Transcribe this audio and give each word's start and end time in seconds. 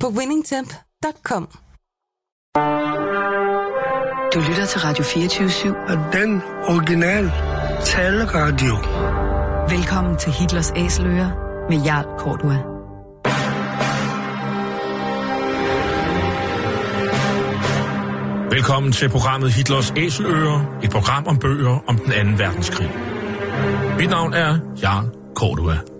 på 0.00 0.08
winningtemp.com. 0.08 1.48
Du 4.34 4.40
lytter 4.48 4.66
til 4.66 4.80
Radio 4.80 5.04
24 5.04 5.76
Og 5.88 6.12
den 6.12 6.42
originale 6.68 7.32
taleradio. 7.84 8.74
Velkommen 9.76 10.18
til 10.18 10.32
Hitlers 10.32 10.72
Æseløer 10.76 11.30
med 11.70 11.84
Jarl 11.84 12.18
Kortua. 12.18 12.58
Velkommen 18.50 18.92
til 18.92 19.08
programmet 19.08 19.52
Hitlers 19.52 19.92
Æseløer, 19.96 20.78
et 20.82 20.90
program 20.90 21.26
om 21.26 21.38
bøger 21.38 21.84
om 21.86 21.98
den 21.98 22.12
anden 22.12 22.38
verdenskrig. 22.38 22.90
Mit 23.98 24.10
navn 24.10 24.34
er 24.34 24.58
Jarl 24.82 25.06
Kortua. 25.34 25.95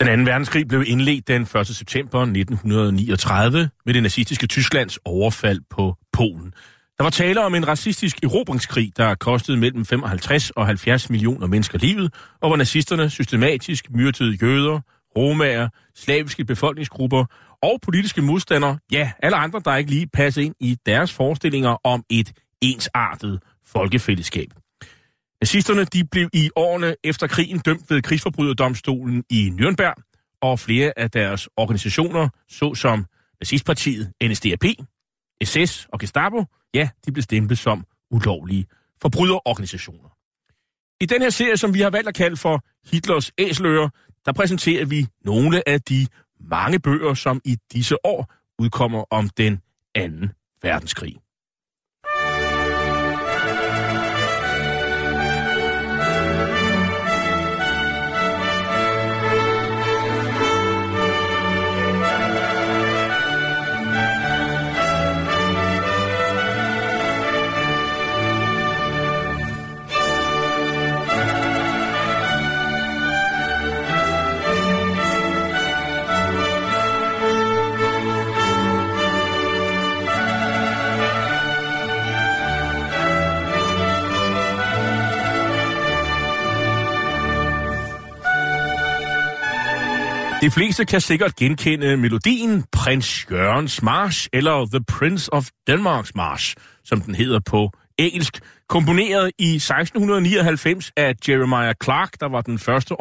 Den 0.00 0.08
anden 0.08 0.26
verdenskrig 0.26 0.68
blev 0.68 0.84
indledt 0.86 1.28
den 1.28 1.42
1. 1.42 1.66
september 1.66 2.20
1939 2.20 3.70
med 3.86 3.94
det 3.94 4.02
nazistiske 4.02 4.46
Tysklands 4.46 4.98
overfald 5.04 5.60
på 5.70 5.96
Polen. 6.12 6.54
Der 6.98 7.02
var 7.02 7.10
tale 7.10 7.44
om 7.44 7.54
en 7.54 7.68
racistisk 7.68 8.22
erobringskrig, 8.22 8.92
der 8.96 9.14
kostede 9.14 9.56
mellem 9.56 9.84
55 9.84 10.50
og 10.50 10.66
70 10.66 11.10
millioner 11.10 11.46
mennesker 11.46 11.78
livet, 11.78 12.14
og 12.40 12.48
hvor 12.48 12.56
nazisterne 12.56 13.10
systematisk 13.10 13.90
myrdede 13.90 14.38
jøder, 14.42 14.80
romager, 15.16 15.68
slaviske 15.94 16.44
befolkningsgrupper 16.44 17.24
og 17.62 17.78
politiske 17.82 18.22
modstandere, 18.22 18.78
ja, 18.92 19.12
alle 19.22 19.36
andre, 19.36 19.62
der 19.64 19.76
ikke 19.76 19.90
lige 19.90 20.06
passede 20.06 20.46
ind 20.46 20.54
i 20.60 20.76
deres 20.86 21.12
forestillinger 21.12 21.76
om 21.84 22.04
et 22.10 22.32
ensartet 22.60 23.42
folkefællesskab. 23.66 24.59
Nazisterne 25.42 25.84
de 25.84 26.04
blev 26.04 26.28
i 26.32 26.50
årene 26.56 26.96
efter 27.04 27.26
krigen 27.26 27.58
dømt 27.58 27.90
ved 27.90 28.02
krigsforbryderdomstolen 28.02 29.24
i 29.30 29.52
Nürnberg, 29.60 30.10
og 30.42 30.58
flere 30.58 30.92
af 30.96 31.10
deres 31.10 31.48
organisationer, 31.56 32.28
såsom 32.48 33.06
nazistpartiet 33.40 34.12
NSDAP, 34.22 34.64
SS 35.44 35.88
og 35.92 36.00
Gestapo, 36.00 36.44
ja, 36.74 36.88
de 37.06 37.12
blev 37.12 37.22
stemplet 37.22 37.58
som 37.58 37.84
ulovlige 38.10 38.66
forbryderorganisationer. 39.02 40.08
I 41.00 41.06
den 41.06 41.22
her 41.22 41.30
serie, 41.30 41.56
som 41.56 41.74
vi 41.74 41.80
har 41.80 41.90
valgt 41.90 42.08
at 42.08 42.14
kalde 42.14 42.36
for 42.36 42.64
Hitlers 42.92 43.32
æsler, 43.38 43.88
der 44.26 44.32
præsenterer 44.32 44.84
vi 44.84 45.06
nogle 45.24 45.68
af 45.68 45.82
de 45.82 46.06
mange 46.40 46.78
bøger, 46.78 47.14
som 47.14 47.40
i 47.44 47.56
disse 47.72 48.06
år 48.06 48.34
udkommer 48.58 49.04
om 49.10 49.28
den 49.28 49.60
anden 49.94 50.32
verdenskrig. 50.62 51.16
De 90.40 90.50
fleste 90.50 90.84
kan 90.84 91.00
sikkert 91.00 91.36
genkende 91.36 91.96
melodien 91.96 92.64
Prins 92.72 93.26
Jørgens 93.30 93.82
March, 93.82 94.28
eller 94.32 94.66
The 94.72 94.84
Prince 94.84 95.32
of 95.32 95.48
Denmark's 95.70 96.10
March, 96.14 96.54
som 96.84 97.00
den 97.00 97.14
hedder 97.14 97.40
på 97.40 97.70
engelsk, 97.98 98.40
komponeret 98.68 99.30
i 99.38 99.54
1699 99.54 100.92
af 100.96 101.14
Jeremiah 101.28 101.74
Clark, 101.84 102.20
der 102.20 102.28
var 102.28 102.40
den 102.40 102.58
første 102.58 102.92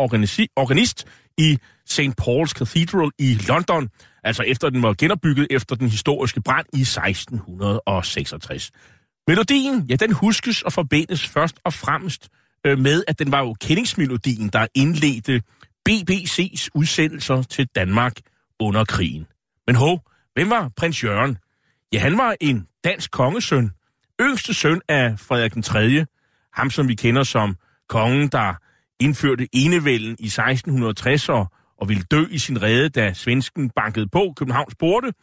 organist 0.56 1.08
i 1.38 1.58
St. 1.86 2.00
Paul's 2.22 2.52
Cathedral 2.52 3.12
i 3.20 3.38
London, 3.48 3.90
altså 4.24 4.44
efter 4.44 4.70
den 4.70 4.84
var 4.84 4.94
genopbygget 4.94 5.48
efter 5.50 5.76
den 5.76 5.90
historiske 5.90 6.42
brand 6.42 6.66
i 6.74 6.82
1666. 6.82 8.72
Melodien, 9.28 9.86
ja, 9.90 9.96
den 9.96 10.12
huskes 10.12 10.62
og 10.62 10.74
forbindes 10.74 11.28
først 11.28 11.56
og 11.66 11.74
fremmest 11.74 12.30
øh, 12.66 12.80
med, 12.80 13.04
at 13.08 13.20
den 13.20 13.32
var 13.32 13.40
jo 13.40 13.56
kendingsmelodien, 13.62 14.50
der 14.50 14.68
indledte 14.76 15.42
BBC's 15.90 16.68
udsendelser 16.76 17.42
til 17.42 17.68
Danmark 17.76 18.14
under 18.60 18.86
krigen. 18.86 19.28
Men 19.68 19.76
hov, 19.76 20.02
hvem 20.34 20.50
var 20.50 20.72
prins 20.78 21.04
Jørgen? 21.04 21.38
Ja, 21.94 22.00
han 22.00 22.18
var 22.18 22.36
en 22.42 22.68
dansk 22.84 23.12
kongesøn, 23.12 23.72
yngste 24.22 24.54
søn 24.54 24.82
af 24.88 25.20
Frederik 25.20 25.54
den 25.54 25.62
3., 25.62 26.06
ham 26.54 26.70
som 26.70 26.88
vi 26.88 26.96
kender 26.96 27.24
som 27.24 27.58
kongen, 27.90 28.28
der 28.28 28.54
indførte 29.00 29.48
enevælden 29.52 30.16
i 30.20 30.26
1660 30.26 31.30
og, 31.30 31.52
og 31.78 31.90
ville 31.90 32.04
dø 32.04 32.26
i 32.30 32.38
sin 32.38 32.62
rede, 32.62 32.90
da 32.90 33.14
svensken 33.14 33.70
bankede 33.70 34.08
på 34.08 34.34
Københavns 34.38 34.76
porte. 34.76 35.14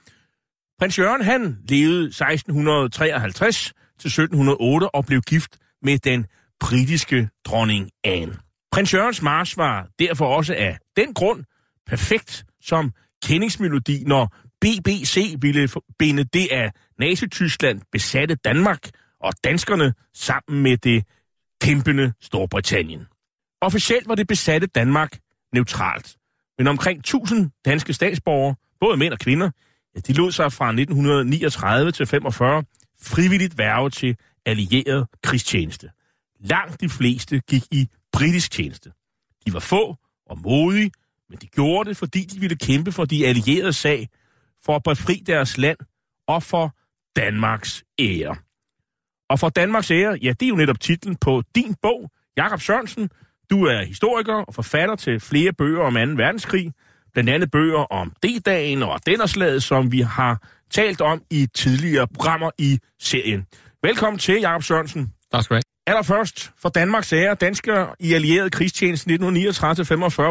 Prins 0.79 0.99
Jørgen, 0.99 1.23
han 1.23 1.59
levede 1.69 2.07
1653 2.07 3.73
til 3.99 4.09
1708 4.09 4.95
og 4.95 5.07
blev 5.07 5.21
gift 5.21 5.59
med 5.83 5.99
den 5.99 6.27
britiske 6.61 7.29
dronning 7.45 7.91
Anne. 8.05 8.46
Prins 8.77 8.95
Jørgens 8.95 9.23
Mars 9.23 9.57
var 9.57 9.89
derfor 9.99 10.27
også 10.27 10.55
af 10.55 10.79
den 10.97 11.15
grund 11.15 11.45
perfekt 11.87 12.45
som 12.61 12.93
kendingsmelodi, 13.25 14.05
når 14.07 14.35
BBC 14.61 15.35
ville 15.39 15.69
binde 15.99 16.25
det 16.25 16.49
af 16.51 16.73
Nazi-Tyskland 16.99 17.81
besatte 17.93 18.35
Danmark 18.35 18.91
og 19.21 19.33
danskerne 19.45 19.95
sammen 20.15 20.63
med 20.63 20.77
det 20.77 21.05
kæmpende 21.61 22.13
Storbritannien. 22.21 23.07
Officielt 23.61 24.09
var 24.09 24.15
det 24.15 24.27
besatte 24.27 24.67
Danmark 24.67 25.19
neutralt, 25.53 26.17
men 26.59 26.67
omkring 26.67 26.99
1000 26.99 27.51
danske 27.65 27.93
statsborgere, 27.93 28.55
både 28.81 28.97
mænd 28.97 29.13
og 29.13 29.19
kvinder, 29.19 29.51
ja, 29.95 30.01
de 30.01 30.13
lod 30.13 30.33
sig 30.33 30.53
fra 30.53 30.69
1939 30.69 31.93
til 31.93 32.07
45 32.07 32.65
frivilligt 33.03 33.59
værve 33.59 33.91
til 33.91 34.17
allieret 34.47 35.07
krigstjeneste. 35.23 35.91
Langt 36.41 36.81
de 36.81 36.89
fleste 36.89 37.41
gik 37.41 37.63
i 37.71 37.89
britisk 38.13 38.51
tjeneste. 38.51 38.93
De 39.47 39.53
var 39.53 39.61
få 39.61 39.97
og 40.27 40.39
modige, 40.39 40.91
men 41.31 41.39
de 41.39 41.47
gjorde 41.47 41.89
det, 41.89 41.97
fordi 41.97 42.25
de 42.25 42.41
ville 42.41 42.57
kæmpe 42.57 42.93
for 42.93 43.05
de 43.05 43.27
allierede 43.27 43.73
sag, 43.73 44.09
for 44.65 44.77
at 44.77 44.83
befri 44.83 45.23
deres 45.27 45.59
land 45.59 45.79
og 46.29 46.43
for 46.43 46.77
Danmarks 47.17 47.85
ære. 47.99 48.37
Og 49.29 49.41
for 49.41 49.49
Danmarks 49.49 49.91
ære, 49.91 50.19
ja, 50.23 50.29
det 50.29 50.43
er 50.43 50.49
jo 50.49 50.57
netop 50.57 50.81
titlen 50.81 51.17
på 51.17 51.43
din 51.55 51.75
bog, 51.83 52.11
Jakob 52.37 52.61
Sørensen. 52.61 53.11
Du 53.51 53.65
er 53.65 53.85
historiker 53.85 54.35
og 54.35 54.55
forfatter 54.55 54.97
til 54.97 55.21
flere 55.21 55.53
bøger 55.53 55.83
om 55.83 55.95
2. 55.95 55.99
verdenskrig, 56.01 56.73
blandt 57.13 57.31
andet 57.31 57.51
bøger 57.51 57.79
om 57.79 58.13
D-dagen 58.23 58.83
og 58.83 59.07
Denderslaget, 59.07 59.63
som 59.63 59.93
vi 59.93 60.01
har 60.01 60.43
talt 60.71 61.01
om 61.01 61.23
i 61.31 61.47
tidligere 61.55 62.09
programmer 62.09 62.51
i 62.59 62.79
serien. 63.01 63.47
Velkommen 63.83 64.19
til, 64.19 64.41
Jakob 64.41 64.63
Sørensen. 64.63 65.13
Tak 65.33 65.45
skal 65.45 65.55
du 65.55 65.57
have. 65.57 65.76
Allerførst, 65.87 66.51
for 66.63 66.69
Danmarks 66.69 67.13
ære, 67.13 67.35
danskere 67.35 67.89
i 68.01 68.13
allieret 68.15 68.53
krigstjeneste 68.53 69.11
1939-45. 69.11 69.15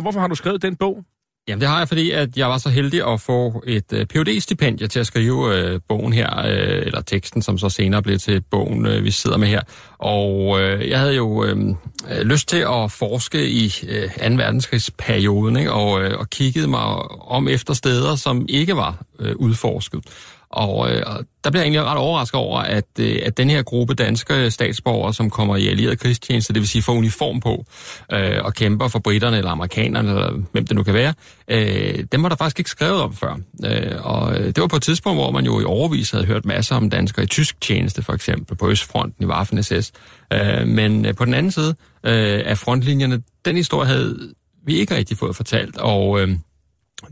Hvorfor 0.01 0.19
har 0.19 0.27
du 0.27 0.35
skrevet 0.35 0.61
den 0.61 0.75
bog? 0.75 1.03
Jamen 1.47 1.61
det 1.61 1.69
har 1.69 1.77
jeg, 1.77 1.87
fordi 1.87 2.11
at 2.11 2.37
jeg 2.37 2.49
var 2.49 2.57
så 2.57 2.69
heldig 2.69 3.07
at 3.07 3.21
få 3.21 3.63
et 3.67 3.93
øh, 3.93 3.99
uh, 3.99 4.05
phd 4.05 4.39
stipendie 4.41 4.87
til 4.87 4.99
at 4.99 5.07
skrive 5.07 5.73
uh, 5.73 5.81
bogen 5.89 6.13
her, 6.13 6.39
uh, 6.39 6.85
eller 6.85 7.01
teksten, 7.01 7.41
som 7.41 7.57
så 7.57 7.69
senere 7.69 8.01
blev 8.01 8.17
til 8.17 8.41
bogen, 8.41 8.85
uh, 8.85 9.03
vi 9.03 9.11
sidder 9.11 9.37
med 9.37 9.47
her. 9.47 9.61
Og 9.97 10.47
uh, 10.47 10.89
jeg 10.89 10.99
havde 10.99 11.15
jo 11.15 11.27
uh, 11.27 11.75
lyst 12.21 12.47
til 12.47 12.57
at 12.57 12.91
forske 12.91 13.49
i 13.49 13.65
uh, 13.83 14.29
2. 14.29 14.35
verdenskrigsperioden, 14.35 15.57
ikke? 15.57 15.71
Og, 15.71 15.91
uh, 15.91 16.19
og 16.19 16.29
kiggede 16.29 16.67
mig 16.67 16.83
om 17.21 17.47
efter 17.47 17.73
steder, 17.73 18.15
som 18.15 18.45
ikke 18.49 18.75
var 18.75 19.03
uh, 19.19 19.31
udforsket. 19.35 20.03
Og, 20.55 20.91
øh, 20.91 21.03
der 21.43 21.51
bliver 21.51 21.61
jeg 21.61 21.65
egentlig 21.65 21.83
ret 21.83 21.97
overrasket 21.97 22.39
over, 22.39 22.59
at, 22.59 22.85
øh, 22.99 23.19
at 23.25 23.37
den 23.37 23.49
her 23.49 23.63
gruppe 23.63 23.93
danske 23.93 24.51
statsborgere, 24.51 25.13
som 25.13 25.29
kommer 25.29 25.55
i 25.55 25.67
allieret 25.67 25.99
krigstjeneste, 25.99 26.53
det 26.53 26.59
vil 26.59 26.69
sige 26.69 26.81
får 26.81 26.93
uniform 26.93 27.39
på, 27.39 27.65
øh, 28.11 28.43
og 28.43 28.53
kæmper 28.53 28.87
for 28.87 28.99
britterne 28.99 29.37
eller 29.37 29.51
amerikanerne, 29.51 30.09
eller 30.09 30.31
hvem 30.51 30.67
det 30.67 30.75
nu 30.75 30.83
kan 30.83 30.93
være, 30.93 31.13
øh, 31.47 32.03
dem 32.11 32.23
var 32.23 32.29
der 32.29 32.35
faktisk 32.35 32.59
ikke 32.59 32.69
skrevet 32.69 33.01
om 33.01 33.13
før. 33.13 33.39
Øh, 33.65 34.05
og 34.05 34.35
øh, 34.35 34.45
det 34.45 34.61
var 34.61 34.67
på 34.67 34.75
et 34.75 34.83
tidspunkt, 34.83 35.19
hvor 35.19 35.31
man 35.31 35.45
jo 35.45 35.59
i 35.59 35.63
overvis 35.63 36.11
havde 36.11 36.25
hørt 36.25 36.45
masser 36.45 36.75
om 36.75 36.89
danskere 36.89 37.23
i 37.23 37.27
tysk 37.27 37.61
tjeneste, 37.61 38.01
for 38.01 38.13
eksempel 38.13 38.57
på 38.57 38.69
Østfronten 38.69 39.23
i 39.23 39.31
Waffen-SS. 39.31 39.91
Øh, 40.33 40.67
men 40.67 41.05
øh, 41.05 41.15
på 41.15 41.25
den 41.25 41.33
anden 41.33 41.51
side 41.51 41.75
øh, 42.03 42.41
af 42.45 42.57
frontlinjerne, 42.57 43.21
den 43.45 43.55
historie 43.55 43.87
havde 43.87 44.33
vi 44.65 44.75
ikke 44.75 44.95
rigtig 44.95 45.17
fået 45.17 45.35
fortalt, 45.35 45.77
og... 45.77 46.21
Øh, 46.21 46.29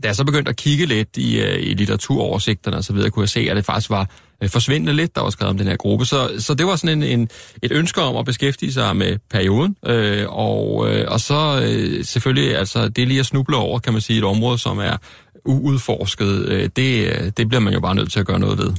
da 0.02 0.08
jeg 0.08 0.16
så 0.16 0.24
begyndte 0.24 0.48
at 0.48 0.56
kigge 0.56 0.86
lidt 0.86 1.16
i, 1.16 1.40
øh, 1.40 1.62
i 1.62 1.74
litteraturoversigterne 1.74 2.76
og 2.76 2.84
så 2.84 3.10
kunne 3.12 3.22
jeg 3.22 3.28
se, 3.28 3.40
at 3.50 3.56
det 3.56 3.64
faktisk 3.64 3.90
var 3.90 4.10
øh, 4.42 4.48
forsvindende 4.48 4.92
lidt, 4.92 5.14
der 5.14 5.22
var 5.22 5.30
skrevet 5.30 5.50
om 5.50 5.58
den 5.58 5.66
her 5.66 5.76
gruppe. 5.76 6.06
Så, 6.06 6.30
så 6.38 6.54
det 6.54 6.66
var 6.66 6.76
sådan 6.76 7.02
en, 7.02 7.20
en, 7.20 7.28
et 7.62 7.72
ønske 7.72 8.00
om 8.00 8.16
at 8.16 8.24
beskæftige 8.24 8.72
sig 8.72 8.96
med 8.96 9.18
perioden, 9.30 9.76
øh, 9.86 10.26
og, 10.28 10.88
øh, 10.90 11.04
og 11.08 11.20
så 11.20 11.62
øh, 11.66 12.04
selvfølgelig, 12.04 12.56
altså 12.56 12.88
det 12.88 13.08
lige 13.08 13.20
at 13.20 13.26
snuble 13.26 13.56
over, 13.56 13.78
kan 13.78 13.92
man 13.92 14.02
sige, 14.02 14.18
et 14.18 14.24
område, 14.24 14.58
som 14.58 14.78
er 14.78 14.96
uudforsket, 15.44 16.48
øh, 16.48 16.70
det, 16.76 17.06
øh, 17.06 17.32
det 17.36 17.48
bliver 17.48 17.60
man 17.60 17.72
jo 17.72 17.80
bare 17.80 17.94
nødt 17.94 18.12
til 18.12 18.20
at 18.20 18.26
gøre 18.26 18.38
noget 18.38 18.58
ved. 18.58 18.72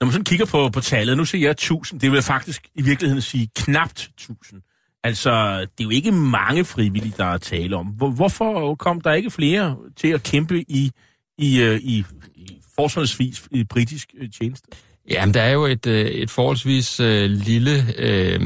Når 0.00 0.04
man 0.06 0.12
sådan 0.12 0.24
kigger 0.24 0.46
på, 0.46 0.68
på 0.68 0.80
tallet, 0.80 1.16
nu 1.16 1.24
siger 1.24 1.42
jeg 1.42 1.50
1000, 1.50 2.00
det 2.00 2.12
vil 2.12 2.22
faktisk 2.22 2.68
i 2.74 2.82
virkeligheden 2.82 3.22
sige 3.22 3.48
knapt 3.56 4.10
1000. 4.20 4.60
Altså, 5.04 5.60
det 5.60 5.80
er 5.80 5.84
jo 5.84 5.90
ikke 5.90 6.12
mange 6.12 6.64
frivillige, 6.64 7.14
der 7.16 7.24
er 7.24 7.38
tale 7.38 7.76
om. 7.76 7.86
Hvorfor 7.86 8.74
kom 8.74 9.00
der 9.00 9.12
ikke 9.12 9.30
flere 9.30 9.76
til 9.96 10.08
at 10.08 10.22
kæmpe 10.22 10.60
i, 10.60 10.90
i, 11.38 11.62
øh, 11.62 11.80
i, 11.80 12.04
i 12.36 12.56
forsvarsvis 12.74 13.48
i 13.50 13.64
britisk 13.64 14.08
øh, 14.18 14.30
tjeneste? 14.30 14.68
Jamen, 15.10 15.34
der 15.34 15.42
er 15.42 15.52
jo 15.52 15.64
et, 15.64 15.86
øh, 15.86 16.06
et 16.06 16.30
forholdsvis 16.30 16.98
lille, 17.28 17.84
øh, 17.98 18.40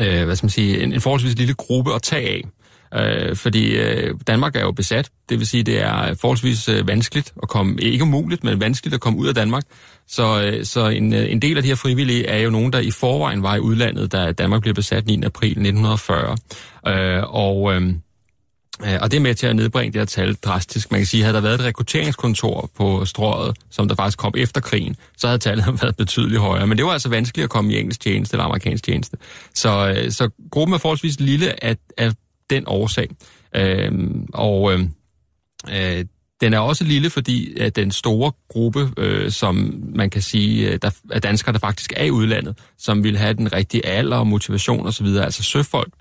øh, 0.00 0.24
hvad 0.24 0.36
skal 0.36 0.44
man 0.44 0.50
sige, 0.50 0.82
en, 0.82 0.92
en 0.92 1.00
forholdsvis 1.00 1.38
lille 1.38 1.54
gruppe 1.54 1.94
at 1.94 2.02
tage 2.02 2.28
af. 2.28 2.44
Øh, 2.94 3.36
fordi 3.36 3.76
øh, 3.76 4.14
Danmark 4.26 4.56
er 4.56 4.60
jo 4.60 4.72
besat, 4.72 5.10
det 5.28 5.38
vil 5.38 5.46
sige, 5.46 5.62
det 5.62 5.82
er 5.82 6.14
forholdsvis 6.14 6.68
øh, 6.68 6.88
vanskeligt 6.88 7.32
at 7.42 7.48
komme, 7.48 7.82
ikke 7.82 8.04
umuligt, 8.04 8.44
men 8.44 8.60
vanskeligt 8.60 8.94
at 8.94 9.00
komme 9.00 9.18
ud 9.18 9.26
af 9.26 9.34
Danmark. 9.34 9.64
Så, 10.08 10.42
øh, 10.42 10.64
så 10.64 10.88
en, 10.88 11.14
øh, 11.14 11.32
en 11.32 11.42
del 11.42 11.56
af 11.56 11.62
de 11.62 11.68
her 11.68 11.76
frivillige 11.76 12.26
er 12.26 12.38
jo 12.38 12.50
nogen, 12.50 12.72
der 12.72 12.78
i 12.78 12.90
forvejen 12.90 13.42
var 13.42 13.56
i 13.56 13.60
udlandet, 13.60 14.12
da 14.12 14.32
Danmark 14.32 14.62
blev 14.62 14.74
besat 14.74 15.06
9. 15.06 15.22
april 15.24 15.50
1940. 15.50 16.36
Øh, 16.86 17.22
og... 17.34 17.74
Øh, 17.74 17.82
øh, 18.86 18.98
og 19.00 19.10
det 19.10 19.16
er 19.16 19.20
med 19.20 19.34
til 19.34 19.46
at 19.46 19.56
nedbringe 19.56 19.92
det 19.92 20.00
her 20.00 20.06
tal 20.06 20.34
drastisk. 20.34 20.90
Man 20.90 21.00
kan 21.00 21.06
sige, 21.06 21.20
at 21.20 21.24
havde 21.24 21.34
der 21.34 21.40
været 21.40 21.60
et 21.60 21.66
rekrutteringskontor 21.66 22.70
på 22.76 23.04
strået, 23.04 23.56
som 23.70 23.88
der 23.88 23.94
faktisk 23.94 24.18
kom 24.18 24.34
efter 24.36 24.60
krigen, 24.60 24.96
så 25.16 25.26
havde 25.26 25.38
tallet 25.38 25.66
været 25.82 25.96
betydeligt 25.96 26.40
højere. 26.40 26.66
Men 26.66 26.78
det 26.78 26.86
var 26.86 26.92
altså 26.92 27.08
vanskeligt 27.08 27.44
at 27.44 27.50
komme 27.50 27.72
i 27.72 27.78
engelsk 27.78 28.00
tjeneste 28.00 28.34
eller 28.34 28.44
amerikansk 28.44 28.84
tjeneste. 28.84 29.16
Så, 29.54 29.88
øh, 29.88 30.12
så 30.12 30.30
gruppen 30.50 30.74
er 30.74 30.78
forholdsvis 30.78 31.20
lille 31.20 31.64
af, 31.64 31.76
af 31.98 32.12
den 32.50 32.64
årsag. 32.66 33.08
Øh, 33.56 33.92
og 34.34 34.72
øh, 34.72 34.80
øh, 35.74 36.04
den 36.40 36.54
er 36.54 36.58
også 36.58 36.84
lille, 36.84 37.10
fordi 37.10 37.58
at 37.60 37.76
den 37.76 37.90
store 37.90 38.32
gruppe, 38.48 38.90
øh, 38.96 39.30
som 39.30 39.82
man 39.94 40.10
kan 40.10 40.22
sige, 40.22 40.70
øh, 40.70 40.78
der 40.82 40.90
er 41.10 41.18
danskere, 41.18 41.52
der 41.52 41.58
faktisk 41.58 41.92
er 41.96 42.04
i 42.04 42.10
udlandet, 42.10 42.58
som 42.78 43.04
vil 43.04 43.16
have 43.16 43.34
den 43.34 43.52
rigtige 43.52 43.86
alder 43.86 44.16
og 44.16 44.26
motivation 44.26 44.86
osv., 44.86 45.06
altså 45.06 45.42
søfolk, 45.42 45.92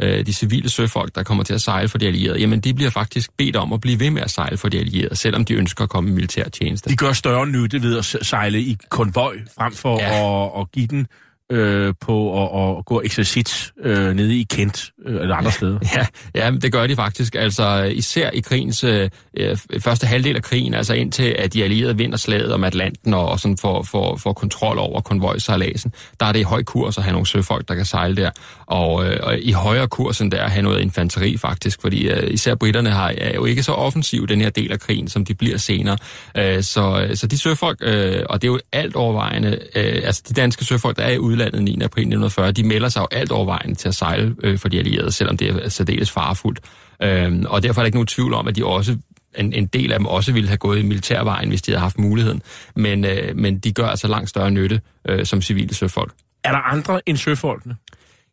øh, 0.00 0.26
de 0.26 0.32
civile 0.32 0.68
søfolk, 0.68 1.14
der 1.14 1.22
kommer 1.22 1.44
til 1.44 1.54
at 1.54 1.60
sejle 1.60 1.88
for 1.88 1.98
de 1.98 2.06
allierede, 2.06 2.38
jamen 2.38 2.60
de 2.60 2.74
bliver 2.74 2.90
faktisk 2.90 3.30
bedt 3.36 3.56
om 3.56 3.72
at 3.72 3.80
blive 3.80 4.00
ved 4.00 4.10
med 4.10 4.22
at 4.22 4.30
sejle 4.30 4.56
for 4.56 4.68
de 4.68 4.78
allierede, 4.78 5.16
selvom 5.16 5.44
de 5.44 5.54
ønsker 5.54 5.84
at 5.84 5.90
komme 5.90 6.10
i 6.10 6.12
militær 6.12 6.44
tjeneste. 6.48 6.90
De 6.90 6.96
gør 6.96 7.12
større 7.12 7.46
nytte 7.46 7.82
ved 7.82 7.98
at 7.98 8.04
sejle 8.04 8.60
i 8.60 8.76
konvoj, 8.88 9.36
frem 9.54 9.72
for 9.72 10.00
ja. 10.00 10.46
at, 10.46 10.60
at 10.60 10.72
give 10.72 10.86
den 10.86 11.06
øh, 11.50 11.94
på 12.00 12.44
at, 12.44 12.78
at 12.78 12.84
gå 12.84 13.02
eksercits 13.04 13.72
øh, 13.82 14.14
nede 14.14 14.36
i 14.36 14.46
Kent 14.50 14.90
øh, 15.06 15.20
eller 15.20 15.36
andre 15.36 15.50
steder. 15.50 15.78
Ja, 15.96 16.06
ja, 16.34 16.50
det 16.50 16.72
gør 16.72 16.86
de 16.86 16.96
faktisk. 16.96 17.34
Altså 17.34 17.82
især 17.82 18.30
i 18.30 18.40
krigens 18.40 18.84
øh, 18.84 19.10
øh, 19.36 19.56
første 19.80 20.06
halvdel 20.06 20.36
af 20.36 20.42
krigen, 20.42 20.74
altså 20.74 20.94
indtil 20.94 21.34
at 21.38 21.52
de 21.52 21.64
allierede 21.64 21.96
vinder 21.96 22.16
slaget 22.16 22.52
om 22.52 22.64
Atlanten 22.64 23.14
og, 23.14 23.28
og 23.28 23.40
sådan 23.40 23.56
får, 23.56 23.82
får, 23.82 24.16
får 24.16 24.32
kontrol 24.32 24.78
over 24.78 25.00
konvojsejladsen, 25.00 25.92
der 26.20 26.26
er 26.26 26.32
det 26.32 26.40
i 26.40 26.42
høj 26.42 26.62
kurs 26.62 26.98
at 26.98 27.04
have 27.04 27.12
nogle 27.12 27.26
søfolk, 27.26 27.68
der 27.68 27.74
kan 27.74 27.84
sejle 27.84 28.16
der. 28.16 28.30
Og, 28.66 29.06
øh, 29.06 29.18
og 29.22 29.38
i 29.38 29.52
højere 29.52 29.88
kurs 29.88 30.20
end 30.20 30.30
der 30.32 30.42
at 30.42 30.50
have 30.50 30.62
noget 30.62 30.80
infanteri 30.80 31.36
faktisk, 31.36 31.80
fordi 31.80 32.08
øh, 32.08 32.30
især 32.30 32.54
britterne 32.54 32.90
har, 32.90 33.14
er 33.18 33.34
jo 33.34 33.44
ikke 33.44 33.62
så 33.62 33.72
offensiv 33.72 34.26
den 34.26 34.40
her 34.40 34.50
del 34.50 34.72
af 34.72 34.80
krigen, 34.80 35.08
som 35.08 35.24
de 35.24 35.34
bliver 35.34 35.58
senere. 35.58 35.96
Øh, 36.36 36.62
så, 36.62 37.06
øh, 37.08 37.16
så 37.16 37.26
de 37.26 37.38
søfolk, 37.38 37.78
øh, 37.82 38.22
og 38.28 38.42
det 38.42 38.48
er 38.48 38.52
jo 38.52 38.58
alt 38.72 38.96
overvejende, 38.96 39.58
øh, 39.74 40.02
altså 40.04 40.22
de 40.28 40.34
danske 40.34 40.64
søfolk, 40.64 40.96
der 40.96 41.02
er 41.02 41.10
i 41.10 41.18
udlandet 41.18 41.39
9. 41.44 41.72
april 41.72 42.02
1940, 42.02 42.52
de 42.52 42.64
melder 42.64 42.88
sig 42.88 43.00
jo 43.00 43.06
alt 43.10 43.32
overvejende 43.32 43.74
til 43.74 43.88
at 43.88 43.94
sejle 43.94 44.36
øh, 44.42 44.58
for 44.58 44.68
de 44.68 44.78
allierede, 44.78 45.12
selvom 45.12 45.36
det 45.36 45.48
er 45.48 45.68
særdeles 45.68 46.10
farefuldt. 46.10 46.60
Øh, 47.02 47.42
og 47.48 47.62
derfor 47.62 47.80
er 47.80 47.82
der 47.82 47.86
ikke 47.86 47.96
nogen 47.96 48.06
tvivl 48.06 48.34
om, 48.34 48.48
at 48.48 48.56
de 48.56 48.64
også 48.64 48.96
en, 49.38 49.52
en 49.52 49.66
del 49.66 49.92
af 49.92 49.98
dem 49.98 50.06
også 50.06 50.32
ville 50.32 50.48
have 50.48 50.58
gået 50.58 50.78
i 50.78 50.82
militærvejen, 50.82 51.48
hvis 51.48 51.62
de 51.62 51.70
havde 51.70 51.80
haft 51.80 51.98
muligheden. 51.98 52.42
Men, 52.76 53.04
øh, 53.04 53.36
men 53.36 53.58
de 53.58 53.72
gør 53.72 53.86
altså 53.86 54.08
langt 54.08 54.28
større 54.28 54.50
nytte 54.50 54.80
øh, 55.08 55.26
som 55.26 55.42
civile 55.42 55.74
søfolk. 55.74 56.12
Er 56.44 56.52
der 56.52 56.58
andre 56.58 57.00
end 57.08 57.16
søfolkene? 57.16 57.76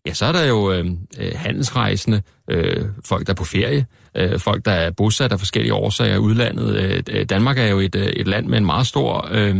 Ja, 0.06 0.14
så 0.14 0.26
er 0.26 0.32
der 0.32 0.44
jo 0.44 0.72
øh, 0.72 0.86
øh, 1.20 1.32
handelsrejsende, 1.36 2.22
øh, 2.50 2.86
folk 3.06 3.28
der 3.28 3.34
er 3.34 3.36
på 3.36 3.46
ferie, 3.46 3.86
øh, 4.16 4.40
folk 4.40 4.66
der 4.66 4.72
er 4.72 4.92
bosat 4.92 5.32
af 5.32 5.40
forskellige 5.40 5.74
årsager 5.74 6.16
i 6.16 6.18
udlandet. 6.18 7.04
Øh, 7.10 7.26
Danmark 7.26 7.58
er 7.58 7.66
jo 7.66 7.80
et, 7.80 7.96
øh, 7.96 8.06
et 8.06 8.28
land 8.28 8.48
med 8.48 8.58
en 8.58 8.66
meget 8.66 8.88
stor 8.88 9.28
øh, 9.32 9.56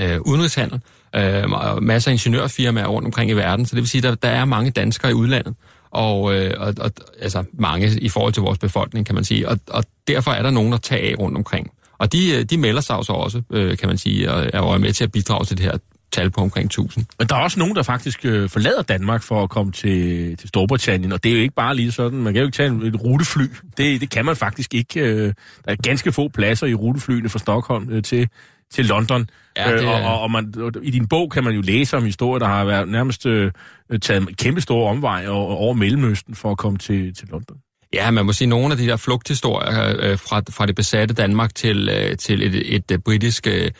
øh, 0.00 0.20
udenrigshandel, 0.20 0.80
øh, 1.16 1.82
masser 1.82 2.10
af 2.10 2.12
ingeniørfirmaer 2.12 2.86
rundt 2.86 3.06
omkring 3.06 3.30
i 3.30 3.34
verden, 3.34 3.66
så 3.66 3.76
det 3.76 3.82
vil 3.82 3.88
sige, 3.88 4.08
at 4.08 4.22
der, 4.22 4.28
der 4.28 4.34
er 4.34 4.44
mange 4.44 4.70
danskere 4.70 5.10
i 5.10 5.14
udlandet, 5.14 5.54
og, 5.90 6.34
øh, 6.34 6.54
og, 6.56 6.74
og 6.80 6.90
altså 7.20 7.44
mange 7.52 8.00
i 8.00 8.08
forhold 8.08 8.32
til 8.32 8.42
vores 8.42 8.58
befolkning, 8.58 9.06
kan 9.06 9.14
man 9.14 9.24
sige, 9.24 9.48
og, 9.48 9.58
og 9.70 9.84
derfor 10.08 10.30
er 10.30 10.42
der 10.42 10.50
nogen 10.50 10.72
at 10.72 10.82
tage 10.82 11.10
af 11.10 11.18
rundt 11.18 11.36
omkring. 11.36 11.70
Og 11.98 12.12
de, 12.12 12.34
øh, 12.34 12.44
de 12.44 12.58
melder 12.58 12.80
sig 12.80 12.96
også, 12.96 13.42
øh, 13.52 13.78
kan 13.78 13.88
man 13.88 13.98
sige, 13.98 14.32
og 14.32 14.74
er 14.74 14.78
med 14.78 14.92
til 14.92 15.04
at 15.04 15.12
bidrage 15.12 15.44
til 15.44 15.56
det 15.56 15.64
her 15.64 15.78
tal 16.12 16.30
på 16.30 16.40
omkring 16.40 16.66
1000. 16.66 17.06
Men 17.18 17.28
der 17.28 17.36
er 17.36 17.40
også 17.40 17.58
nogen, 17.58 17.76
der 17.76 17.82
faktisk 17.82 18.24
øh, 18.24 18.48
forlader 18.48 18.82
Danmark 18.82 19.22
for 19.22 19.42
at 19.42 19.50
komme 19.50 19.72
til, 19.72 20.36
til 20.36 20.48
Storbritannien, 20.48 21.12
og 21.12 21.24
det 21.24 21.30
er 21.30 21.36
jo 21.36 21.40
ikke 21.40 21.54
bare 21.54 21.76
lige 21.76 21.92
sådan, 21.92 22.18
man 22.18 22.32
kan 22.32 22.40
jo 22.40 22.46
ikke 22.46 22.56
tage 22.56 22.86
et 22.86 23.04
rutefly. 23.04 23.42
Det, 23.76 24.00
det 24.00 24.10
kan 24.10 24.24
man 24.24 24.36
faktisk 24.36 24.74
ikke. 24.74 25.00
Øh, 25.00 25.32
der 25.64 25.72
er 25.72 25.76
ganske 25.82 26.12
få 26.12 26.28
pladser 26.28 26.66
i 26.66 26.74
ruteflyene 26.74 27.28
fra 27.28 27.38
Stockholm 27.38 27.90
øh, 27.90 28.02
til, 28.02 28.28
til 28.70 28.86
London. 28.86 29.30
Ja, 29.56 29.72
det... 29.72 29.82
øh, 29.82 29.88
og, 29.88 30.02
og, 30.02 30.20
og 30.20 30.30
man, 30.30 30.54
i 30.82 30.90
din 30.90 31.08
bog 31.08 31.30
kan 31.30 31.44
man 31.44 31.54
jo 31.54 31.60
læse 31.60 31.96
om 31.96 32.04
historier, 32.04 32.38
der 32.38 32.46
har 32.46 32.64
været 32.64 32.88
nærmest 32.88 33.26
øh, 33.26 33.52
taget 34.02 34.36
kæmpe 34.36 34.60
store 34.60 34.90
omvej 34.90 35.26
over, 35.28 35.54
over 35.54 35.74
Mellemøsten 35.74 36.34
for 36.34 36.50
at 36.50 36.58
komme 36.58 36.78
til, 36.78 37.14
til 37.14 37.28
London. 37.28 37.56
Ja, 37.94 38.10
man 38.10 38.26
må 38.26 38.32
sige, 38.32 38.48
nogle 38.48 38.72
af 38.72 38.78
de 38.78 38.86
der 38.86 38.96
flugthistorier 38.96 39.96
øh, 40.00 40.18
fra, 40.18 40.42
fra 40.50 40.66
det 40.66 40.74
besatte 40.74 41.14
Danmark 41.14 41.54
til, 41.54 41.88
øh, 41.88 42.16
til 42.16 42.42
et, 42.42 42.74
et, 42.74 42.90
et 42.90 43.04
britisk 43.04 43.46
øh, 43.46 43.70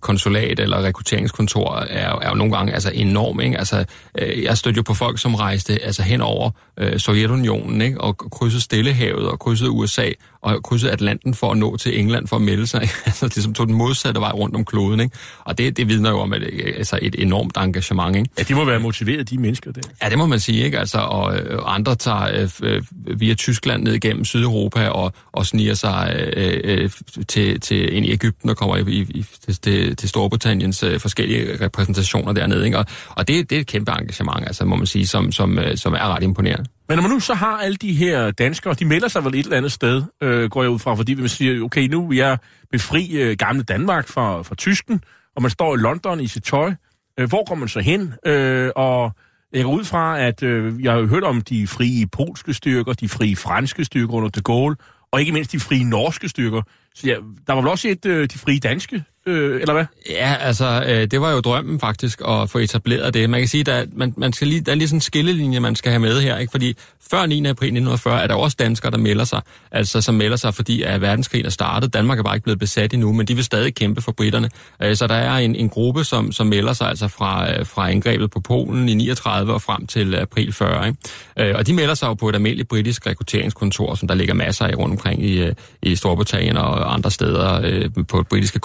konsulat 0.00 0.60
eller 0.60 0.82
rekrutteringskontor 0.84 1.74
er, 1.76 2.18
er 2.22 2.28
jo 2.28 2.34
nogle 2.34 2.56
gange 2.56 2.72
altså 2.72 2.90
enorm. 2.94 3.40
Ikke? 3.40 3.58
Altså, 3.58 3.84
øh, 4.18 4.42
jeg 4.42 4.58
stødte 4.58 4.76
jo 4.76 4.82
på 4.82 4.94
folk, 4.94 5.18
som 5.18 5.34
rejste 5.34 5.84
altså 5.84 6.02
hen 6.02 6.20
over 6.20 6.50
øh, 6.78 6.98
Sovjetunionen 6.98 7.80
ikke? 7.82 8.00
og 8.00 8.16
krydsede 8.16 8.62
Stillehavet 8.62 9.28
og 9.28 9.38
krydsede 9.38 9.70
USA 9.70 10.08
og 10.42 10.62
krydsede 10.62 10.92
Atlanten 10.92 11.34
for 11.34 11.50
at 11.50 11.58
nå 11.58 11.76
til 11.76 12.00
England 12.00 12.28
for 12.28 12.36
at 12.36 12.42
melde 12.42 12.66
sig. 12.66 12.80
altså, 13.06 13.28
det 13.28 13.42
som 13.42 13.54
tog 13.54 13.66
den 13.66 13.74
modsatte 13.74 14.20
vej 14.20 14.30
rundt 14.30 14.56
om 14.56 14.64
kloden. 14.64 15.00
Ikke? 15.00 15.16
Og 15.44 15.58
det, 15.58 15.76
det 15.76 15.88
vidner 15.88 16.10
jo 16.10 16.18
om 16.18 16.32
at, 16.32 16.42
altså, 16.76 16.98
et 17.02 17.14
enormt 17.18 17.56
engagement. 17.56 18.16
Ikke? 18.16 18.30
Ja, 18.38 18.42
de 18.42 18.54
må 18.54 18.64
være 18.64 18.80
motiveret, 18.80 19.30
de 19.30 19.38
mennesker 19.38 19.72
der. 19.72 19.80
Ja, 20.02 20.08
det 20.08 20.18
må 20.18 20.26
man 20.26 20.40
sige. 20.40 20.64
Ikke? 20.64 20.78
Altså, 20.78 20.98
og 20.98 21.36
øh, 21.36 21.58
andre 21.64 21.94
tager 21.94 22.48
øh, 22.62 22.82
via 23.20 23.34
Tyskland 23.34 23.82
ned 23.82 23.92
igennem 23.92 24.24
Sydeuropa 24.24 24.88
og, 24.88 25.12
og 25.32 25.46
sniger 25.46 25.74
sig 25.74 26.30
øh, 26.36 26.60
øh, 26.64 26.90
til, 27.28 27.60
til 27.60 27.96
ind 27.96 28.06
i 28.06 28.12
Ægypten 28.12 28.50
og 28.50 28.56
kommer 28.56 28.76
i, 28.76 29.06
i 29.10 29.26
til, 29.40 29.60
til, 29.60 29.96
til 29.96 30.08
Storbritanniens 30.08 30.82
øh, 30.82 31.00
forskellige 31.00 31.64
repræsentationer 31.64 32.32
dernede. 32.32 32.66
Ikke? 32.66 32.78
Og, 32.78 32.86
og 33.08 33.28
det, 33.28 33.50
det 33.50 33.56
er 33.56 33.60
et 33.60 33.66
kæmpe 33.66 33.92
engagement, 33.92 34.46
altså, 34.46 34.64
må 34.64 34.76
man 34.76 34.86
sige, 34.86 35.06
som, 35.06 35.32
som, 35.32 35.58
øh, 35.58 35.76
som 35.76 35.92
er 35.92 36.14
ret 36.14 36.22
imponerende. 36.22 36.64
Men 36.88 36.96
når 36.96 37.02
man 37.02 37.10
nu 37.10 37.20
så 37.20 37.34
har 37.34 37.58
alle 37.58 37.76
de 37.76 37.92
her 37.92 38.30
danskere, 38.30 38.74
de 38.74 38.84
melder 38.84 39.08
sig 39.08 39.24
vel 39.24 39.34
et 39.34 39.44
eller 39.44 39.56
andet 39.56 39.72
sted, 39.72 40.02
øh, 40.22 40.50
går 40.50 40.62
jeg 40.62 40.70
ud 40.70 40.78
fra, 40.78 40.94
fordi 40.94 41.14
man 41.14 41.28
siger, 41.28 41.64
okay, 41.64 41.88
nu 41.88 42.08
vil 42.08 42.18
jeg 42.18 42.38
befri 42.72 43.10
øh, 43.12 43.36
gamle 43.36 43.62
Danmark 43.62 44.08
fra, 44.08 44.42
fra 44.42 44.54
tysken, 44.54 45.04
og 45.36 45.42
man 45.42 45.50
står 45.50 45.74
i 45.74 45.78
London 45.78 46.20
i 46.20 46.26
sit 46.26 46.44
tøj. 46.44 46.74
Øh, 47.20 47.28
hvor 47.28 47.48
går 47.48 47.54
man 47.54 47.68
så 47.68 47.80
hen? 47.80 48.14
Øh, 48.26 48.70
og 48.76 49.12
jeg 49.52 49.64
går 49.64 49.72
ud 49.72 49.84
fra, 49.84 50.20
at 50.20 50.42
øh, 50.42 50.84
jeg 50.84 50.92
har 50.92 51.06
hørt 51.06 51.24
om 51.24 51.40
de 51.40 51.66
frie 51.66 52.06
polske 52.06 52.54
styrker, 52.54 52.92
de 52.92 53.08
frie 53.08 53.36
franske 53.36 53.84
styrker 53.84 54.14
under 54.14 54.28
de 54.28 54.40
Gaulle, 54.40 54.76
og 55.12 55.20
ikke 55.20 55.32
mindst 55.32 55.52
de 55.52 55.60
frie 55.60 55.84
norske 55.84 56.28
styrker. 56.28 56.62
Så 56.94 57.06
ja, 57.06 57.14
der 57.46 57.52
var 57.52 57.60
vel 57.60 57.70
også 57.70 57.88
et, 57.88 58.06
øh, 58.06 58.28
de 58.32 58.38
frie 58.38 58.58
danske 58.58 59.04
øh, 59.26 59.60
eller 59.60 59.72
hvad? 59.72 59.84
Ja, 60.10 60.36
altså, 60.40 60.84
øh, 60.88 61.06
det 61.10 61.20
var 61.20 61.30
jo 61.30 61.40
drømmen 61.40 61.80
faktisk 61.80 62.20
at 62.28 62.50
få 62.50 62.58
etableret 62.58 63.14
det. 63.14 63.30
Man 63.30 63.40
kan 63.40 63.48
sige, 63.48 63.72
at 63.72 63.88
man, 63.92 64.14
man 64.16 64.32
skal 64.32 64.48
lige, 64.48 64.60
der 64.60 64.72
er 64.72 64.76
lige 64.76 64.88
sådan 64.88 64.96
en 64.96 65.00
skillelinje, 65.00 65.60
man 65.60 65.76
skal 65.76 65.92
have 65.92 66.00
med 66.00 66.20
her, 66.20 66.38
ikke? 66.38 66.50
fordi 66.50 66.76
før 67.10 67.26
9. 67.26 67.38
april 67.38 67.66
1940 67.66 68.22
er 68.22 68.26
der 68.26 68.34
også 68.34 68.56
danskere, 68.60 68.90
der 68.90 68.98
melder 68.98 69.24
sig, 69.24 69.40
altså 69.70 70.00
som 70.00 70.14
melder 70.14 70.36
sig, 70.36 70.54
fordi 70.54 70.82
at 70.82 71.00
verdenskrigen 71.00 71.46
er 71.46 71.50
startet. 71.50 71.94
Danmark 71.94 72.18
er 72.18 72.22
bare 72.22 72.36
ikke 72.36 72.44
blevet 72.44 72.58
besat 72.58 72.94
endnu, 72.94 73.12
men 73.12 73.26
de 73.26 73.34
vil 73.34 73.44
stadig 73.44 73.74
kæmpe 73.74 74.00
for 74.00 74.12
britterne. 74.12 74.50
Øh, 74.82 74.96
så 74.96 75.06
der 75.06 75.14
er 75.14 75.36
en, 75.36 75.54
en 75.54 75.68
gruppe, 75.68 76.04
som, 76.04 76.32
som 76.32 76.46
melder 76.46 76.72
sig 76.72 76.88
altså 76.88 77.08
fra, 77.08 77.52
øh, 77.52 77.66
fra 77.66 77.90
angrebet 77.90 78.30
på 78.30 78.40
Polen 78.40 78.88
i 78.88 78.94
39 78.94 79.54
og 79.54 79.62
frem 79.62 79.86
til 79.86 80.14
april 80.14 80.52
40. 80.52 80.86
Ikke? 80.86 80.98
Øh, 81.50 81.54
og 81.58 81.66
de 81.66 81.72
melder 81.72 81.94
sig 81.94 82.06
jo 82.06 82.14
på 82.14 82.28
et 82.28 82.34
almindeligt 82.34 82.68
britisk 82.68 83.06
rekrutteringskontor, 83.06 83.94
som 83.94 84.08
der 84.08 84.14
ligger 84.14 84.34
masser 84.34 84.66
af 84.66 84.76
rundt 84.76 84.92
omkring 84.92 85.24
i, 85.24 85.42
øh, 85.42 85.54
i 85.82 85.96
Storbritannien 85.96 86.56
og 86.56 86.94
andre 86.94 87.10
steder 87.10 87.60
øh, 87.64 87.90
på 88.08 88.22
britiske 88.22 88.58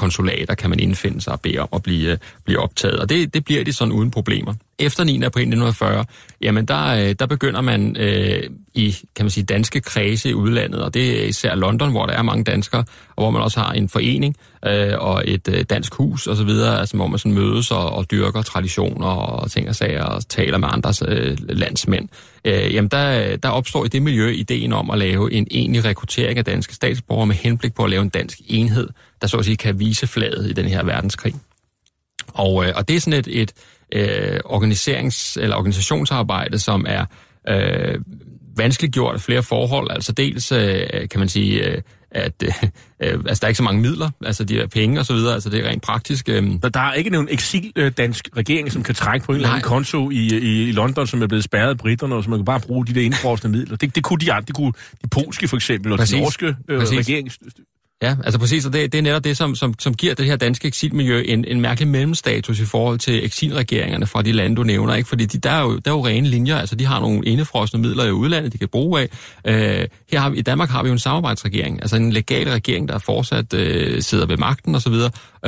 konsulater 0.47 0.55
kan 0.55 0.69
man 0.69 0.79
indfinde 0.79 1.21
sig 1.21 1.33
og 1.33 1.41
bede 1.41 1.59
om 1.59 1.69
at 1.73 1.83
blive, 1.83 2.11
øh, 2.11 2.17
blive 2.45 2.59
optaget. 2.59 2.99
Og 2.99 3.09
det, 3.09 3.33
det 3.33 3.45
bliver 3.45 3.63
de 3.63 3.73
sådan 3.73 3.91
uden 3.93 4.11
problemer. 4.11 4.53
Efter 4.79 5.03
9. 5.03 5.23
april 5.23 5.41
1940, 5.41 6.05
jamen 6.41 6.65
der, 6.65 6.87
øh, 6.87 7.15
der 7.19 7.25
begynder 7.25 7.61
man 7.61 7.97
øh, 7.97 8.43
i 8.73 8.95
kan 9.15 9.25
man 9.25 9.29
sige, 9.29 9.43
danske 9.43 9.81
kredse 9.81 10.29
i 10.29 10.33
udlandet, 10.33 10.81
og 10.81 10.93
det 10.93 11.21
er 11.23 11.27
især 11.27 11.55
London, 11.55 11.91
hvor 11.91 12.05
der 12.05 12.13
er 12.13 12.21
mange 12.21 12.43
danskere, 12.43 12.83
og 13.15 13.23
hvor 13.23 13.31
man 13.31 13.41
også 13.41 13.59
har 13.59 13.71
en 13.71 13.89
forening 13.89 14.35
øh, 14.65 14.93
og 14.97 15.23
et 15.25 15.47
øh, 15.47 15.63
dansk 15.69 15.93
hus 15.93 16.27
osv., 16.27 16.49
altså 16.49 16.97
hvor 16.97 17.07
man 17.07 17.19
sådan 17.19 17.33
mødes 17.33 17.71
og, 17.71 17.89
og 17.93 18.11
dyrker 18.11 18.41
traditioner 18.41 19.07
og 19.07 19.51
ting 19.51 19.69
og 19.69 19.75
sager 19.75 20.03
og 20.03 20.27
taler 20.27 20.57
med 20.57 20.67
andres 20.71 21.03
øh, 21.07 21.37
landsmænd. 21.49 22.09
Øh, 22.45 22.73
jamen 22.73 22.89
der, 22.89 23.35
der 23.35 23.49
opstår 23.49 23.85
i 23.85 23.87
det 23.87 24.01
miljø 24.01 24.29
ideen 24.29 24.73
om 24.73 24.89
at 24.89 24.97
lave 24.97 25.33
en 25.33 25.47
egentlig 25.51 25.85
rekruttering 25.85 26.37
af 26.37 26.45
danske 26.45 26.75
statsborgere 26.75 27.27
med 27.27 27.35
henblik 27.35 27.75
på 27.75 27.83
at 27.83 27.89
lave 27.89 28.01
en 28.01 28.09
dansk 28.09 28.41
enhed, 28.47 28.89
der 29.21 29.27
så 29.27 29.37
at 29.37 29.45
sige 29.45 29.57
kan 29.57 29.79
vise 29.79 30.07
flaget 30.07 30.49
i 30.49 30.53
den 30.53 30.65
her 30.65 30.83
verdenskrig. 30.83 31.35
Og, 32.33 32.65
øh, 32.65 32.73
og 32.75 32.87
det 32.87 32.95
er 32.95 32.99
sådan 32.99 33.19
et, 33.19 33.41
et 33.41 33.53
øh, 33.93 34.39
organiserings- 34.45 35.41
eller 35.41 35.55
organisationsarbejde, 35.55 36.59
som 36.59 36.85
er 36.89 37.05
øh, 37.49 37.99
vanskeligt 38.57 38.93
gjort 38.93 39.15
af 39.15 39.21
flere 39.21 39.43
forhold. 39.43 39.91
Altså 39.91 40.11
dels 40.11 40.51
øh, 40.51 40.87
kan 41.11 41.19
man 41.19 41.29
sige, 41.29 41.63
øh, 41.63 41.81
at 42.11 42.43
øh, 42.43 42.49
øh, 43.03 43.13
altså, 43.13 43.41
der 43.41 43.45
er 43.45 43.47
ikke 43.47 43.57
så 43.57 43.63
mange 43.63 43.81
midler, 43.81 44.09
altså 44.25 44.43
de 44.43 44.59
er 44.59 44.67
penge 44.67 44.99
og 44.99 45.05
så 45.05 45.13
videre, 45.13 45.33
altså 45.33 45.49
det 45.49 45.65
er 45.65 45.69
rent 45.69 45.83
praktisk. 45.83 46.29
Øh. 46.29 46.43
Der, 46.61 46.69
der 46.69 46.79
er 46.79 46.93
ikke 46.93 47.09
nogen 47.09 47.27
eksil 47.31 47.71
øh, 47.75 47.91
regering, 48.37 48.71
som 48.71 48.83
kan 48.83 48.95
trække 48.95 49.25
på 49.25 49.31
en 49.31 49.35
eller 49.35 49.49
anden 49.49 49.61
konto 49.61 50.09
i, 50.09 50.15
i, 50.15 50.69
i 50.69 50.71
London, 50.71 51.07
som 51.07 51.21
er 51.21 51.27
blevet 51.27 51.43
spærret 51.43 51.69
af 51.69 51.77
britterne, 51.77 52.15
og 52.15 52.23
som 52.23 52.29
man 52.29 52.39
kan 52.39 52.45
bare 52.45 52.59
bruge 52.59 52.85
de 52.85 52.93
der 52.93 53.01
indfrosne 53.01 53.49
midler. 53.49 53.77
Det, 53.77 53.95
det 53.95 54.03
kunne 54.03 54.19
de 54.19 54.33
andre, 54.33 54.45
det 54.45 54.55
kunne 54.55 54.73
de 55.03 55.07
polske 55.07 55.47
for 55.47 55.55
eksempel, 55.55 55.91
og 55.91 55.99
de 55.99 56.19
norske 56.19 56.55
øh, 56.67 56.79
regering 56.79 57.31
Ja, 58.01 58.15
altså 58.23 58.39
præcis, 58.39 58.65
og 58.65 58.73
det, 58.73 58.91
det 58.91 58.97
er 58.97 59.01
netop 59.01 59.23
det, 59.23 59.37
som, 59.37 59.55
som, 59.55 59.73
som 59.79 59.93
giver 59.93 60.13
det 60.13 60.25
her 60.25 60.35
danske 60.35 60.67
eksilmiljø 60.67 61.23
en, 61.25 61.45
en 61.45 61.61
mærkelig 61.61 61.87
mellemstatus 61.87 62.59
i 62.59 62.65
forhold 62.65 62.99
til 62.99 63.25
eksilregeringerne 63.25 64.07
fra 64.07 64.21
de 64.21 64.31
lande, 64.31 64.55
du 64.55 64.63
nævner, 64.63 64.93
ikke? 64.95 65.09
Fordi 65.09 65.25
de, 65.25 65.37
der, 65.37 65.49
er 65.49 65.61
jo, 65.61 65.77
der 65.77 65.91
er 65.91 65.95
jo 65.95 66.05
rene 66.05 66.27
linjer, 66.27 66.57
altså 66.57 66.75
de 66.75 66.85
har 66.85 66.99
nogle 66.99 67.25
indefrosne 67.25 67.79
midler 67.79 68.05
i 68.05 68.11
udlandet, 68.11 68.53
de 68.53 68.57
kan 68.57 68.67
bruge 68.67 69.01
af. 69.01 69.09
Øh, 69.45 69.87
her 70.11 70.19
har 70.19 70.29
vi, 70.29 70.37
I 70.37 70.41
Danmark 70.41 70.69
har 70.69 70.83
vi 70.83 70.87
jo 70.87 70.93
en 70.93 70.99
samarbejdsregering, 70.99 71.81
altså 71.81 71.95
en 71.95 72.11
legal 72.11 72.49
regering, 72.49 72.87
der 72.87 72.99
fortsat 72.99 73.53
øh, 73.53 74.01
sidder 74.01 74.25
ved 74.25 74.37
magten 74.37 74.75
osv., 74.75 74.93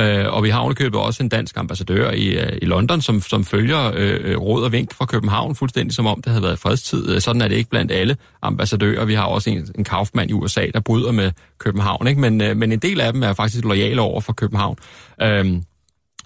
øh, 0.00 0.34
og 0.34 0.42
vi 0.42 0.48
har 0.48 0.60
ovenikøbet 0.60 1.00
også 1.00 1.22
en 1.22 1.28
dansk 1.28 1.56
ambassadør 1.56 2.10
i, 2.10 2.26
øh, 2.26 2.58
i 2.62 2.64
London, 2.64 3.00
som, 3.00 3.20
som 3.20 3.44
følger 3.44 3.92
øh, 3.94 4.20
øh 4.22 4.36
råd 4.36 4.64
og 4.64 4.72
vink 4.72 4.94
fra 4.94 5.06
København, 5.06 5.54
fuldstændig 5.54 5.94
som 5.94 6.06
om 6.06 6.22
det 6.22 6.32
havde 6.32 6.42
været 6.42 6.58
fredstid. 6.58 7.14
Øh, 7.14 7.20
sådan 7.20 7.42
er 7.42 7.48
det 7.48 7.56
ikke 7.56 7.70
blandt 7.70 7.92
alle 7.92 8.16
ambassadører. 8.42 9.04
Vi 9.04 9.14
har 9.14 9.24
også 9.24 9.50
en, 9.50 9.68
en 9.78 9.84
kaufmand 9.84 10.30
i 10.30 10.32
USA, 10.32 10.66
der 10.74 10.80
bryder 10.80 11.12
med 11.12 11.32
København, 11.58 12.06
ikke? 12.06 12.20
Men, 12.20 12.40
øh, 12.40 12.56
men 12.56 12.72
en 12.72 12.78
del 12.78 13.00
af 13.00 13.12
dem 13.12 13.22
er 13.22 13.32
faktisk 13.32 13.64
lojale 13.64 14.00
over 14.00 14.20
for 14.20 14.32
København. 14.32 14.76
Øhm, 15.22 15.62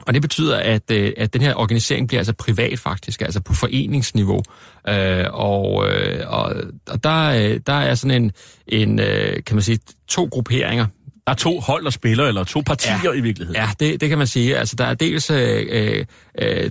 og 0.07 0.15
det 0.15 0.23
betyder, 0.23 0.57
at, 0.57 0.91
øh, 0.91 1.13
at 1.17 1.33
den 1.33 1.41
her 1.41 1.55
organisering 1.55 2.09
bliver 2.09 2.21
altså 2.21 2.33
privat 2.33 2.79
faktisk, 2.79 3.23
altså 3.23 3.41
på 3.41 3.55
foreningsniveau. 3.55 4.43
Øh, 4.89 5.25
og, 5.33 5.89
øh, 5.89 6.21
og, 6.27 6.55
og 6.91 7.05
der, 7.05 7.25
øh, 7.25 7.61
der 7.67 7.73
er 7.73 7.95
sådan 7.95 8.23
en, 8.23 8.33
en 8.69 8.99
øh, 8.99 9.45
kan 9.47 9.57
man 9.57 9.63
sige, 9.63 9.79
to 10.09 10.29
grupperinger. 10.33 10.87
Der 11.27 11.33
er 11.33 11.37
to 11.37 11.61
hold, 11.61 11.85
der 11.85 11.91
spiller, 11.91 12.25
eller 12.25 12.45
to 12.45 12.61
partier 12.67 12.99
ja, 13.05 13.13
i 13.13 13.21
virkeligheden. 13.21 13.63
Ja, 13.63 13.71
det, 13.81 14.01
det 14.01 14.09
kan 14.09 14.19
man 14.19 14.27
sige. 14.27 14.57
Altså 14.57 14.77
der 14.77 14.85
er 14.85 14.95
dels 14.95 15.31
øh, 15.31 16.07
øh, 16.39 16.71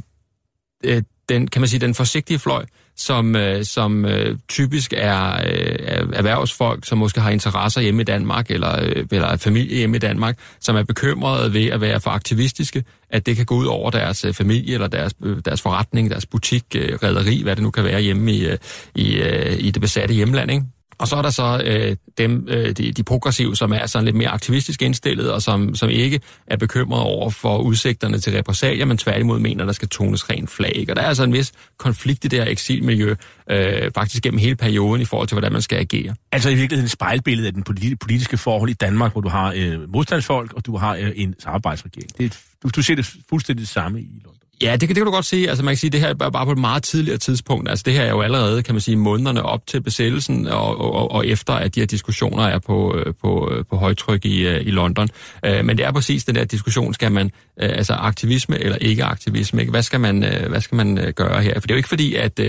øh, 0.84 1.02
den, 1.30 1.48
kan 1.48 1.62
man 1.62 1.68
sige, 1.68 1.80
den 1.80 1.96
forsigtige 1.96 2.40
fløj, 2.40 2.66
som, 2.96 3.36
øh, 3.36 3.66
som 3.66 4.06
øh, 4.06 4.38
typisk 4.50 4.94
er 4.98 5.34
øh, 5.34 6.10
erhvervsfolk, 6.14 6.86
som 6.86 6.98
måske 6.98 7.22
har 7.22 7.30
interesser 7.30 7.82
hjemme 7.82 8.02
i 8.02 8.06
Danmark, 8.06 8.52
eller, 8.52 8.84
øh, 8.84 9.06
eller 9.12 9.38
familie 9.38 9.78
hjemme 9.78 9.96
i 9.96 10.00
Danmark, 10.00 10.38
som 10.60 10.76
er 10.76 10.84
bekymrede 10.84 11.54
ved 11.54 11.68
at 11.68 11.82
være 11.82 12.00
for 12.00 12.12
aktivistiske, 12.12 12.84
at 13.10 13.26
det 13.26 13.36
kan 13.36 13.46
gå 13.46 13.56
ud 13.56 13.66
over 13.66 13.92
deres 13.92 14.26
øh, 14.26 14.34
familie, 14.34 14.74
eller 14.74 14.88
deres, 14.88 15.14
øh, 15.24 15.38
deres 15.46 15.62
forretning, 15.62 16.12
deres 16.12 16.26
butik, 16.26 16.64
øh, 16.76 17.00
rederi, 17.04 17.42
hvad 17.44 17.56
det 17.56 17.64
nu 17.64 17.72
kan 17.72 17.84
være 17.84 18.02
hjemme 18.02 18.32
i, 18.32 18.48
øh, 18.48 18.58
i, 18.96 19.16
øh, 19.16 19.60
i 19.60 19.72
det 19.72 19.82
besatte 19.82 20.14
hjemland. 20.14 20.52
Ikke? 20.52 20.64
Og 20.98 21.08
så 21.08 21.16
er 21.16 21.22
der 21.22 21.30
så 21.30 21.62
øh, 21.66 21.96
dem, 22.18 22.48
øh, 22.50 22.72
de, 22.72 22.92
de 22.92 23.04
progressive, 23.04 23.56
som 23.56 23.74
er 23.74 23.86
sådan 23.86 24.06
lidt 24.06 24.16
mere 24.16 24.30
aktivistisk 24.30 24.82
indstillet, 24.82 25.32
og 25.32 25.42
som, 25.42 25.76
som 25.76 25.90
ikke 25.90 26.20
er 26.48 26.58
bekymret 26.58 27.02
over 27.02 27.30
for 27.30 27.58
udsigterne 27.58 28.20
til 28.20 28.34
repressalier, 28.34 28.86
men 28.86 28.98
tværtimod 28.98 29.40
mener, 29.40 29.66
der 29.66 29.74
skal 29.74 29.90
tones 29.90 30.30
rent 30.30 30.50
flag. 30.50 30.86
Og 30.90 30.96
der 30.96 31.02
er 31.02 31.08
altså 31.08 31.24
en 31.24 31.34
vis 31.34 31.52
konflikt 31.78 32.26
i 32.26 32.28
det 32.28 32.40
her 32.40 32.52
eksilmiljø, 32.52 33.16
øh, 33.50 33.92
faktisk 33.96 34.24
gennem 34.24 34.40
hele 34.40 34.56
perioden 34.56 35.02
i 35.02 35.06
forhold 35.06 35.28
til, 35.28 35.36
hvordan 35.36 35.52
man 35.52 35.62
skal 35.62 35.78
agere. 35.80 36.16
Altså 36.32 36.50
i 36.50 36.56
virkeligheden 36.56 36.86
et 36.86 36.92
spejlbillede 36.92 37.48
af 37.48 37.54
den 37.54 37.64
politiske 37.98 38.38
forhold 38.38 38.70
i 38.70 38.74
Danmark, 38.74 39.12
hvor 39.12 39.22
du 39.22 39.30
har 39.30 39.54
øh, 39.56 39.94
modstandsfolk, 39.94 40.54
og 40.54 40.66
du 40.66 40.78
har 40.78 40.96
øh, 40.96 41.12
en 41.16 41.36
samarbejdsregering. 41.40 42.18
Det 42.18 42.26
er, 42.26 42.38
du, 42.64 42.70
du 42.76 42.82
ser 42.82 42.96
det 42.96 43.16
fuldstændig 43.30 43.62
det 43.62 43.70
samme 43.70 44.02
i 44.02 44.22
Lund. 44.24 44.43
Ja, 44.64 44.72
det, 44.72 44.82
det 44.82 44.96
kan 44.96 45.06
du 45.06 45.12
godt 45.12 45.26
se. 45.26 45.46
Altså 45.50 45.64
man 45.64 45.72
kan 45.72 45.78
sige, 45.78 45.90
det 45.90 46.00
her 46.00 46.08
er 46.08 46.30
bare 46.30 46.46
på 46.46 46.52
et 46.52 46.58
meget 46.58 46.84
tidligere 46.84 47.18
tidspunkt. 47.18 47.70
Altså 47.70 47.84
det 47.86 47.94
her 47.94 48.02
er 48.02 48.10
jo 48.10 48.22
allerede, 48.22 48.64
kan 48.64 48.76
man 48.76 48.82
sige, 48.82 48.98
månederne 48.98 49.44
op 49.44 49.68
til 49.68 49.82
besættelsen 49.82 50.48
og, 50.48 50.82
og, 50.82 51.12
og 51.12 51.28
efter, 51.28 51.54
at 51.54 51.76
de 51.76 51.80
her 51.80 51.88
diskussioner 51.88 52.44
er 52.44 52.60
på, 52.60 52.96
øh, 52.98 53.14
på, 53.22 53.52
øh, 53.52 53.66
på 53.70 53.78
højtryk 53.78 54.26
i, 54.26 54.48
øh, 54.48 54.62
i 54.68 54.72
London. 54.72 55.10
Men 55.44 55.78
det 55.78 55.86
er 55.86 55.92
præcis 55.92 56.24
den 56.24 56.36
der 56.36 56.44
diskussion, 56.44 56.94
skal 56.94 57.12
man, 57.12 57.32
altså 57.58 57.94
aktivisme 57.94 58.60
eller 58.60 58.78
ikke 58.78 59.04
aktivisme, 59.04 59.62
ikke? 59.62 59.72
Hvad 59.72 59.82
skal 59.82 60.00
man, 60.00 60.26
hvad 60.50 60.62
skal 60.62 60.76
man 60.76 61.14
gøre 61.16 61.42
her? 61.42 61.54
For 61.54 61.62
det 61.62 61.72
er 61.72 61.76
jo 61.76 61.78
ikke 61.78 61.90
fordi, 61.90 62.16
at, 62.16 62.40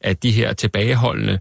at 0.00 0.22
de 0.22 0.30
her 0.30 0.52
tilbageholdende 0.52 1.38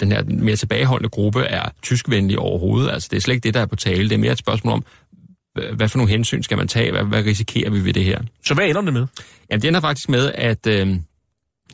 den 0.00 0.12
her 0.12 0.22
mere 0.28 0.56
tilbageholdende 0.56 1.08
gruppe 1.08 1.40
er 1.40 1.68
tyskvenlig 1.82 2.38
overhovedet. 2.38 2.90
Altså, 2.90 3.08
det 3.10 3.16
er 3.16 3.20
slet 3.20 3.34
ikke 3.34 3.44
det, 3.44 3.54
der 3.54 3.60
er 3.60 3.66
på 3.66 3.76
tale. 3.76 4.08
Det 4.08 4.14
er 4.14 4.18
mere 4.18 4.32
et 4.32 4.38
spørgsmål 4.38 4.72
om, 4.72 4.84
hvad 5.54 5.88
for 5.88 5.98
nogle 5.98 6.10
hensyn 6.10 6.42
skal 6.42 6.56
man 6.56 6.68
tage? 6.68 6.90
Hvad, 6.90 7.04
hvad 7.04 7.24
risikerer 7.24 7.70
vi 7.70 7.84
ved 7.84 7.92
det 7.92 8.04
her? 8.04 8.20
Så 8.44 8.54
hvad 8.54 8.68
ender 8.68 8.80
det 8.80 8.92
med? 8.92 9.06
Jamen, 9.50 9.62
det 9.62 9.68
ender 9.68 9.80
faktisk 9.80 10.08
med, 10.08 10.32
at... 10.34 10.66
Øh, 10.66 10.96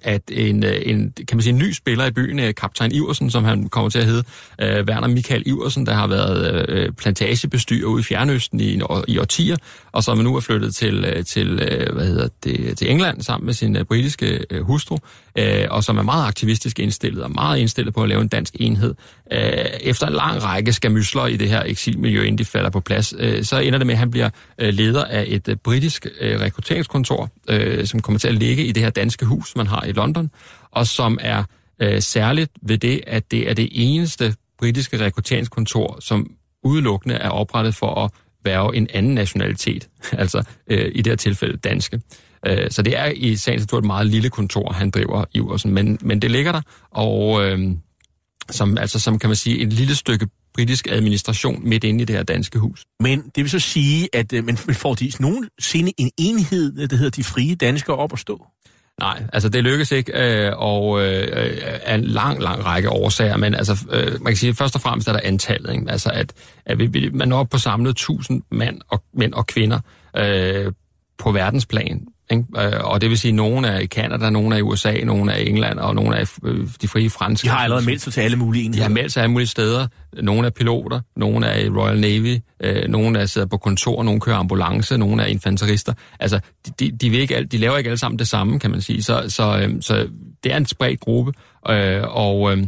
at 0.02 0.22
en, 0.28 0.64
øh, 0.64 0.82
en, 0.82 1.12
kan 1.28 1.36
man 1.36 1.42
sige, 1.42 1.52
en 1.52 1.58
ny 1.58 1.72
spiller 1.72 2.06
i 2.06 2.10
byen, 2.10 2.38
øh, 2.38 2.54
kaptajn 2.54 2.92
Iversen, 2.92 3.30
som 3.30 3.44
han 3.44 3.68
kommer 3.68 3.90
til 3.90 3.98
at 3.98 4.04
hedde, 4.04 4.24
øh, 4.60 4.84
Werner 4.84 5.08
Michael 5.08 5.42
Iversen, 5.46 5.86
der 5.86 5.92
har 5.92 6.06
været 6.06 6.66
øh, 6.68 6.92
plantagebestyrer 6.92 7.88
ude 7.88 8.00
i 8.00 8.02
Fjernøsten 8.02 8.60
i, 8.60 8.80
i 9.08 9.18
årtier, 9.18 9.56
og 9.92 10.04
som 10.04 10.18
nu 10.18 10.36
er 10.36 10.40
flyttet 10.40 10.74
til, 10.74 11.04
øh, 11.04 11.24
til, 11.24 11.54
hvad 11.92 12.06
hedder 12.06 12.28
det, 12.44 12.78
til 12.78 12.90
England 12.90 13.22
sammen 13.22 13.46
med 13.46 13.54
sin 13.54 13.76
britiske 13.88 14.44
hustru, 14.60 14.98
øh, 15.38 15.66
og 15.70 15.84
som 15.84 15.98
er 15.98 16.02
meget 16.02 16.26
aktivistisk 16.26 16.78
indstillet, 16.78 17.22
og 17.22 17.30
meget 17.30 17.58
indstillet 17.58 17.94
på 17.94 18.02
at 18.02 18.08
lave 18.08 18.20
en 18.20 18.28
dansk 18.28 18.56
enhed. 18.60 18.94
Øh, 19.32 19.40
efter 19.80 20.06
en 20.06 20.12
lang 20.12 20.44
række 20.44 20.72
skamysler 20.72 21.26
i 21.26 21.36
det 21.36 21.48
her 21.48 21.62
eksilmiljø, 21.66 22.22
inden 22.22 22.38
de 22.38 22.44
falder 22.44 22.70
på 22.70 22.80
plads, 22.80 23.14
øh, 23.18 23.44
så 23.44 23.58
ender 23.58 23.78
det 23.78 23.86
med, 23.86 23.94
at 23.94 23.98
han 23.98 24.10
bliver 24.10 24.30
leder 24.58 25.04
af 25.04 25.24
et 25.26 25.60
britisk 25.64 26.06
rekrutteringskontor, 26.20 27.30
øh, 27.48 27.86
som 27.86 28.00
kommer 28.00 28.18
til 28.18 28.28
at 28.28 28.34
ligge 28.34 28.64
i 28.64 28.72
det 28.72 28.82
her 28.82 28.90
danske 28.90 29.26
hus, 29.26 29.56
man 29.56 29.66
har 29.66 29.85
i 29.86 29.92
London, 29.92 30.30
og 30.70 30.86
som 30.86 31.18
er 31.20 31.44
øh, 31.82 32.02
særligt 32.02 32.52
ved 32.62 32.78
det, 32.78 33.00
at 33.06 33.30
det 33.30 33.50
er 33.50 33.54
det 33.54 33.68
eneste 33.72 34.34
britiske 34.58 35.04
rekrutteringskontor, 35.04 35.96
som 36.00 36.30
udelukkende 36.64 37.14
er 37.14 37.28
oprettet 37.28 37.74
for 37.74 38.04
at 38.04 38.10
være 38.44 38.76
en 38.76 38.88
anden 38.94 39.14
nationalitet, 39.14 39.88
altså 40.12 40.42
øh, 40.70 40.90
i 40.94 41.02
det 41.02 41.10
her 41.10 41.16
tilfælde 41.16 41.56
danske. 41.56 42.00
Øh, 42.46 42.70
så 42.70 42.82
det 42.82 42.98
er 42.98 43.06
i 43.06 43.36
sagens 43.36 43.62
natur 43.62 43.78
et 43.78 43.84
meget 43.84 44.06
lille 44.06 44.30
kontor, 44.30 44.72
han 44.72 44.90
driver 44.90 45.24
i 45.34 45.38
Iversen, 45.38 45.74
men, 45.74 45.98
men 46.02 46.22
det 46.22 46.30
ligger 46.30 46.52
der, 46.52 46.62
og 46.90 47.44
øh, 47.44 47.70
som, 48.50 48.78
altså, 48.78 49.00
som 49.00 49.18
kan 49.18 49.28
man 49.28 49.36
sige, 49.36 49.58
et 49.58 49.72
lille 49.72 49.94
stykke 49.94 50.28
britisk 50.54 50.86
administration 50.90 51.68
midt 51.68 51.84
inde 51.84 52.02
i 52.02 52.04
det 52.04 52.16
her 52.16 52.22
danske 52.22 52.58
hus. 52.58 52.84
Men 53.00 53.20
det 53.20 53.44
vil 53.44 53.50
så 53.50 53.58
sige, 53.58 54.08
at 54.12 54.32
øh, 54.32 54.44
man 54.44 54.56
får 54.56 54.94
de 54.94 55.12
nogensinde 55.20 55.92
en 55.98 56.10
enhed, 56.18 56.88
der 56.88 56.96
hedder 56.96 57.10
de 57.10 57.24
frie 57.24 57.54
danskere 57.54 57.96
op 57.96 58.12
at 58.12 58.18
stå? 58.18 58.46
Nej, 59.00 59.22
altså 59.32 59.48
det 59.48 59.64
lykkes 59.64 59.92
ikke, 59.92 60.12
øh, 60.46 60.52
og 60.56 61.02
øh, 61.02 61.28
af 61.82 61.94
en 61.94 62.04
lang, 62.04 62.42
lang 62.42 62.64
række 62.64 62.90
årsager, 62.90 63.36
men 63.36 63.54
altså, 63.54 63.86
øh, 63.92 64.12
man 64.22 64.32
kan 64.32 64.36
sige, 64.36 64.50
at 64.50 64.56
først 64.56 64.74
og 64.74 64.80
fremmest 64.80 65.08
er 65.08 65.12
der 65.12 65.20
antallet, 65.24 65.72
ikke? 65.72 65.90
altså 65.90 66.10
at, 66.10 66.32
at 66.66 66.78
vi, 66.78 67.10
man 67.12 67.28
når 67.28 67.38
op 67.38 67.48
på 67.48 67.58
samlet 67.58 67.90
1000 67.90 68.42
mand 68.50 68.80
og, 68.88 69.02
mænd 69.14 69.34
og 69.34 69.46
kvinder 69.46 69.80
øh, 70.16 70.72
på 71.18 71.32
verdensplan 71.32 72.06
ikke? 72.30 72.45
Øh, 72.59 72.85
og 72.85 73.00
det 73.00 73.11
vil 73.11 73.18
sige, 73.18 73.30
at 73.30 73.35
nogle 73.35 73.68
er 73.68 73.78
i 73.78 73.87
Kanada, 73.87 74.30
nogle 74.30 74.54
er 74.54 74.59
i 74.59 74.62
USA, 74.62 75.04
nogle 75.04 75.33
er 75.33 75.37
i 75.37 75.49
England, 75.49 75.78
og 75.78 75.95
nogle 75.95 76.16
er 76.16 76.21
i 76.21 76.26
øh, 76.45 76.68
de 76.83 76.88
frie 76.88 77.11
franske. 77.11 77.45
De 77.45 77.50
har 77.50 77.59
allerede 77.59 77.87
meldt 77.87 78.02
sig 78.02 78.12
til 78.12 78.21
alle 78.21 78.37
mulige 78.37 78.64
enheder. 78.64 78.85
De 78.85 78.88
har 78.88 78.95
meldt 78.95 79.12
sig 79.12 79.23
alle 79.23 79.33
mulige 79.33 79.49
steder. 79.49 79.87
Nogle 80.23 80.47
er 80.47 80.50
piloter, 80.50 81.00
nogle 81.16 81.47
er 81.47 81.59
i 81.59 81.68
Royal 81.68 82.00
Navy, 82.00 82.38
øh, 82.62 82.88
nogle 82.88 83.18
er 83.18 83.26
sidder 83.26 83.47
på 83.47 83.56
kontor, 83.56 84.02
nogle 84.02 84.21
kører 84.21 84.37
ambulance, 84.37 84.99
nogle 84.99 85.23
er 85.23 85.26
infanterister. 85.26 85.92
Altså, 86.21 86.40
de, 86.80 86.90
de, 86.90 87.11
vil 87.11 87.21
ikke, 87.21 87.45
de 87.45 87.59
laver 87.59 87.76
ikke 87.76 87.88
alle 87.88 87.99
sammen 87.99 88.18
det 88.18 88.28
samme, 88.28 88.61
kan 88.61 88.71
man 88.71 88.80
sige. 88.80 89.02
Så, 89.02 89.25
så, 89.28 89.59
øh, 89.59 89.83
så 89.83 90.09
det 90.45 90.52
er 90.52 90.56
en 90.56 90.66
spredt 90.66 91.00
gruppe, 91.00 91.33
øh, 91.71 92.02
og... 92.06 92.52
Øh, 92.52 92.66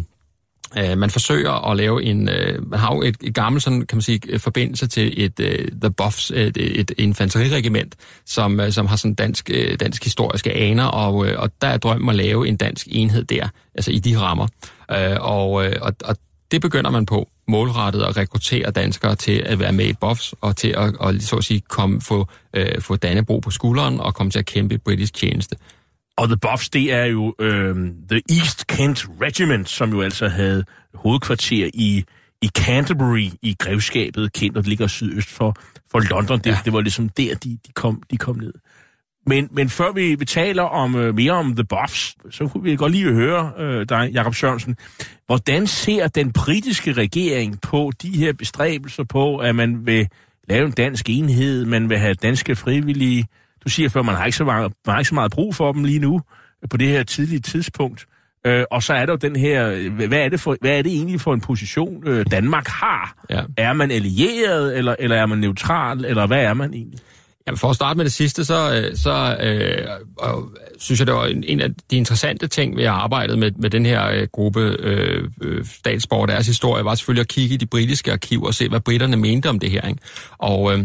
Øh, 0.78 0.98
man 0.98 1.10
forsøger 1.10 1.70
at 1.70 1.76
lave 1.76 2.02
en, 2.02 2.28
øh, 2.28 2.70
man 2.70 2.78
har 2.78 2.94
jo 2.94 3.02
et, 3.02 3.16
et 3.20 3.34
gammelt 3.34 3.64
sådan, 3.64 3.86
kan 3.86 3.96
man 3.96 4.02
sige, 4.02 4.38
forbindelse 4.38 4.86
til 4.86 5.24
et 5.24 5.40
øh, 5.40 5.68
The 5.82 5.90
Buffs, 5.90 6.30
et, 6.30 6.56
et 6.56 6.92
infanteriregiment, 6.98 7.94
som, 8.26 8.60
øh, 8.60 8.72
som 8.72 8.86
har 8.86 8.96
sådan 8.96 9.14
dansk, 9.14 9.50
øh, 9.54 9.80
dansk 9.80 10.04
historiske 10.04 10.52
aner, 10.52 10.84
og, 10.84 11.26
øh, 11.26 11.40
og 11.40 11.50
der 11.62 11.68
er 11.68 11.76
drømmen 11.76 12.08
at 12.08 12.16
lave 12.16 12.48
en 12.48 12.56
dansk 12.56 12.86
enhed 12.90 13.24
der, 13.24 13.48
altså 13.74 13.90
i 13.90 13.98
de 13.98 14.18
rammer. 14.18 14.46
Øh, 14.90 15.16
og, 15.20 15.66
øh, 15.66 15.76
og, 15.80 15.92
og 16.04 16.16
det 16.50 16.60
begynder 16.60 16.90
man 16.90 17.06
på 17.06 17.28
målrettet 17.48 18.02
at 18.02 18.16
rekruttere 18.16 18.70
danskere 18.70 19.14
til 19.14 19.42
at 19.46 19.58
være 19.58 19.72
med 19.72 19.84
i 19.84 19.92
Buffs, 19.92 20.34
og 20.40 20.56
til 20.56 20.68
at, 20.68 20.96
og, 20.96 21.14
så 21.20 21.36
at 21.36 21.44
sige, 21.44 21.62
komme, 21.68 22.00
få, 22.00 22.28
øh, 22.54 22.80
få 22.80 22.96
Dannebro 22.96 23.38
på 23.38 23.50
skulderen 23.50 24.00
og 24.00 24.14
komme 24.14 24.30
til 24.30 24.38
at 24.38 24.46
kæmpe 24.46 24.74
i 24.74 24.78
britisk 24.78 25.14
tjeneste. 25.14 25.56
Og 26.18 26.28
The 26.28 26.36
Buffs, 26.36 26.68
det 26.68 26.92
er 26.92 27.04
jo 27.04 27.34
øh, 27.38 27.76
The 28.10 28.22
East 28.30 28.66
Kent 28.66 29.06
Regiment, 29.20 29.68
som 29.68 29.90
jo 29.90 30.02
altså 30.02 30.28
havde 30.28 30.64
hovedkvarter 30.94 31.70
i, 31.74 32.04
i 32.42 32.50
Canterbury 32.58 33.28
i 33.42 33.56
grevskabet, 33.58 34.32
Kent, 34.32 34.56
og 34.56 34.62
det 34.62 34.68
ligger 34.68 34.86
sydøst 34.86 35.28
for, 35.28 35.56
for 35.90 36.14
London. 36.14 36.38
Det, 36.38 36.46
ja. 36.46 36.58
det 36.64 36.72
var 36.72 36.80
ligesom 36.80 37.08
der, 37.08 37.34
de, 37.34 37.58
de, 37.66 37.72
kom, 37.74 38.02
de 38.10 38.16
kom 38.16 38.36
ned. 38.36 38.52
Men, 39.26 39.48
men 39.50 39.68
før 39.68 39.92
vi, 39.92 40.14
vi 40.14 40.24
taler 40.24 40.62
om 40.62 40.94
uh, 40.94 41.14
mere 41.14 41.32
om 41.32 41.54
The 41.54 41.64
Buffs, 41.64 42.16
så 42.30 42.46
kunne 42.46 42.62
vi 42.62 42.76
godt 42.76 42.92
lige 42.92 43.12
høre 43.12 43.52
uh, 43.58 43.86
dig, 43.88 44.10
Jakob 44.12 44.34
Sørensen. 44.34 44.76
Hvordan 45.26 45.66
ser 45.66 46.08
den 46.08 46.32
britiske 46.32 46.92
regering 46.92 47.60
på 47.60 47.92
de 48.02 48.10
her 48.10 48.32
bestræbelser 48.32 49.04
på, 49.04 49.36
at 49.36 49.54
man 49.54 49.86
vil 49.86 50.08
lave 50.48 50.66
en 50.66 50.72
dansk 50.72 51.10
enhed, 51.10 51.64
man 51.64 51.88
vil 51.88 51.98
have 51.98 52.14
danske 52.14 52.56
frivillige, 52.56 53.26
du 53.68 53.72
siger 53.72 53.88
før, 53.88 54.02
man 54.02 54.14
har 54.14 54.24
ikke 54.24 54.36
så 54.36 54.44
meget, 54.44 54.72
man 54.86 54.92
har 54.92 54.98
ikke 54.98 55.08
så 55.08 55.14
meget 55.14 55.32
brug 55.32 55.54
for 55.54 55.72
dem 55.72 55.84
lige 55.84 55.98
nu, 55.98 56.20
på 56.70 56.76
det 56.76 56.88
her 56.88 57.02
tidlige 57.02 57.40
tidspunkt. 57.40 58.06
Øh, 58.46 58.64
og 58.70 58.82
så 58.82 58.94
er 58.94 59.06
der 59.06 59.12
jo 59.12 59.16
den 59.16 59.36
her, 59.36 59.88
hvad 60.06 60.18
er 60.18 60.28
det, 60.28 60.40
for, 60.40 60.56
hvad 60.60 60.78
er 60.78 60.82
det 60.82 60.92
egentlig 60.92 61.20
for 61.20 61.34
en 61.34 61.40
position, 61.40 62.08
øh, 62.08 62.26
Danmark 62.30 62.66
har? 62.68 63.24
Ja. 63.30 63.42
Er 63.56 63.72
man 63.72 63.90
allieret, 63.90 64.78
eller, 64.78 64.96
eller 64.98 65.16
er 65.16 65.26
man 65.26 65.38
neutral, 65.38 66.04
eller 66.04 66.26
hvad 66.26 66.42
er 66.42 66.54
man 66.54 66.74
egentlig? 66.74 67.00
Jamen 67.46 67.58
for 67.58 67.70
at 67.70 67.76
starte 67.76 67.96
med 67.96 68.04
det 68.04 68.12
sidste, 68.12 68.44
så, 68.44 68.74
øh, 68.74 68.96
så 68.96 69.36
øh, 69.40 69.88
og, 70.18 70.50
synes 70.78 71.00
jeg, 71.00 71.06
det 71.06 71.14
var 71.14 71.26
en, 71.26 71.44
en 71.46 71.60
af 71.60 71.68
de 71.90 71.96
interessante 71.96 72.46
ting 72.46 72.76
ved 72.76 72.84
at 72.84 72.90
arbejde 72.90 73.36
med, 73.36 73.50
med 73.50 73.70
den 73.70 73.86
her 73.86 74.10
øh, 74.10 74.26
gruppe 74.32 74.60
øh, 74.60 75.24
øh 75.42 75.64
statsborger, 75.64 76.26
deres 76.26 76.46
historie, 76.46 76.84
var 76.84 76.94
selvfølgelig 76.94 77.20
at 77.20 77.28
kigge 77.28 77.54
i 77.54 77.58
de 77.58 77.66
britiske 77.66 78.12
arkiver 78.12 78.46
og 78.46 78.54
se, 78.54 78.68
hvad 78.68 78.80
britterne 78.80 79.16
mente 79.16 79.48
om 79.48 79.58
det 79.58 79.70
her. 79.70 79.88
Ikke? 79.88 80.00
Og 80.38 80.72
øh, 80.72 80.84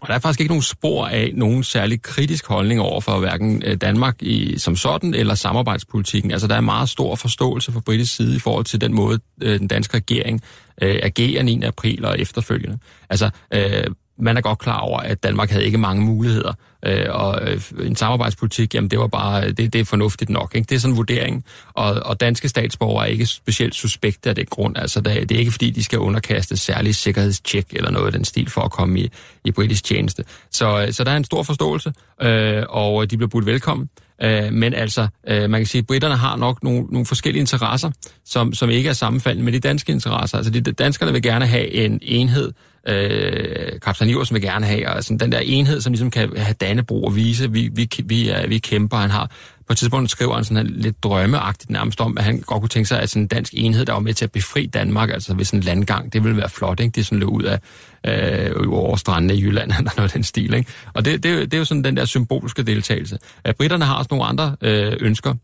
og 0.00 0.08
der 0.08 0.14
er 0.14 0.18
faktisk 0.18 0.40
ikke 0.40 0.50
nogen 0.50 0.62
spor 0.62 1.06
af 1.06 1.32
nogen 1.34 1.64
særlig 1.64 2.02
kritisk 2.02 2.46
holdning 2.46 2.80
over 2.80 3.00
for 3.00 3.18
hverken 3.18 3.62
øh, 3.66 3.76
Danmark 3.76 4.22
i, 4.22 4.58
som 4.58 4.76
sådan 4.76 5.14
eller 5.14 5.34
samarbejdspolitikken. 5.34 6.30
Altså 6.30 6.46
der 6.46 6.54
er 6.54 6.60
meget 6.60 6.88
stor 6.88 7.14
forståelse 7.14 7.72
fra 7.72 7.80
britisk 7.80 8.16
side 8.16 8.36
i 8.36 8.38
forhold 8.38 8.64
til 8.64 8.80
den 8.80 8.94
måde, 8.94 9.18
øh, 9.42 9.58
den 9.58 9.68
danske 9.68 9.96
regering 9.96 10.42
øh, 10.82 10.98
agerer 11.02 11.42
9. 11.42 11.62
april 11.62 12.04
og 12.04 12.20
efterfølgende. 12.20 12.78
Altså 13.10 13.30
øh, 13.54 13.84
man 14.18 14.36
er 14.36 14.40
godt 14.40 14.58
klar 14.58 14.78
over, 14.78 15.00
at 15.00 15.22
Danmark 15.22 15.50
havde 15.50 15.64
ikke 15.64 15.78
mange 15.78 16.04
muligheder. 16.04 16.52
Øh, 16.86 17.06
og 17.08 17.40
øh, 17.42 17.60
en 17.82 17.96
samarbejdspolitik, 17.96 18.74
jamen 18.74 18.90
det 18.90 18.98
var 18.98 19.06
bare, 19.06 19.52
det, 19.52 19.72
det 19.72 19.80
er 19.80 19.84
fornuftigt 19.84 20.30
nok. 20.30 20.52
Ikke? 20.54 20.66
Det 20.68 20.74
er 20.74 20.78
sådan 20.78 20.92
en 20.92 20.96
vurdering. 20.96 21.44
Og, 21.74 21.94
og 22.04 22.20
danske 22.20 22.48
statsborgere 22.48 23.06
er 23.06 23.10
ikke 23.10 23.26
specielt 23.26 23.74
suspekte 23.74 24.28
af 24.28 24.34
den 24.34 24.46
grund. 24.50 24.78
Altså 24.78 25.00
det, 25.00 25.28
det 25.28 25.34
er 25.34 25.38
ikke 25.38 25.50
fordi, 25.50 25.70
de 25.70 25.84
skal 25.84 25.98
underkaste 25.98 26.56
særlig 26.56 26.94
sikkerhedstjek 26.94 27.66
eller 27.72 27.90
noget 27.90 28.06
af 28.06 28.12
den 28.12 28.24
stil 28.24 28.50
for 28.50 28.60
at 28.60 28.70
komme 28.70 29.00
i, 29.00 29.10
i 29.44 29.50
britisk 29.50 29.84
tjeneste. 29.84 30.24
Så, 30.50 30.82
øh, 30.82 30.92
så 30.92 31.04
der 31.04 31.10
er 31.10 31.16
en 31.16 31.24
stor 31.24 31.42
forståelse, 31.42 31.92
øh, 32.22 32.62
og 32.68 33.10
de 33.10 33.16
bliver 33.16 33.28
budt 33.28 33.46
velkommen. 33.46 33.88
Øh, 34.22 34.52
men 34.52 34.74
altså, 34.74 35.08
øh, 35.28 35.50
man 35.50 35.60
kan 35.60 35.66
sige, 35.66 35.78
at 35.80 35.86
britterne 35.86 36.16
har 36.16 36.36
nok 36.36 36.62
nogle, 36.62 36.82
nogle 36.90 37.06
forskellige 37.06 37.40
interesser, 37.40 37.90
som, 38.24 38.54
som 38.54 38.70
ikke 38.70 38.88
er 38.88 38.92
sammenfaldende 38.92 39.44
med 39.44 39.52
de 39.52 39.60
danske 39.60 39.92
interesser. 39.92 40.36
Altså 40.36 40.52
de, 40.52 40.60
danskerne 40.60 41.12
vil 41.12 41.22
gerne 41.22 41.46
have 41.46 41.70
en 41.70 41.98
enhed, 42.02 42.52
øh, 42.88 43.80
kaptajn 43.82 44.10
Iversen 44.10 44.34
vil 44.34 44.42
gerne 44.42 44.66
have, 44.66 44.88
og 44.88 45.04
sådan 45.04 45.18
den 45.18 45.32
der 45.32 45.38
enhed, 45.38 45.80
som 45.80 45.92
ligesom 45.92 46.10
kan 46.10 46.36
have 46.36 46.54
Dannebro 46.54 47.04
og 47.04 47.16
vise, 47.16 47.52
vi, 47.52 47.70
vi, 47.72 47.90
vi, 48.04 48.28
er, 48.28 48.46
vi 48.46 48.58
kæmper. 48.58 48.96
Han 48.96 49.10
har 49.10 49.30
på 49.70 49.72
et 49.72 49.78
tidspunkt 49.78 50.10
skriver 50.10 50.34
han 50.34 50.44
sådan 50.44 50.66
lidt 50.66 51.02
drømmeagtigt 51.02 51.70
nærmest 51.70 52.00
om, 52.00 52.18
at 52.18 52.24
han 52.24 52.40
godt 52.40 52.60
kunne 52.60 52.68
tænke 52.68 52.88
sig, 52.88 53.00
at 53.00 53.10
sådan 53.10 53.22
en 53.22 53.26
dansk 53.28 53.54
enhed, 53.56 53.84
der 53.84 53.92
var 53.92 54.00
med 54.00 54.14
til 54.14 54.24
at 54.24 54.32
befri 54.32 54.66
Danmark, 54.66 55.10
altså 55.10 55.34
ved 55.34 55.44
sådan 55.44 55.60
en 55.60 55.64
landgang, 55.64 56.12
det 56.12 56.24
ville 56.24 56.36
være 56.36 56.48
flot, 56.48 56.80
ikke? 56.80 56.92
Det 56.92 57.06
sådan 57.06 57.18
løb 57.18 57.28
ud 57.28 57.42
af 57.42 57.60
øh, 58.06 58.68
over 58.68 58.96
strandene 58.96 59.34
i 59.34 59.42
Jylland, 59.42 59.72
eller 59.78 59.90
noget 59.96 60.08
af 60.08 60.12
den 60.12 60.24
stil, 60.24 60.54
ikke? 60.54 60.70
Og 60.94 61.04
det, 61.04 61.22
det, 61.22 61.50
det 61.50 61.54
er 61.54 61.58
jo 61.58 61.64
sådan 61.64 61.84
den 61.84 61.96
der 61.96 62.04
symbolske 62.04 62.62
deltagelse. 62.62 63.14
Øh, 63.14 63.20
at 63.44 63.56
britterne 63.56 63.84
har 63.84 63.94
også 63.94 64.08
nogle 64.10 64.24
andre 64.24 64.56
øh, 64.60 64.96
ønsker. 65.00 65.34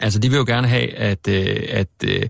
Altså, 0.00 0.18
de 0.18 0.28
vil 0.30 0.36
jo 0.36 0.44
gerne 0.46 0.68
have, 0.68 0.94
at, 0.94 1.28
øh, 1.28 1.56
at 1.68 1.88
øh, 2.04 2.22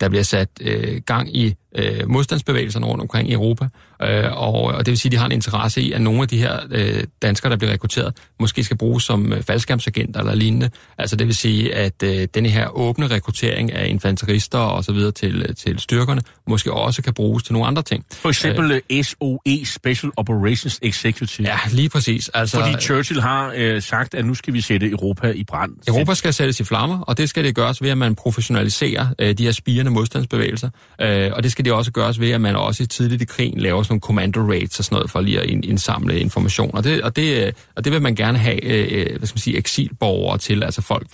der 0.00 0.08
bliver 0.08 0.22
sat 0.22 0.48
øh, 0.60 1.00
gang 1.06 1.36
i 1.36 1.54
øh, 1.76 2.08
modstandsbevægelserne 2.08 2.86
rundt 2.86 3.02
omkring 3.02 3.30
i 3.30 3.32
Europa. 3.32 3.68
Øh, 4.02 4.24
og, 4.32 4.62
og 4.62 4.86
det 4.86 4.92
vil 4.92 4.98
sige, 4.98 5.08
at 5.08 5.12
de 5.12 5.16
har 5.16 5.26
en 5.26 5.32
interesse 5.32 5.82
i, 5.82 5.92
at 5.92 6.00
nogle 6.00 6.22
af 6.22 6.28
de 6.28 6.38
her 6.38 6.58
øh, 6.70 7.04
danskere, 7.22 7.50
der 7.50 7.56
bliver 7.56 7.72
rekrutteret, 7.72 8.16
måske 8.40 8.64
skal 8.64 8.76
bruges 8.76 9.04
som 9.04 9.32
øh, 9.32 9.42
faldskærmsagenter 9.42 10.20
eller 10.20 10.34
lignende. 10.34 10.70
Altså 10.98 11.16
det 11.16 11.26
vil 11.26 11.34
sige, 11.34 11.74
at 11.74 12.02
øh, 12.02 12.28
denne 12.34 12.48
her 12.48 12.68
åbne 12.68 13.06
rekruttering 13.06 13.72
af 13.72 13.88
infanterister 13.88 14.58
og 14.58 14.84
så 14.84 14.92
videre 14.92 15.12
til, 15.12 15.54
til 15.54 15.78
styrkerne, 15.78 16.20
måske 16.46 16.72
også 16.72 17.02
kan 17.02 17.14
bruges 17.14 17.42
til 17.42 17.52
nogle 17.52 17.68
andre 17.68 17.82
ting. 17.82 18.04
For 18.12 18.28
eksempel 18.28 18.82
øh, 18.90 19.04
SOE, 19.04 19.66
Special 19.66 20.12
Operations 20.16 20.78
Executive. 20.82 21.48
Ja, 21.48 21.58
lige 21.72 21.88
præcis. 21.88 22.28
Altså, 22.28 22.60
Fordi 22.60 22.80
Churchill 22.80 23.20
har 23.20 23.52
øh, 23.56 23.82
sagt, 23.82 24.14
at 24.14 24.24
nu 24.24 24.34
skal 24.34 24.54
vi 24.54 24.60
sætte 24.60 24.90
Europa 24.90 25.30
i 25.30 25.44
brand. 25.44 25.72
Europa 25.88 26.14
skal 26.14 26.34
sættes 26.34 26.60
i 26.60 26.64
flammer, 26.64 27.00
og 27.00 27.18
det 27.18 27.28
skal 27.28 27.44
det 27.44 27.54
gøres 27.54 27.82
ved, 27.82 27.90
at 27.90 27.98
man 27.98 28.14
professionaliserer 28.14 29.06
øh, 29.18 29.38
de 29.38 29.47
her 29.48 29.52
spirende 29.52 29.90
modstandsbevægelser. 29.90 30.70
Øh, 31.00 31.30
og 31.32 31.42
det 31.42 31.52
skal 31.52 31.64
det 31.64 31.72
også 31.72 31.92
gøres 31.92 32.20
ved, 32.20 32.30
at 32.30 32.40
man 32.40 32.56
også 32.56 32.86
tidligt 32.86 33.22
i 33.22 33.24
krigen 33.24 33.60
laver 33.60 33.82
sådan 33.82 33.92
nogle 33.92 34.00
commando 34.00 34.40
raids 34.40 34.78
og 34.78 34.84
sådan 34.84 34.96
noget, 34.96 35.10
for 35.10 35.20
lige 35.20 35.40
at 35.40 35.46
indsamle 35.46 36.20
information. 36.20 36.70
Og 36.74 36.84
det, 36.84 37.02
og 37.02 37.16
det, 37.16 37.46
øh, 37.46 37.52
og 37.76 37.84
det 37.84 37.92
vil 37.92 38.02
man 38.02 38.14
gerne 38.14 38.38
have 38.38 38.64
øh, 38.64 38.88
øh, 38.90 39.18
hvad 39.18 39.26
skal 39.26 39.36
man 39.36 39.40
sige, 39.40 39.56
eksilborgere 39.56 40.38
til, 40.38 40.62
altså 40.62 40.82
folk 40.82 41.06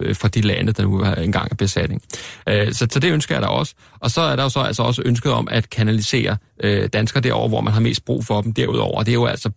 øh, 0.00 0.16
fra 0.16 0.28
de 0.28 0.40
lande, 0.40 0.72
der 0.72 0.82
nu 0.82 1.04
engang 1.04 1.48
er 1.50 1.54
besatning. 1.54 2.02
Øh, 2.48 2.72
så, 2.72 2.86
så 2.90 3.00
det 3.00 3.12
ønsker 3.12 3.34
jeg 3.34 3.42
der 3.42 3.48
også. 3.48 3.74
Og 4.00 4.10
så 4.10 4.20
er 4.20 4.36
der 4.36 4.42
jo 4.42 4.48
så 4.48 4.60
altså 4.60 4.82
også 4.82 5.02
ønsket 5.04 5.32
om 5.32 5.48
at 5.50 5.70
kanalisere 5.70 6.36
øh, 6.62 6.88
danskere 6.92 7.22
derover, 7.22 7.48
hvor 7.48 7.60
man 7.60 7.72
har 7.72 7.80
mest 7.80 8.04
brug 8.04 8.24
for 8.24 8.40
dem 8.40 8.52
derudover. 8.52 9.02
Det 9.02 9.10
er 9.10 9.14
jo 9.14 9.26
altså, 9.26 9.50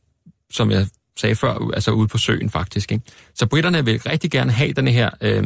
som 0.52 0.72
jeg 0.72 0.88
sagde 1.20 1.36
før, 1.36 1.72
altså 1.74 1.92
ude 1.92 2.08
på 2.08 2.18
søen 2.18 2.50
faktisk. 2.50 2.92
Ikke? 2.92 3.04
Så 3.36 3.46
britterne 3.46 3.86
vil 3.86 4.00
rigtig 4.00 4.32
gerne 4.32 4.52
have 4.52 4.74
den 4.74 4.88
her... 4.88 5.10
Øh, 5.22 5.44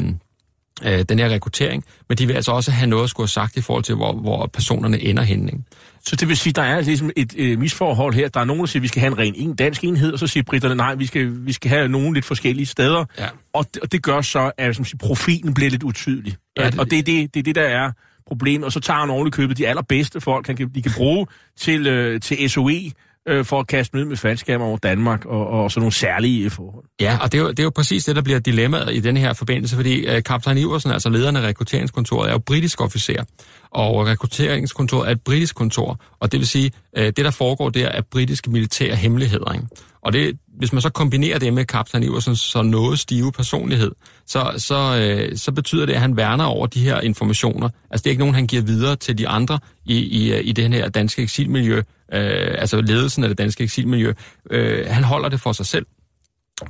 øh, 0.85 1.05
den 1.09 1.19
her 1.19 1.29
rekruttering, 1.29 1.83
men 2.09 2.17
de 2.17 2.27
vil 2.27 2.33
altså 2.33 2.51
også 2.51 2.71
have 2.71 2.89
noget 2.89 3.03
at 3.03 3.09
skulle 3.09 3.23
have 3.23 3.29
sagt 3.29 3.57
i 3.57 3.61
forhold 3.61 3.83
til, 3.83 3.95
hvor, 3.95 4.13
hvor 4.13 4.45
personerne 4.45 4.99
ender 4.99 5.23
henne. 5.23 5.45
Ikke? 5.45 5.63
Så 6.05 6.15
det 6.15 6.27
vil 6.27 6.37
sige, 6.37 6.53
der 6.53 6.61
er 6.61 6.81
ligesom 6.81 7.11
et 7.15 7.33
øh, 7.37 7.59
misforhold 7.59 8.13
her. 8.13 8.29
Der 8.29 8.39
er 8.39 8.45
nogen, 8.45 8.59
der 8.59 8.65
siger, 8.65 8.79
at 8.79 8.83
vi 8.83 8.87
skal 8.87 8.99
have 8.99 9.11
en 9.11 9.17
ren 9.17 9.33
en 9.35 9.55
dansk 9.55 9.83
enhed, 9.83 10.13
og 10.13 10.19
så 10.19 10.27
siger 10.27 10.43
britterne, 10.43 10.75
nej, 10.75 10.95
vi 10.95 11.05
skal, 11.05 11.45
vi 11.45 11.53
skal 11.53 11.69
have 11.69 11.87
nogen 11.87 12.13
lidt 12.13 12.25
forskellige 12.25 12.65
steder. 12.65 13.05
Ja. 13.19 13.27
Og, 13.53 13.65
det, 13.73 13.81
og 13.81 13.91
det 13.91 14.03
gør 14.03 14.21
så, 14.21 14.51
at 14.57 14.75
som 14.75 14.85
siger, 14.85 14.97
profilen 14.97 15.53
bliver 15.53 15.69
lidt 15.69 15.83
utydelig. 15.83 16.35
Ja, 16.57 16.69
det, 16.69 16.79
og 16.79 16.91
det 16.91 16.99
er 16.99 17.03
det, 17.03 17.33
det, 17.33 17.39
er 17.39 17.43
det, 17.43 17.55
der 17.55 17.61
er 17.61 17.91
problemet. 18.27 18.65
Og 18.65 18.71
så 18.71 18.79
tager 18.79 19.21
han 19.21 19.31
købet 19.31 19.57
de 19.57 19.67
allerbedste 19.67 20.21
folk, 20.21 20.47
han 20.47 20.55
kan, 20.55 20.69
de 20.75 20.81
kan 20.81 20.91
bruge 20.97 21.27
til, 21.57 21.87
øh, 21.87 22.21
til 22.21 22.49
SOE, 22.49 22.91
øh, 23.27 23.45
for 23.45 23.59
at 23.59 23.67
kaste 23.67 23.97
med 23.97 24.05
med 24.05 24.17
faldskærmer 24.17 24.65
over 24.65 24.77
Danmark 24.77 25.25
og, 25.25 25.47
og 25.47 25.71
sådan 25.71 25.81
nogle 25.81 25.93
særlige 25.93 26.49
forhold. 26.49 26.85
Ja, 27.01 27.17
og 27.21 27.31
det 27.31 27.37
er, 27.37 27.41
jo, 27.41 27.49
det 27.49 27.59
er 27.59 27.63
jo 27.63 27.69
præcis 27.69 28.05
det, 28.05 28.15
der 28.15 28.21
bliver 28.21 28.39
dilemmaet 28.39 28.95
i 28.95 28.99
den 28.99 29.17
her 29.17 29.33
forbindelse, 29.33 29.75
fordi 29.75 30.05
øh, 30.05 30.23
kaptajn 30.23 30.57
Iversen, 30.57 30.91
altså 30.91 31.09
lederen 31.09 31.35
af 31.35 31.41
rekrutteringskontoret, 31.41 32.27
er 32.27 32.31
jo 32.31 32.39
britisk 32.39 32.81
officer, 32.81 33.23
og 33.71 34.07
rekrutteringskontoret 34.07 35.07
er 35.07 35.11
et 35.11 35.21
britisk 35.21 35.55
kontor, 35.55 35.99
og 36.19 36.31
det 36.31 36.39
vil 36.39 36.47
sige, 36.47 36.71
øh, 36.97 37.05
det 37.05 37.17
der 37.17 37.31
foregår 37.31 37.69
der 37.69 37.87
er 37.87 38.01
britiske 38.11 38.51
militære 38.51 38.95
hemmeligheder. 38.95 39.53
Ikke? 39.53 39.67
Og 40.01 40.13
det, 40.13 40.39
hvis 40.63 40.73
man 40.73 40.81
så 40.81 40.89
kombinerer 40.89 41.39
det 41.39 41.53
med 41.53 41.65
kaptajn 41.65 42.03
Iversens 42.03 42.39
så 42.39 42.61
noget 42.61 42.99
stive 42.99 43.31
personlighed, 43.31 43.91
så, 44.27 44.53
så, 44.57 44.97
øh, 45.01 45.37
så 45.37 45.51
betyder 45.51 45.85
det, 45.85 45.93
at 45.93 45.99
han 45.99 46.17
værner 46.17 46.45
over 46.45 46.67
de 46.67 46.83
her 46.83 47.01
informationer. 47.01 47.69
Altså 47.91 48.03
det 48.03 48.05
er 48.05 48.09
ikke 48.09 48.19
nogen, 48.19 48.35
han 48.35 48.47
giver 48.47 48.61
videre 48.61 48.95
til 48.95 49.17
de 49.17 49.27
andre 49.27 49.59
i, 49.85 49.97
i, 49.97 50.33
øh, 50.33 50.41
i 50.43 50.51
det 50.51 50.73
her 50.73 50.89
danske 50.89 51.21
eksilmiljø, 51.21 51.77
øh, 52.13 52.55
altså 52.57 52.81
ledelsen 52.81 53.23
af 53.23 53.29
det 53.29 53.37
danske 53.37 53.63
eksilmiljø. 53.63 54.13
Øh, 54.51 54.85
han 54.89 55.03
holder 55.03 55.29
det 55.29 55.39
for 55.39 55.51
sig 55.51 55.65
selv. 55.65 55.85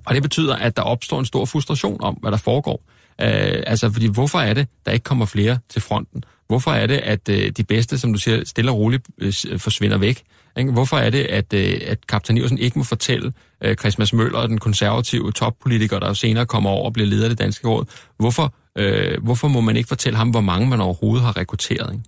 Og 0.05 0.15
det 0.15 0.23
betyder, 0.23 0.55
at 0.55 0.77
der 0.77 0.83
opstår 0.83 1.19
en 1.19 1.25
stor 1.25 1.45
frustration 1.45 2.01
om, 2.01 2.13
hvad 2.13 2.31
der 2.31 2.37
foregår. 2.37 2.83
Øh, 3.21 3.63
altså, 3.67 3.91
fordi 3.91 4.07
hvorfor 4.07 4.39
er 4.39 4.53
det, 4.53 4.67
der 4.85 4.91
ikke 4.91 5.03
kommer 5.03 5.25
flere 5.25 5.59
til 5.69 5.81
fronten? 5.81 6.23
Hvorfor 6.47 6.71
er 6.71 6.87
det, 6.87 6.97
at 6.97 7.29
øh, 7.29 7.51
de 7.57 7.63
bedste, 7.63 7.97
som 7.97 8.13
du 8.13 8.19
siger, 8.19 8.45
stille 8.45 8.71
og 8.71 8.77
roligt 8.77 9.07
øh, 9.17 9.59
forsvinder 9.59 9.97
væk? 9.97 10.23
Ikke? 10.57 10.71
Hvorfor 10.71 10.97
er 10.97 11.09
det, 11.09 11.23
at, 11.23 11.53
øh, 11.53 11.81
at 11.85 12.07
kaptajn 12.07 12.37
Iversen 12.37 12.57
ikke 12.57 12.79
må 12.79 12.83
fortælle 12.83 13.33
øh, 13.63 13.75
Christmas 13.75 14.13
Møller, 14.13 14.47
den 14.47 14.57
konservative 14.57 15.31
toppolitiker, 15.31 15.99
der 15.99 16.07
jo 16.07 16.13
senere 16.13 16.45
kommer 16.45 16.69
over 16.69 16.85
og 16.85 16.93
bliver 16.93 17.07
leder 17.07 17.23
af 17.23 17.29
det 17.29 17.39
danske 17.39 17.67
råd, 17.67 17.85
hvorfor, 18.17 18.53
øh, 18.77 19.23
hvorfor 19.23 19.47
må 19.47 19.61
man 19.61 19.77
ikke 19.77 19.87
fortælle 19.87 20.17
ham, 20.17 20.29
hvor 20.29 20.41
mange 20.41 20.69
man 20.69 20.81
overhovedet 20.81 21.25
har 21.25 21.37
rekrutteret? 21.37 21.93
Ikke? 21.93 22.03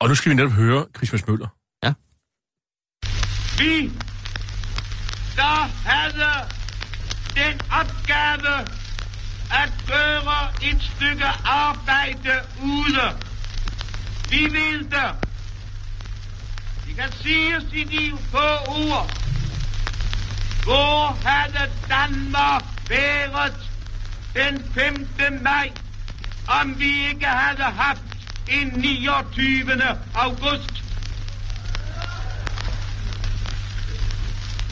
Og 0.00 0.08
nu 0.08 0.14
skal 0.14 0.30
vi 0.30 0.34
netop 0.34 0.52
høre 0.52 0.84
Christmas 0.96 1.26
Møller. 1.26 1.48
Ja. 1.84 1.92
Vi, 3.58 3.90
der 5.36 5.68
havde 5.84 6.48
den 7.34 7.60
opgave 7.80 8.54
at 9.62 9.70
gøre 9.86 10.70
et 10.70 10.82
stykke 10.82 11.24
arbejde 11.44 12.32
ude. 12.62 13.06
Vi 14.30 14.38
ville 14.38 14.90
det 14.90 15.12
kan 16.96 17.12
siges 17.12 17.64
i 17.72 17.84
de 17.84 18.18
få 18.30 18.48
ord. 18.66 19.10
Hvor 20.64 21.28
havde 21.28 21.70
Danmark 21.88 22.62
været 22.88 23.70
den 24.34 24.72
5. 24.74 25.42
maj, 25.42 25.72
om 26.48 26.80
vi 26.80 27.08
ikke 27.08 27.26
havde 27.26 27.62
haft 27.62 28.02
en 28.48 28.68
29. 28.68 29.96
august? 30.14 30.82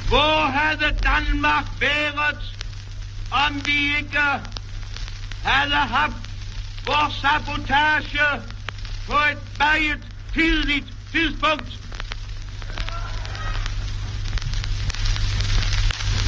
Hvor 0.09 0.47
havde 0.47 0.97
Danmark 1.03 1.65
været, 1.81 2.57
om 3.31 3.67
vi 3.67 3.97
ikke 3.97 4.21
havde 5.45 5.75
haft 5.75 6.31
vores 6.87 7.15
sabotage 7.15 8.54
på 9.07 9.13
et 9.33 9.59
meget 9.59 10.01
tidligt 10.35 10.87
tidspunkt? 11.13 11.79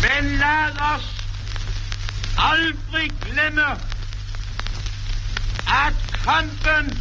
Men 0.03 0.39
lad 0.39 0.81
os 0.95 1.07
aldrig 2.39 3.11
glemme, 3.21 3.67
at 5.87 5.95
kampen 6.25 6.99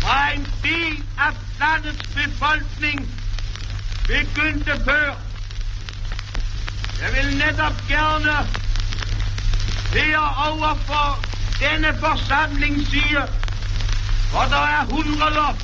fra 0.00 0.32
en 0.32 0.46
del 0.62 1.04
af 1.18 1.32
landets 1.60 2.08
befolkning 2.08 3.08
begyndte 4.06 4.84
før. 4.84 5.14
Jeg 7.02 7.10
vil 7.14 7.38
netop 7.38 7.76
gerne 7.88 8.48
herover 9.92 10.74
for 10.74 11.24
denne 11.60 11.98
forsamling 12.00 12.86
sige, 12.86 13.43
og 14.34 14.50
der 14.50 14.64
er 14.76 14.84
hundreder, 14.84 15.56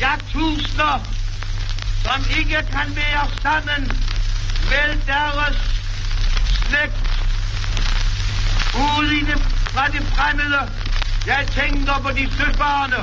ja 0.00 0.12
tusinder, 0.32 1.00
som 2.02 2.24
ikke 2.38 2.58
kan 2.72 2.96
være 2.96 3.28
sammen. 3.42 3.82
Med 4.70 4.98
deres 5.06 5.56
slægt. 6.44 6.98
Ude 8.74 9.16
i 9.16 9.20
det, 9.24 9.42
fra 9.74 9.88
det 9.88 10.02
fremmede. 10.14 10.70
Jeg 11.26 11.46
tænker 11.50 11.98
på 12.02 12.10
de 12.10 12.30
søfarende. 12.36 12.96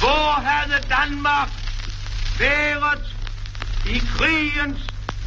Hvor 0.00 0.40
havde 0.44 0.82
Danmark 0.88 1.48
været 2.38 3.14
i 3.86 3.98
krigens 3.98 4.80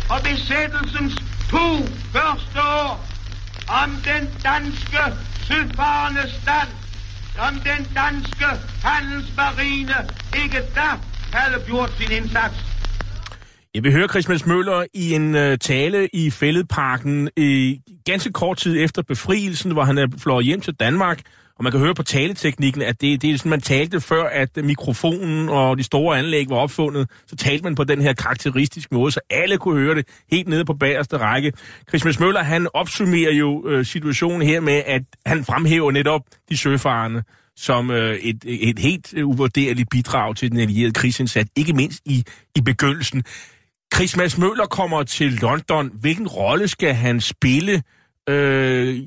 og 0.09 0.21
besættelsens 0.21 1.15
to 1.49 1.87
første 2.13 2.61
år, 2.61 3.07
om 3.67 3.89
den 3.91 4.29
danske 4.43 4.99
søfarende 5.47 6.31
stand, 6.41 6.69
om 7.47 7.53
den 7.53 7.87
danske 7.95 8.45
handelsmarine 8.83 9.95
ikke 10.43 10.59
da 10.75 10.89
havde 11.33 11.63
gjort 11.65 11.91
sin 11.99 12.11
indsats. 12.11 12.55
Jeg 13.75 13.83
vil 13.83 13.91
høre 13.91 14.07
Christmas 14.07 14.45
Møller 14.45 14.85
i 14.93 15.13
en 15.13 15.35
øh, 15.35 15.57
tale 15.57 16.09
i 16.13 16.31
Fælledparken 16.31 17.29
i 17.37 17.81
ganske 18.05 18.31
kort 18.31 18.57
tid 18.57 18.83
efter 18.83 19.01
befrielsen, 19.01 19.71
hvor 19.71 19.83
han 19.83 19.97
er 19.97 20.07
flået 20.17 20.45
hjem 20.45 20.61
til 20.61 20.73
Danmark. 20.73 21.21
Og 21.59 21.63
man 21.63 21.71
kan 21.71 21.81
høre 21.81 21.95
på 21.95 22.03
taleteknikken, 22.03 22.81
at 22.81 23.01
det, 23.01 23.21
det 23.21 23.29
er 23.29 23.37
sådan, 23.37 23.49
man 23.49 23.61
talte 23.61 24.01
før, 24.01 24.23
at 24.23 24.49
mikrofonen 24.63 25.49
og 25.49 25.77
de 25.77 25.83
store 25.83 26.19
anlæg 26.19 26.49
var 26.49 26.55
opfundet. 26.55 27.09
Så 27.27 27.35
talte 27.35 27.63
man 27.63 27.75
på 27.75 27.83
den 27.83 28.01
her 28.01 28.13
karakteristiske 28.13 28.95
måde, 28.95 29.11
så 29.11 29.19
alle 29.29 29.57
kunne 29.57 29.79
høre 29.79 29.95
det 29.95 30.07
helt 30.31 30.47
nede 30.47 30.65
på 30.65 30.73
bagerste 30.73 31.17
række. 31.17 31.53
Christmas 31.89 32.19
Møller, 32.19 32.43
han 32.43 32.67
opsummerer 32.73 33.31
jo 33.31 33.67
øh, 33.67 33.85
situationen 33.85 34.41
her 34.41 34.59
med, 34.59 34.83
at 34.85 35.01
han 35.25 35.45
fremhæver 35.45 35.91
netop 35.91 36.21
de 36.49 36.57
søfarende 36.57 37.23
som 37.55 37.91
øh, 37.91 38.15
et, 38.15 38.45
et 38.45 38.79
helt 38.79 39.13
uvurderligt 39.23 39.89
bidrag 39.89 40.35
til 40.35 40.51
den 40.51 40.59
allierede 40.59 40.93
krigsindsats, 40.93 41.49
ikke 41.55 41.73
mindst 41.73 42.01
i, 42.05 42.23
i 42.55 42.61
begyndelsen. 42.61 43.23
Christmas 43.95 44.37
Møller 44.37 44.65
kommer 44.65 45.03
til 45.03 45.31
London. 45.31 45.91
Hvilken 45.93 46.27
rolle 46.27 46.67
skal 46.67 46.93
han 46.93 47.21
spille, 47.21 47.83
øh, 48.29 48.99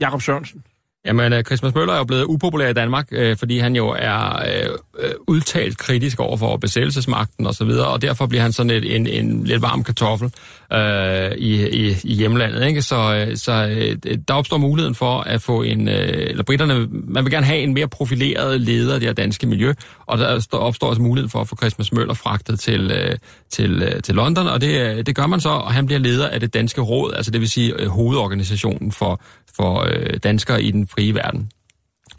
Jakob 0.00 0.22
Sørensen? 0.22 0.62
Jamen, 1.06 1.32
øh, 1.32 1.44
Christmas 1.44 1.74
Møller 1.74 1.94
er 1.94 1.98
jo 1.98 2.04
blevet 2.04 2.24
upopulær 2.24 2.68
i 2.68 2.72
Danmark, 2.72 3.08
øh, 3.10 3.36
fordi 3.36 3.58
han 3.58 3.76
jo 3.76 3.88
er 3.88 4.36
øh, 4.36 4.70
øh 4.98 5.10
udtalt 5.28 5.78
kritisk 5.78 6.20
over 6.20 6.36
for 6.36 6.56
besættelsesmagten 6.56 7.46
osv., 7.46 7.66
og, 7.66 7.92
og 7.92 8.02
derfor 8.02 8.26
bliver 8.26 8.42
han 8.42 8.52
sådan 8.52 8.70
et, 8.70 8.96
en, 8.96 9.06
en 9.06 9.44
lidt 9.44 9.62
varm 9.62 9.84
kartoffel 9.84 10.32
øh, 10.72 11.32
i, 11.32 11.68
i, 11.68 11.96
i 12.04 12.14
hjemlandet. 12.14 12.66
Ikke? 12.66 12.82
Så, 12.82 13.26
øh, 13.28 13.36
så 13.36 13.52
øh, 13.52 14.18
der 14.28 14.34
opstår 14.34 14.56
muligheden 14.56 14.94
for 14.94 15.20
at 15.20 15.42
få 15.42 15.62
en... 15.62 15.88
Øh, 15.88 16.26
eller 16.30 16.42
britterne, 16.42 16.86
man 16.90 17.24
vil 17.24 17.32
gerne 17.32 17.46
have 17.46 17.58
en 17.58 17.74
mere 17.74 17.88
profileret 17.88 18.60
leder 18.60 18.94
af 18.94 19.00
det 19.00 19.08
her 19.08 19.14
danske 19.14 19.46
miljø, 19.46 19.72
og 20.06 20.18
der 20.18 20.40
opstår 20.52 20.88
også 20.88 21.02
muligheden 21.02 21.30
for 21.30 21.40
at 21.40 21.48
få 21.48 21.56
Christmas 21.56 21.92
Møller 21.92 22.14
fragtet 22.14 22.60
til, 22.60 22.90
øh, 22.90 23.18
til, 23.50 23.82
øh, 23.82 24.02
til 24.02 24.14
London, 24.14 24.46
og 24.46 24.60
det, 24.60 25.06
det 25.06 25.16
gør 25.16 25.26
man 25.26 25.40
så, 25.40 25.48
og 25.48 25.72
han 25.72 25.86
bliver 25.86 25.98
leder 25.98 26.28
af 26.28 26.40
det 26.40 26.54
danske 26.54 26.80
råd, 26.80 27.12
altså 27.14 27.30
det 27.30 27.40
vil 27.40 27.50
sige 27.50 27.74
øh, 27.80 27.86
hovedorganisationen 27.88 28.92
for, 28.92 29.20
for 29.56 29.86
øh, 29.88 30.16
danskere 30.16 30.62
i 30.62 30.70
den 30.70 30.88
frie 30.88 31.14
verden. 31.14 31.50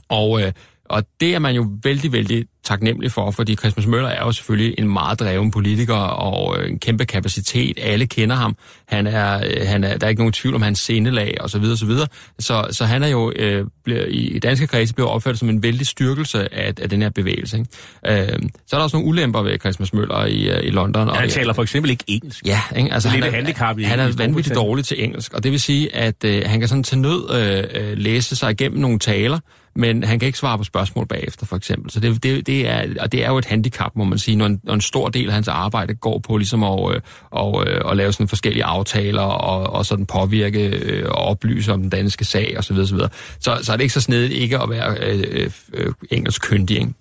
Og, 0.10 0.42
øh, 0.42 0.52
og 0.94 1.04
det 1.20 1.36
er 1.36 1.40
man 1.40 1.56
jo 1.56 1.68
vældig, 1.84 2.12
vældig 2.12 2.46
taknemmelig 2.64 3.12
for, 3.12 3.32
fordi 3.32 3.56
Christmas 3.56 3.88
Møller 3.88 4.10
er 4.10 4.26
jo 4.26 4.32
selvfølgelig 4.32 4.76
en 4.78 4.88
meget 4.94 5.20
dreven 5.20 5.52
politiker 5.52 5.96
og 5.96 6.60
øh, 6.60 6.70
en 6.70 6.80
kæmpe 6.80 7.06
kapacitet. 7.06 7.80
Alle 7.82 8.08
kender 8.08 8.36
ham. 8.36 8.56
Han 8.88 9.08
er, 9.08 9.44
øh, 9.46 9.68
han 9.68 9.84
er, 9.84 9.98
der 9.98 10.08
er 10.08 10.10
ikke 10.10 10.22
nogen 10.22 10.34
tvivl 10.34 10.56
om 10.56 10.62
hans 10.62 10.80
sindelag 10.80 11.38
og 11.40 11.50
så 11.50 11.60
videre, 11.60 11.78
så 11.78 11.86
videre. 11.86 12.08
Så, 12.40 12.68
så 12.72 12.86
han 12.86 13.04
er 13.04 13.08
jo 13.08 13.32
øh, 13.36 13.66
bliver, 13.84 14.06
i 14.06 14.40
danske 14.40 14.68
kredse 14.68 14.94
blevet 14.94 15.12
opført 15.12 15.40
som 15.40 15.50
en 15.50 15.64
vældig 15.64 15.88
styrkelse 15.88 16.54
af, 16.54 16.74
af 16.82 16.90
den 16.90 17.02
her 17.02 17.10
bevægelse. 17.10 17.58
Ikke? 17.58 18.32
Øh, 18.32 18.40
så 18.68 18.76
er 18.76 18.80
der 18.80 18.84
også 18.84 18.98
nogle 18.98 19.10
ulemper 19.10 19.42
ved 19.42 19.60
Christmas 19.60 19.94
Møller 19.94 20.26
i, 20.26 20.50
øh, 20.50 20.64
i 20.64 20.70
London. 20.70 21.08
Ja, 21.08 21.14
han 21.14 21.30
taler 21.30 21.54
for 21.54 21.62
eksempel 21.62 21.92
ikke 21.92 22.04
engelsk. 22.08 22.46
Ja, 22.46 22.62
ikke? 22.76 22.94
Altså, 22.94 23.10
han, 23.10 23.24
er, 23.24 23.32
handicap 23.32 23.80
i 23.80 23.84
han 23.84 24.00
er 24.00 24.12
vanvittigt 24.18 24.56
dårlig 24.56 24.86
til 24.86 25.04
engelsk, 25.04 25.34
og 25.34 25.44
det 25.44 25.52
vil 25.52 25.60
sige, 25.60 25.96
at 25.96 26.24
øh, 26.24 26.44
han 26.46 26.60
kan 26.60 26.70
sådan 26.70 26.84
til 26.84 26.98
nød 26.98 27.36
øh, 27.74 27.98
læse 27.98 28.36
sig 28.36 28.52
igennem 28.52 28.80
nogle 28.80 29.00
taler, 29.00 29.40
men 29.76 30.04
han 30.04 30.20
kan 30.20 30.26
ikke 30.26 30.38
svare 30.38 30.58
på 30.58 30.64
spørgsmål 30.64 31.08
bagefter, 31.08 31.46
for 31.46 31.56
eksempel. 31.56 31.92
Så 31.92 32.00
det, 32.00 32.24
det, 32.24 32.48
det, 32.48 32.70
er, 32.70 32.86
og 33.00 33.12
det 33.12 33.26
er 33.26 33.30
jo 33.30 33.38
et 33.38 33.46
handicap, 33.46 33.92
må 33.96 34.04
man 34.04 34.20
sige, 34.20 34.36
når 34.36 34.46
en, 34.46 34.62
når 34.64 34.74
en 34.74 34.82
stor 34.82 35.10
del 35.10 35.28
af 35.28 35.34
hans 35.34 35.48
arbejde 35.48 35.94
går 35.94 36.20
på 36.20 36.38
ligesom 36.38 36.64
at, 36.64 36.96
øh, 36.96 37.02
og, 37.32 37.68
øh, 37.68 37.92
at 37.92 37.98
lave 37.98 38.14
sådan 38.14 38.28
forskellige 38.28 38.64
aftaler 38.64 39.22
og, 39.22 39.74
og 39.74 39.86
sådan 39.86 40.06
påvirke 40.06 40.68
øh, 40.68 41.06
og 41.06 41.16
oplyse 41.16 41.74
om 41.74 41.82
den 41.82 41.90
danske 41.90 42.26
sag 42.26 42.56
osv. 42.58 42.76
Så, 42.86 42.96
videre, 42.96 43.10
så, 43.40 43.60
så 43.62 43.72
er 43.72 43.78
det 43.78 43.84
ikke 43.84 43.94
så 43.94 44.02
snedigt 44.02 44.34
ikke 44.34 44.60
at 44.60 44.70
være 44.70 44.98
øh, 45.00 45.24
øh, 45.32 45.52
øh 45.74 45.94
engelsk 46.12 46.42
kyndig, 46.42 46.78
ikke? 46.78 46.94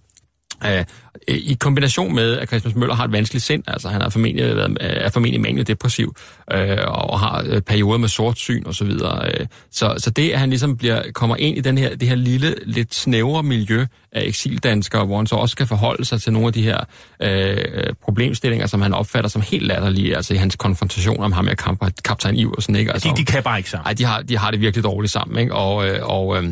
Uh, 0.65 0.85
I 1.29 1.57
kombination 1.61 2.15
med, 2.15 2.39
at 2.39 2.49
Christmas 2.49 2.75
Møller 2.75 2.95
har 2.95 3.05
et 3.05 3.13
vanskeligt 3.13 3.45
sind, 3.45 3.63
altså 3.67 3.89
han 3.89 4.03
er 4.03 4.09
formentlig, 4.09 4.45
er 4.81 5.11
formentlig 5.11 5.41
manglet 5.41 5.67
depressiv, 5.69 6.17
uh, 6.55 6.59
og 6.87 7.21
har 7.21 7.61
perioder 7.67 7.99
med 7.99 8.09
sort 8.09 8.39
syn 8.39 8.67
osv. 8.67 8.73
Så, 8.73 8.85
videre. 8.85 9.41
uh, 9.41 9.47
så, 9.71 9.95
så 9.99 10.11
det, 10.11 10.31
at 10.31 10.39
han 10.39 10.49
ligesom 10.49 10.77
bliver, 10.77 11.03
kommer 11.15 11.37
ind 11.37 11.59
i 11.59 11.61
den 11.61 11.79
her, 11.79 11.97
det 11.97 12.09
her 12.09 12.15
lille, 12.15 12.55
lidt 12.65 12.95
snævre 12.95 13.43
miljø 13.43 13.87
af 14.13 14.23
eksildanskere, 14.25 15.05
hvor 15.05 15.17
han 15.17 15.27
så 15.27 15.35
også 15.35 15.53
skal 15.53 15.67
forholde 15.67 16.05
sig 16.05 16.23
til 16.23 16.33
nogle 16.33 16.47
af 16.47 16.53
de 16.53 16.63
her 16.63 16.79
uh, 17.25 17.95
problemstillinger, 18.05 18.67
som 18.67 18.83
han 18.83 18.95
opfatter 18.95 19.31
som 19.31 19.43
helt 19.43 19.67
latterlige, 19.67 20.17
altså 20.17 20.35
i 20.35 20.37
hans 20.37 20.57
konfrontation 20.57 21.23
om 21.23 21.33
ham 21.33 21.45
med 21.45 21.57
kaptajn 22.05 22.37
Iversen. 22.37 22.77
Ikke? 22.77 22.93
Altså, 22.93 23.09
de, 23.09 23.17
de 23.17 23.25
kan 23.25 23.43
bare 23.43 23.59
ikke 23.59 23.71
sammen. 23.71 23.85
Nej, 23.85 23.93
de 23.93 24.05
har, 24.05 24.23
de 24.23 24.39
har 24.39 24.51
det 24.51 24.61
virkelig 24.61 24.85
dårligt 24.85 25.13
sammen, 25.13 25.39
ikke? 25.39 25.55
og, 25.55 25.75
og 26.03 26.27
uh, 26.27 26.45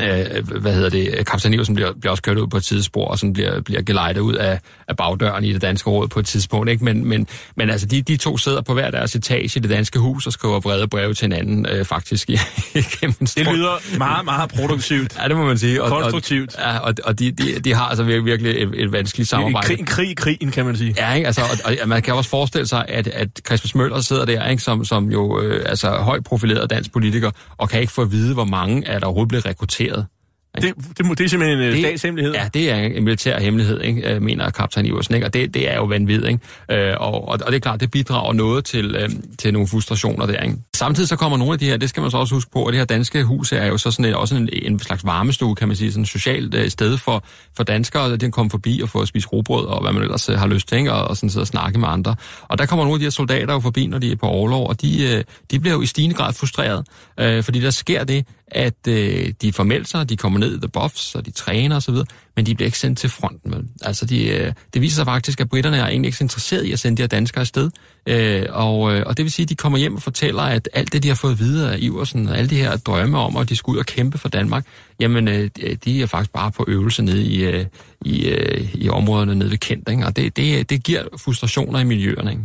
øh, 0.00 0.60
hvad 0.60 0.74
hedder 0.74 0.90
det, 0.90 1.26
kaptajn 1.26 1.54
Iversen 1.54 1.74
bliver, 1.74 1.92
bliver 2.00 2.10
også 2.10 2.22
kørt 2.22 2.38
ud 2.38 2.46
på 2.46 2.56
et 2.56 2.64
tidsspor, 2.64 3.08
og 3.08 3.18
sådan 3.18 3.32
bliver, 3.32 3.60
bliver 3.60 3.82
gelejtet 3.82 4.20
ud 4.20 4.34
af, 4.34 4.60
af 4.88 4.96
bagdøren 4.96 5.44
i 5.44 5.52
det 5.52 5.62
danske 5.62 5.90
råd 5.90 6.08
på 6.08 6.20
et 6.20 6.26
tidspunkt. 6.26 6.70
Ikke? 6.70 6.84
Men, 6.84 7.08
men, 7.08 7.26
men 7.56 7.70
altså, 7.70 7.86
de, 7.86 8.02
de 8.02 8.16
to 8.16 8.36
sidder 8.36 8.60
på 8.60 8.74
hver 8.74 8.90
deres 8.90 9.14
etage 9.14 9.44
i 9.44 9.60
det 9.60 9.70
danske 9.70 9.98
hus 9.98 10.26
og 10.26 10.32
skriver 10.32 10.60
brede 10.60 10.88
breve 10.88 11.14
til 11.14 11.24
hinanden, 11.24 11.66
øh, 11.66 11.84
faktisk. 11.84 12.28
Det 12.74 13.46
lyder 13.46 13.98
meget, 13.98 14.24
meget 14.24 14.50
produktivt. 14.50 15.16
ja, 15.22 15.28
det 15.28 15.36
må 15.36 15.46
man 15.46 15.58
sige. 15.58 15.82
Og, 15.82 15.88
Konstruktivt. 15.88 16.54
Og, 16.54 16.62
ja, 16.62 16.78
og, 16.78 16.94
og 17.04 17.18
de, 17.18 17.30
de, 17.30 17.60
de 17.60 17.74
har 17.74 17.84
altså 17.84 18.02
virkelig 18.02 18.62
et, 18.62 18.70
et 18.74 18.92
vanskeligt 18.92 19.30
samarbejde. 19.30 19.56
En 19.56 19.62
krig, 19.62 19.78
en 19.78 19.86
krig 19.86 20.10
i 20.10 20.14
krigen, 20.14 20.50
kan 20.50 20.64
man 20.64 20.76
sige. 20.76 20.94
Ja, 20.98 21.12
ikke? 21.12 21.26
Altså, 21.26 21.42
og, 21.42 21.72
og, 21.82 21.88
man 21.88 22.02
kan 22.02 22.14
også 22.14 22.30
forestille 22.30 22.66
sig, 22.66 22.84
at, 22.88 23.06
at 23.06 23.28
Christmas 23.46 23.74
Møller 23.74 24.00
sidder 24.00 24.24
der, 24.24 24.48
ikke? 24.48 24.62
Som, 24.62 24.84
som 24.84 25.10
jo 25.10 25.40
øh, 25.40 25.62
altså, 25.66 25.90
højt 25.90 26.24
profileret 26.24 26.70
dansk 26.70 26.92
politiker, 26.92 27.30
og 27.56 27.68
kan 27.68 27.80
ikke 27.80 27.92
få 27.92 28.02
at 28.02 28.12
vide, 28.12 28.34
hvor 28.34 28.44
mange 28.44 28.86
er 28.86 28.98
der 28.98 29.06
overhovedet 29.06 29.28
blevet 29.28 29.46
rekrutteret 29.46 29.83
accepteret. 29.84 30.13
Det, 30.62 30.74
det, 30.98 31.06
må- 31.06 31.14
det 31.14 31.24
er 31.24 31.28
simpelthen 31.28 31.58
en 31.58 31.64
det, 31.64 31.72
Det- 31.72 31.84
statshemmelighed. 31.84 32.34
Ja, 32.34 32.48
det 32.54 32.70
er 32.70 32.76
en 32.76 33.04
militær 33.04 33.40
hemmelighed, 33.40 33.80
ikke? 33.82 34.14
øh, 34.14 34.22
mener 34.22 34.50
kaptajn 34.50 34.86
Iversen, 34.86 35.14
ikke? 35.14 35.26
og 35.26 35.34
det, 35.34 35.54
det 35.54 35.70
er 35.70 35.76
jo 35.76 35.84
vanvittigt. 35.84 36.28
Ikke? 36.70 36.90
Øh, 36.90 36.96
og, 37.00 37.28
og, 37.28 37.38
det 37.38 37.54
er 37.54 37.58
klart, 37.58 37.80
det 37.80 37.90
bidrager 37.90 38.32
noget 38.32 38.64
til, 38.64 38.96
øh, 38.96 39.08
til 39.38 39.52
nogle 39.52 39.68
frustrationer 39.68 40.26
der. 40.26 40.40
Ikke? 40.40 40.56
Samtidig 40.76 41.08
så 41.08 41.16
kommer 41.16 41.38
nogle 41.38 41.52
af 41.52 41.58
de 41.58 41.64
her, 41.66 41.76
det 41.76 41.88
skal 41.88 42.00
man 42.00 42.10
så 42.10 42.16
også 42.16 42.34
huske 42.34 42.50
på, 42.50 42.64
at 42.64 42.72
det 42.72 42.78
her 42.80 42.84
danske 42.84 43.24
hus 43.24 43.52
er 43.52 43.66
jo 43.66 43.78
så 43.78 43.90
sådan 43.90 44.04
et, 44.04 44.14
også 44.14 44.36
en, 44.36 44.48
en 44.52 44.78
slags 44.78 45.04
varmestue, 45.04 45.54
kan 45.54 45.68
man 45.68 45.76
sige, 45.76 45.92
sådan 45.92 46.02
et 46.02 46.08
socialt 46.08 46.54
øh, 46.54 46.68
sted 46.70 46.96
for, 46.98 47.24
for 47.56 47.64
danskere, 47.64 48.02
og 48.02 48.10
de 48.10 48.18
kan 48.18 48.30
komme 48.30 48.50
forbi 48.50 48.80
og 48.82 48.88
få 48.88 49.00
at 49.00 49.08
spise 49.08 49.28
robrød, 49.28 49.66
og 49.66 49.82
hvad 49.82 49.92
man 49.92 50.02
ellers 50.02 50.28
øh, 50.28 50.38
har 50.38 50.46
lyst 50.46 50.68
til, 50.68 50.78
ikke? 50.78 50.92
Og, 50.92 51.08
og 51.08 51.16
sådan 51.16 51.30
sidde 51.30 51.42
og 51.42 51.46
snakke 51.46 51.78
med 51.78 51.88
andre. 51.88 52.16
Og 52.48 52.58
der 52.58 52.66
kommer 52.66 52.84
nogle 52.84 52.94
af 52.94 52.98
de 52.98 53.04
her 53.04 53.10
soldater 53.10 53.54
jo 53.54 53.60
forbi, 53.60 53.86
når 53.86 53.98
de 53.98 54.12
er 54.12 54.16
på 54.16 54.26
overlov, 54.26 54.68
og 54.68 54.80
de, 54.82 55.14
øh, 55.14 55.24
de 55.50 55.60
bliver 55.60 55.74
jo 55.74 55.82
i 55.82 55.86
stigende 55.86 56.14
grad 56.16 56.32
frustreret, 56.32 56.86
øh, 57.20 57.42
fordi 57.42 57.60
der 57.60 57.70
sker 57.70 58.04
det, 58.04 58.26
at 58.48 58.74
øh, 58.88 59.32
de 59.42 59.52
får 59.52 59.64
meldt 59.64 59.88
sig, 59.88 60.08
de 60.08 60.16
kommer 60.16 60.38
ned 60.44 60.56
i 60.56 60.58
the 60.58 60.68
buffs, 60.68 61.14
og 61.14 61.26
de 61.26 61.30
træner 61.30 61.76
osv., 61.76 61.94
men 62.36 62.46
de 62.46 62.54
bliver 62.54 62.66
ikke 62.66 62.78
sendt 62.78 62.98
til 62.98 63.10
fronten. 63.10 63.52
Vel? 63.52 63.64
Altså, 63.82 64.06
de, 64.06 64.28
øh, 64.28 64.52
det 64.74 64.82
viser 64.82 64.94
sig 64.94 65.04
faktisk, 65.04 65.40
at 65.40 65.48
britterne 65.48 65.76
er 65.76 65.86
egentlig 65.86 66.08
ikke 66.08 66.18
så 66.18 66.24
interesserede 66.24 66.68
i 66.68 66.72
at 66.72 66.78
sende 66.78 66.96
de 66.96 67.02
her 67.02 67.08
danskere 67.08 67.40
afsted. 67.40 67.70
Øh, 68.06 68.46
og, 68.50 68.94
øh, 68.94 69.02
og 69.06 69.16
det 69.16 69.22
vil 69.22 69.32
sige, 69.32 69.44
at 69.44 69.48
de 69.48 69.54
kommer 69.54 69.78
hjem 69.78 69.94
og 69.94 70.02
fortæller, 70.02 70.42
at 70.42 70.68
alt 70.72 70.92
det, 70.92 71.02
de 71.02 71.08
har 71.08 71.14
fået 71.14 71.38
videre 71.38 71.72
af 71.72 71.78
Iversen, 71.80 72.28
og 72.28 72.38
alle 72.38 72.50
de 72.50 72.56
her 72.56 72.76
drømme 72.76 73.18
om, 73.18 73.36
at 73.36 73.48
de 73.48 73.56
skulle 73.56 73.76
ud 73.76 73.80
og 73.80 73.86
kæmpe 73.86 74.18
for 74.18 74.28
Danmark, 74.28 74.66
jamen, 75.00 75.28
øh, 75.28 75.50
de 75.84 76.02
er 76.02 76.06
faktisk 76.06 76.32
bare 76.32 76.52
på 76.52 76.64
øvelse 76.68 77.02
nede 77.02 77.22
i, 77.22 77.44
øh, 77.44 77.66
i, 78.04 78.26
øh, 78.26 78.74
i 78.74 78.88
områderne 78.88 79.34
nede 79.34 79.50
ved 79.50 79.58
Kent. 79.58 79.88
Ikke? 79.88 80.06
Og 80.06 80.16
det, 80.16 80.36
det, 80.36 80.70
det 80.70 80.82
giver 80.82 81.02
frustrationer 81.16 81.78
i 81.80 81.84
miljøerne. 81.84 82.30
Ikke? 82.30 82.42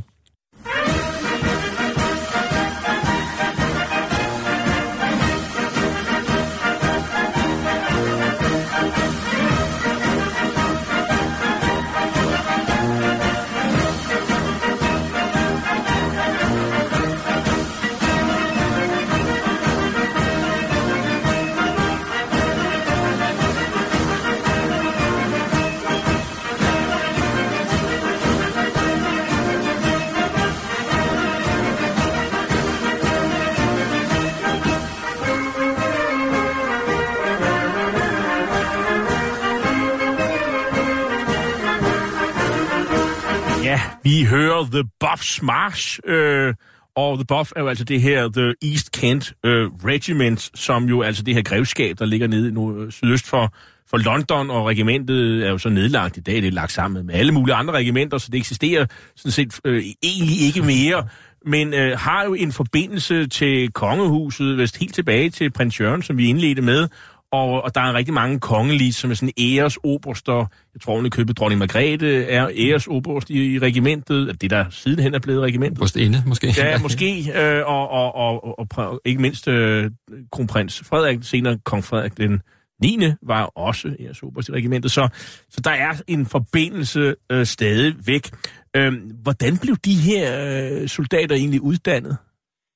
Vi 44.03 44.23
hører 44.23 44.67
The 44.71 44.83
Buffs 44.99 45.41
March, 45.41 45.99
øh, 46.05 46.53
og 46.95 47.17
The 47.17 47.25
Buff 47.25 47.51
er 47.55 47.61
jo 47.61 47.67
altså 47.67 47.83
det 47.83 48.01
her 48.01 48.29
The 48.29 48.71
East 48.71 48.91
Kent 48.91 49.33
øh, 49.45 49.67
Regiment, 49.85 50.51
som 50.55 50.85
jo 50.85 51.01
altså 51.01 51.23
det 51.23 51.35
her 51.35 51.41
grevskab, 51.41 51.99
der 51.99 52.05
ligger 52.05 52.27
nede 52.27 52.51
nu 52.51 52.81
øh, 52.81 52.91
sydøst 52.91 53.27
for, 53.27 53.53
for 53.89 53.97
London, 53.97 54.49
og 54.49 54.65
regimentet 54.65 55.45
er 55.45 55.49
jo 55.49 55.57
så 55.57 55.69
nedlagt 55.69 56.17
i 56.17 56.19
dag, 56.19 56.35
det 56.35 56.45
er 56.45 56.51
lagt 56.51 56.71
sammen 56.71 57.05
med 57.05 57.15
alle 57.15 57.31
mulige 57.31 57.55
andre 57.55 57.73
regimenter, 57.73 58.17
så 58.17 58.29
det 58.31 58.37
eksisterer 58.37 58.85
sådan 59.15 59.31
set 59.31 59.59
øh, 59.65 59.83
egentlig 60.03 60.41
ikke 60.41 60.61
mere, 60.61 61.07
men 61.45 61.73
øh, 61.73 61.99
har 61.99 62.23
jo 62.25 62.33
en 62.33 62.51
forbindelse 62.51 63.27
til 63.27 63.71
kongehuset, 63.71 64.57
vist 64.57 64.77
helt 64.77 64.95
tilbage 64.95 65.29
til 65.29 65.51
prins 65.51 65.79
Jørgen, 65.79 66.01
som 66.01 66.17
vi 66.17 66.27
indledte 66.27 66.61
med, 66.61 66.87
og, 67.31 67.63
og 67.63 67.75
der 67.75 67.81
er 67.81 67.93
rigtig 67.93 68.13
mange 68.13 68.39
kongelige, 68.39 68.93
som 68.93 69.11
er 69.11 69.15
sådan 69.15 69.33
æresoberster. 69.39 70.35
Jeg 70.73 70.81
tror, 70.81 71.05
at 71.05 71.11
købet 71.11 71.37
dronning 71.37 71.59
Margrethe 71.59 72.23
er 72.23 72.49
æresoberst 72.55 73.29
i, 73.29 73.53
i 73.53 73.59
regimentet. 73.59 74.41
Det, 74.41 74.49
der 74.49 74.65
sidenhen 74.69 75.13
er 75.13 75.19
blevet 75.19 75.41
regimentet. 75.41 75.79
Post 75.79 75.95
inde, 75.95 76.23
måske. 76.25 76.53
Ja, 76.57 76.79
måske. 76.79 77.31
Øh, 77.35 77.65
og, 77.65 77.89
og, 77.89 78.15
og, 78.15 78.59
og, 78.59 78.67
og 78.77 79.01
ikke 79.05 79.21
mindst 79.21 79.47
øh, 79.47 79.91
kronprins 80.31 80.83
Frederik, 80.85 81.19
senere 81.21 81.57
kong 81.65 81.83
Frederik 81.83 82.17
den 82.17 82.41
9. 82.81 82.99
var 83.27 83.43
også 83.43 83.95
æresoberst 83.99 84.49
i 84.49 84.51
regimentet. 84.51 84.91
Så, 84.91 85.07
så 85.49 85.61
der 85.63 85.71
er 85.71 85.93
en 86.07 86.25
forbindelse 86.25 87.15
øh, 87.31 87.45
stadig 87.45 87.95
væk. 88.05 88.29
Øh, 88.75 88.93
hvordan 89.23 89.57
blev 89.57 89.75
de 89.75 89.93
her 89.93 90.49
øh, 90.71 90.87
soldater 90.87 91.35
egentlig 91.35 91.61
uddannet? 91.61 92.17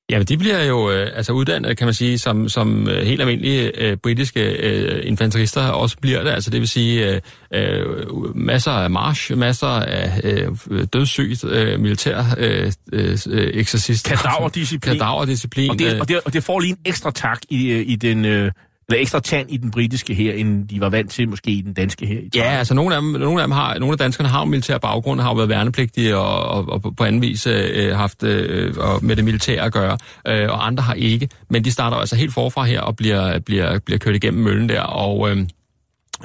Jamen, 0.10 0.26
de 0.26 0.38
bliver 0.38 0.64
jo 0.64 0.92
øh, 0.92 1.12
altså 1.16 1.34
uddannet, 1.34 1.78
kan 1.78 1.88
man 1.88 1.94
sige, 1.94 2.20
som, 2.20 2.50
som 2.50 2.90
øh, 2.90 3.06
helt 3.06 3.22
almindelige 3.22 3.82
øh, 3.82 3.98
britiske 3.98 4.42
øh, 4.42 5.08
infanterister 5.08 5.62
også 5.62 5.98
bliver 6.02 6.24
det. 6.24 6.32
Altså, 6.32 6.50
det 6.50 6.60
vil 6.60 6.68
sige 6.68 7.10
øh, 7.10 7.22
øh, 7.54 8.38
masser 8.38 8.72
af 8.72 8.90
march, 8.90 9.38
masser 9.38 9.68
af 9.68 10.22
øh, 10.24 10.88
dødssygt 10.94 11.44
øh, 11.44 11.80
militær 11.80 12.24
øh, 12.38 12.72
øh, 12.94 13.18
eksercist. 13.54 14.06
Kadaverdisciplin. 14.06 14.94
Kadaverdisciplin. 14.94 15.70
Og 15.70 15.80
det, 15.80 15.94
øh, 15.94 16.00
og, 16.00 16.08
det, 16.08 16.20
og 16.26 16.34
det 16.34 16.44
får 16.44 16.60
lige 16.60 16.72
en 16.72 16.78
ekstra 16.86 17.12
tak 17.12 17.40
i, 17.50 17.72
i 17.82 17.96
den... 17.96 18.26
Øh, 18.26 18.52
eller 18.94 19.02
ekstra 19.02 19.20
tand 19.20 19.52
i 19.52 19.58
den 19.58 19.72
britiske 19.72 20.14
her, 20.14 20.34
end 20.34 20.68
de 20.68 20.80
var 20.82 20.90
vant 20.90 21.12
til 21.12 21.30
måske 21.30 21.52
i 21.52 21.62
den 21.62 21.74
danske 21.74 22.06
her. 22.06 22.20
I 22.20 22.30
Ja, 22.36 22.44
altså 22.44 22.74
nogle 22.74 22.96
af 22.96 23.02
dem, 23.02 23.12
nogle 23.12 23.42
af 23.42 23.48
dem 23.48 23.52
har, 23.52 23.80
nogle 23.80 23.92
af 23.94 23.98
danskerne 23.98 24.30
har 24.30 24.40
jo 24.40 24.46
militær 24.46 24.78
baggrund, 24.78 25.22
har 25.22 25.30
jo 25.30 25.36
været 25.36 25.50
værnepligtige 25.50 26.18
og, 26.18 26.44
og, 26.44 26.70
og 26.70 26.82
på- 26.82 26.92
på 26.98 27.04
anden 27.04 27.22
vis 27.22 27.48
øh, 27.48 27.96
haft 27.96 28.24
øh, 28.24 28.74
og 28.78 29.06
med 29.06 29.16
det 29.16 29.26
militære 29.26 29.66
at 29.66 29.74
gøre, 29.74 29.98
øh, 30.28 30.50
og 30.50 30.68
andre 30.68 30.84
har 30.84 30.94
ikke. 30.94 31.30
Men 31.50 31.66
de 31.66 31.72
starter 31.72 31.98
altså 31.98 32.16
helt 32.16 32.34
forfra 32.34 32.64
her 32.64 32.82
og 32.82 32.96
bliver, 32.96 33.40
bliver, 33.40 33.80
bliver 33.80 33.98
kørt 33.98 34.16
igennem 34.16 34.44
møllen 34.44 34.70
der, 34.70 34.82
og, 34.82 35.30
øh, 35.32 35.38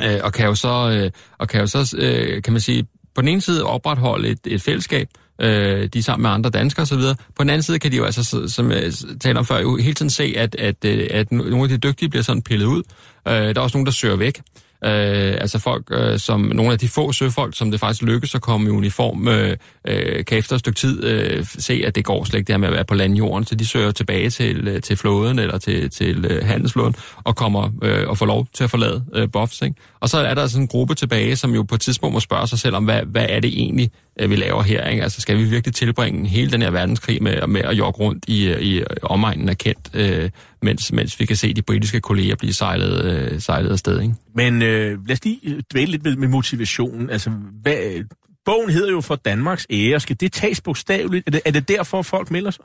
øh, 0.02 0.20
og 0.22 0.32
kan 0.32 0.46
jo 0.46 0.54
så, 0.54 0.90
øh, 1.04 1.10
og 1.38 1.48
kan 1.48 1.60
jo 1.60 1.66
så 1.66 1.96
øh, 1.98 2.42
kan 2.42 2.52
man 2.52 2.60
sige, 2.60 2.84
på 3.14 3.20
den 3.22 3.28
ene 3.28 3.40
side 3.40 3.64
opretholde 3.64 4.28
et, 4.28 4.38
et 4.46 4.62
fællesskab, 4.62 5.08
øh, 5.40 5.88
de 5.92 5.98
er 5.98 6.02
sammen 6.02 6.22
med 6.22 6.30
andre 6.30 6.50
danskere 6.50 6.82
osv. 6.82 7.00
På 7.36 7.42
den 7.42 7.50
anden 7.50 7.62
side 7.62 7.78
kan 7.78 7.92
de 7.92 7.96
jo 7.96 8.04
altså, 8.04 8.48
som 8.48 8.72
øh, 8.72 8.82
jeg 8.82 8.92
talte 9.20 9.38
om 9.38 9.44
før, 9.44 9.60
jo 9.60 9.76
hele 9.76 9.94
tiden 9.94 10.10
se, 10.10 10.34
at, 10.36 10.54
at, 10.54 10.84
øh, 10.84 11.06
at 11.10 11.32
nogle 11.32 11.62
af 11.62 11.68
de 11.68 11.78
dygtige 11.78 12.08
bliver 12.08 12.22
sådan 12.22 12.42
pillet 12.42 12.66
ud. 12.66 12.82
Øh, 13.28 13.34
der 13.34 13.54
er 13.54 13.60
også 13.60 13.76
nogen, 13.76 13.86
der 13.86 13.92
søger 13.92 14.16
væk. 14.16 14.40
Øh, 14.84 15.36
altså 15.40 15.58
folk, 15.58 15.84
øh, 15.90 16.18
som 16.18 16.40
nogle 16.40 16.72
af 16.72 16.78
de 16.78 16.88
få 16.88 17.12
søfolk, 17.12 17.56
som 17.56 17.70
det 17.70 17.80
faktisk 17.80 18.02
lykkes 18.02 18.34
at 18.34 18.40
komme 18.40 18.66
i 18.66 18.70
uniform, 18.70 19.28
øh, 19.28 19.56
øh, 19.88 20.24
kan 20.24 20.38
efter 20.38 20.54
et 20.54 20.60
stykke 20.60 20.76
tid 20.76 21.04
øh, 21.04 21.44
se, 21.44 21.82
at 21.86 21.94
det 21.94 22.04
går 22.04 22.24
slet 22.24 22.38
ikke 22.38 22.46
det 22.46 22.52
her 22.52 22.58
med 22.58 22.68
at 22.68 22.74
være 22.74 22.84
på 22.84 22.94
landjorden, 22.94 23.46
så 23.46 23.54
de 23.54 23.66
søger 23.66 23.90
tilbage 23.90 24.30
til, 24.30 24.68
øh, 24.68 24.82
til 24.82 24.96
flåden 24.96 25.38
eller 25.38 25.58
til, 25.58 25.90
til 25.90 26.24
øh, 26.24 26.46
handelsflåden 26.46 26.94
og 27.24 27.36
kommer 27.36 27.70
øh, 27.82 28.08
og 28.08 28.18
får 28.18 28.26
lov 28.26 28.46
til 28.54 28.64
at 28.64 28.70
forlade 28.70 29.04
øh, 29.14 29.28
buffs. 29.32 29.62
Ikke? 29.62 29.76
Og 30.00 30.08
så 30.08 30.18
er 30.18 30.34
der 30.34 30.46
sådan 30.46 30.62
en 30.62 30.68
gruppe 30.68 30.94
tilbage, 30.94 31.36
som 31.36 31.54
jo 31.54 31.62
på 31.62 31.74
et 31.74 31.80
tidspunkt 31.80 32.14
må 32.14 32.20
spørge 32.20 32.46
sig 32.46 32.58
selv 32.58 32.76
om, 32.76 32.84
hvad, 32.84 33.02
hvad 33.02 33.26
er 33.28 33.40
det 33.40 33.50
egentlig, 33.60 33.90
vi 34.26 34.36
laver 34.36 34.62
her? 34.62 34.88
Ikke? 34.88 35.02
Altså 35.02 35.20
skal 35.20 35.38
vi 35.38 35.44
virkelig 35.44 35.74
tilbringe 35.74 36.28
hele 36.28 36.50
den 36.50 36.62
her 36.62 36.70
verdenskrig 36.70 37.22
med, 37.22 37.46
med 37.46 37.60
at 37.60 37.78
jogge 37.78 38.00
rundt 38.00 38.24
i, 38.28 38.48
øh, 38.48 38.62
i 38.62 38.82
omegnen 39.02 39.48
af 39.48 39.58
Kent, 39.58 39.90
øh, 39.94 40.30
mens, 40.62 40.92
mens 40.92 41.20
vi 41.20 41.26
kan 41.26 41.36
se 41.36 41.54
de 41.54 41.62
britiske 41.62 42.00
kolleger 42.00 42.36
blive 42.36 42.52
sejlet, 42.52 43.04
øh, 43.04 43.40
sejlet 43.40 43.70
afsted? 43.70 44.00
Ikke? 44.00 44.14
Men 44.34 44.62
øh, 44.62 45.06
lad 45.06 45.12
os 45.12 45.24
lige 45.24 45.40
øh, 45.44 45.62
dvæle 45.72 45.90
lidt 45.90 46.04
med, 46.04 46.16
med 46.16 46.28
motivationen. 46.28 47.10
Altså, 47.10 47.30
hvad, 47.62 48.04
bogen 48.44 48.70
hedder 48.70 48.90
jo 48.90 49.00
for 49.00 49.16
Danmarks 49.16 49.66
ære. 49.70 50.00
Skal 50.00 50.16
det 50.20 50.32
tages 50.32 50.60
bogstaveligt? 50.60 51.26
Er 51.26 51.30
det, 51.30 51.40
er 51.44 51.50
det 51.50 51.68
derfor, 51.68 52.02
folk 52.02 52.30
melder 52.30 52.50
sig? 52.50 52.64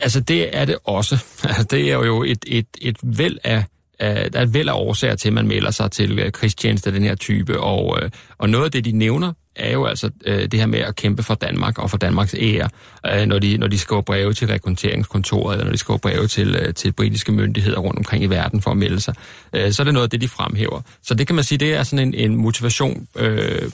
Altså, 0.00 0.20
det 0.20 0.56
er 0.56 0.64
det 0.64 0.76
også. 0.84 1.24
Altså, 1.44 1.62
det 1.62 1.90
er 1.90 1.94
jo 1.94 2.22
et, 2.22 2.44
et, 2.46 2.66
et 2.80 2.96
væld 3.02 3.38
af 3.44 3.64
der 4.00 4.38
er 4.38 4.42
et 4.42 4.54
væld 4.54 4.68
af 4.68 4.72
årsager 4.72 5.14
til, 5.14 5.28
at 5.28 5.34
man 5.34 5.46
melder 5.46 5.70
sig 5.70 5.90
til 5.90 6.18
øh, 6.18 6.32
krigstjeneste 6.32 6.88
af 6.88 6.92
den 6.92 7.02
her 7.02 7.14
type, 7.14 7.60
og, 7.60 7.98
øh, 8.02 8.10
og 8.38 8.50
noget 8.50 8.64
af 8.64 8.72
det, 8.72 8.84
de 8.84 8.92
nævner, 8.92 9.32
er 9.58 9.72
jo 9.72 9.86
altså 9.86 10.10
øh, 10.26 10.42
det 10.42 10.54
her 10.54 10.66
med 10.66 10.78
at 10.78 10.96
kæmpe 10.96 11.22
for 11.22 11.34
Danmark 11.34 11.78
og 11.78 11.90
for 11.90 11.96
Danmarks 11.96 12.34
ære, 12.38 12.68
øh, 13.06 13.26
når, 13.26 13.38
de, 13.38 13.58
når 13.58 13.66
de 13.66 13.78
skriver 13.78 14.02
breve 14.02 14.32
til 14.32 14.48
rekrutteringskontoret, 14.48 15.54
eller 15.54 15.64
når 15.64 15.72
de 15.72 15.78
skriver 15.78 15.98
breve 15.98 16.26
til, 16.26 16.54
øh, 16.54 16.74
til 16.74 16.92
britiske 16.92 17.32
myndigheder 17.32 17.78
rundt 17.78 17.98
omkring 17.98 18.24
i 18.24 18.26
verden 18.26 18.62
for 18.62 18.70
at 18.70 18.76
melde 18.76 19.00
sig. 19.00 19.14
Øh, 19.52 19.72
så 19.72 19.82
er 19.82 19.84
det 19.84 19.94
noget 19.94 20.06
af 20.06 20.10
det, 20.10 20.20
de 20.20 20.28
fremhæver. 20.28 20.80
Så 21.02 21.14
det 21.14 21.26
kan 21.26 21.36
man 21.36 21.44
sige, 21.44 21.58
det 21.58 21.74
er 21.74 21.82
sådan 21.82 22.08
en, 22.08 22.14
en 22.14 22.36
motivation, 22.36 23.06
øh, 23.16 23.70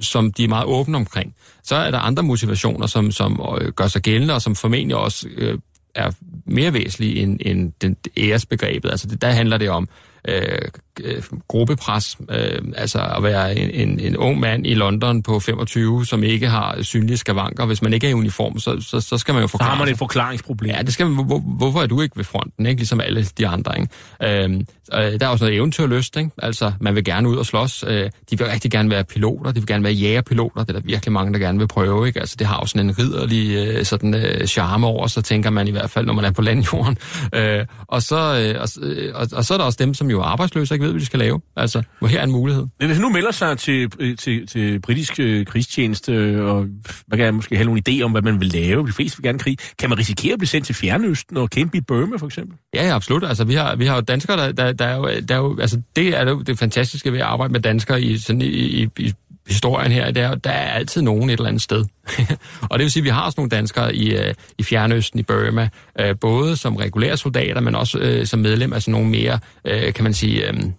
som 0.00 0.32
de 0.32 0.44
er 0.44 0.48
meget 0.48 0.66
åbne 0.66 0.96
omkring. 0.96 1.34
Så 1.62 1.76
er 1.76 1.90
der 1.90 1.98
andre 1.98 2.22
motivationer, 2.22 2.86
som, 2.86 3.12
som 3.12 3.40
øh, 3.60 3.72
gør 3.72 3.86
sig 3.86 4.02
gældende, 4.02 4.34
og 4.34 4.42
som 4.42 4.54
formentlig 4.54 4.96
også 4.96 5.28
øh, 5.36 5.58
er 5.94 6.10
mere 6.46 6.72
væsentlige 6.72 7.20
end, 7.22 7.38
end 7.40 7.72
den 7.80 7.96
æresbegrebet. 8.16 8.90
Altså 8.90 9.06
det, 9.06 9.22
der 9.22 9.30
handler 9.30 9.58
det 9.58 9.70
om 9.70 9.88
øh, 10.28 10.58
øh, 11.04 11.22
gruppepres. 11.48 12.16
Øh, 12.30 12.62
altså 12.76 12.98
at 13.16 13.22
være 13.22 13.58
en, 13.58 13.88
en, 13.88 14.00
en 14.00 14.16
ung 14.16 14.40
mand 14.40 14.66
i 14.66 14.74
London 14.74 15.22
på 15.22 15.40
25, 15.40 16.06
som 16.06 16.22
ikke 16.22 16.48
har 16.48 16.82
synlige 16.82 17.16
skavanker. 17.16 17.66
Hvis 17.66 17.82
man 17.82 17.92
ikke 17.92 18.06
er 18.06 18.10
i 18.10 18.14
uniform, 18.14 18.58
så, 18.58 18.80
så, 18.80 19.00
så 19.00 19.18
skal 19.18 19.34
man 19.34 19.42
jo 19.42 19.46
Så 19.46 19.50
forklare 19.50 19.70
har 19.70 19.78
man 19.84 19.92
et 19.92 19.98
forklaringsproblem. 19.98 20.70
Ja, 20.70 20.82
det 20.82 20.92
skal 20.92 21.06
man, 21.06 21.24
hvor, 21.26 21.38
hvorfor 21.38 21.80
er 21.80 21.86
du 21.86 22.00
ikke 22.00 22.16
ved 22.16 22.24
fronten, 22.24 22.66
ikke? 22.66 22.80
ligesom 22.80 23.00
alle 23.00 23.24
de 23.24 23.46
andre? 23.46 23.80
Ikke? 23.80 24.44
Øhm, 24.44 24.66
øh, 24.94 25.20
der 25.20 25.26
er 25.26 25.28
også 25.28 25.44
noget 25.44 25.56
eventyrlyst, 25.56 26.16
ikke? 26.16 26.30
altså 26.38 26.72
man 26.80 26.94
vil 26.94 27.04
gerne 27.04 27.28
ud 27.28 27.36
og 27.36 27.46
slås. 27.46 27.84
Øh, 27.88 28.10
de 28.30 28.38
vil 28.38 28.46
rigtig 28.46 28.70
gerne 28.70 28.90
være 28.90 29.04
piloter, 29.04 29.52
de 29.52 29.60
vil 29.60 29.66
gerne 29.66 29.84
være 29.84 29.92
jægerpiloter, 29.92 30.64
det 30.64 30.68
er 30.68 30.80
der 30.80 30.86
virkelig 30.86 31.12
mange, 31.12 31.32
der 31.32 31.38
gerne 31.38 31.58
vil 31.58 31.68
prøve. 31.68 32.06
Ikke? 32.06 32.20
Altså, 32.20 32.36
det 32.38 32.46
har 32.46 32.58
jo 32.62 32.66
sådan 32.66 32.88
en 32.88 32.98
ridderlig 32.98 33.56
øh, 33.56 33.84
sådan, 33.84 34.14
øh, 34.14 34.46
charme 34.46 34.86
over, 34.86 35.06
så 35.06 35.22
tænker 35.22 35.50
man 35.50 35.68
i 35.68 35.70
hvert 35.70 35.90
fald, 35.90 36.06
når 36.06 36.12
man 36.12 36.24
er 36.24 36.30
på 36.30 36.42
landjorden. 36.42 36.98
Øh, 37.34 37.66
og, 37.86 38.02
så, 38.02 38.16
øh, 38.16 38.62
og, 38.62 38.68
øh, 38.82 39.12
og, 39.14 39.28
og 39.32 39.44
så 39.44 39.54
er 39.54 39.58
der 39.58 39.64
også 39.64 39.78
dem, 39.80 39.94
som 39.94 40.10
jo 40.10 40.20
er 40.20 40.24
arbejdsløse 40.24 40.74
ikke 40.74 40.86
ved, 40.88 40.92
hvad 40.92 41.00
de 41.00 41.06
skal 41.06 41.18
lave. 41.18 41.40
Altså, 41.56 41.82
hvor 41.98 42.08
her 42.08 42.20
er 42.20 42.24
en 42.24 42.30
mulighed. 42.30 42.66
Men 42.80 42.88
hvis 42.88 43.00
nu 43.00 43.08
melder 43.08 43.30
sig 43.30 43.58
til, 43.58 43.92
øh, 43.98 44.16
til, 44.16 44.46
til 44.46 44.80
britisk 44.80 45.20
øh, 45.20 45.46
krigstjeneste, 45.46 46.12
øh, 46.12 46.44
og 46.44 46.66
man 47.08 47.18
kan 47.18 47.34
måske 47.34 47.56
have 47.56 47.66
nogle 47.66 47.82
idéer 47.88 48.02
om, 48.02 48.10
hvad 48.10 48.22
man 48.22 48.40
vil 48.40 48.48
lave, 48.48 48.86
de 48.86 48.92
fleste 48.92 49.18
vil 49.18 49.24
gerne 49.24 49.38
krig, 49.38 49.58
kan 49.78 49.88
man 49.88 49.98
risikere 49.98 50.32
at 50.32 50.38
blive 50.38 50.48
sendt 50.48 50.66
til 50.66 50.74
Fjernøsten 50.74 51.36
og 51.36 51.50
kæmpe 51.50 51.78
i 51.78 51.80
Burma, 51.80 52.16
for 52.16 52.26
eksempel? 52.26 52.56
Ja, 52.74 52.86
ja, 52.86 52.94
absolut. 52.94 53.24
Altså, 53.24 53.44
vi 53.44 53.54
har, 53.54 53.76
vi 53.76 53.86
har 53.86 53.94
jo 53.94 54.00
danskere, 54.00 54.36
der, 54.36 54.52
der, 54.52 54.72
der, 54.72 54.84
er 54.84 54.96
jo, 54.96 55.08
der 55.28 55.34
er 55.34 55.38
jo, 55.38 55.58
altså, 55.60 55.80
det 55.96 56.08
er 56.08 56.30
jo 56.30 56.42
det 56.42 56.58
fantastiske 56.58 57.12
ved 57.12 57.18
at 57.18 57.24
arbejde 57.24 57.52
med 57.52 57.60
danskere 57.60 58.02
i, 58.02 58.18
sådan, 58.18 58.42
i, 58.42 58.46
i, 58.46 58.88
i 58.98 59.12
historien 59.48 59.92
her, 59.92 60.10
det 60.10 60.22
er, 60.22 60.34
der 60.34 60.50
er 60.50 60.72
altid 60.72 61.02
nogen 61.02 61.30
et 61.30 61.32
eller 61.32 61.48
andet 61.48 61.62
sted. 61.62 61.84
og 62.70 62.78
det 62.78 62.84
vil 62.84 62.90
sige, 62.90 63.00
at 63.00 63.04
vi 63.04 63.08
har 63.08 63.22
også 63.22 63.34
nogle 63.36 63.50
danskere 63.50 63.94
i, 63.94 64.16
øh, 64.16 64.34
i 64.58 64.62
Fjernøsten, 64.62 65.20
i 65.20 65.22
Burma, 65.22 65.68
øh, 66.00 66.14
både 66.20 66.56
som 66.56 66.76
regulære 66.76 67.16
soldater, 67.16 67.60
men 67.60 67.74
også 67.74 67.98
øh, 67.98 68.26
som 68.26 68.40
medlem 68.40 68.72
af 68.72 68.82
sådan 68.82 68.92
nogle 68.92 69.08
mere, 69.08 69.38
øh, 69.64 69.92
kan 69.92 70.04
man 70.04 70.14
sige... 70.14 70.48
Øhm, 70.48 70.72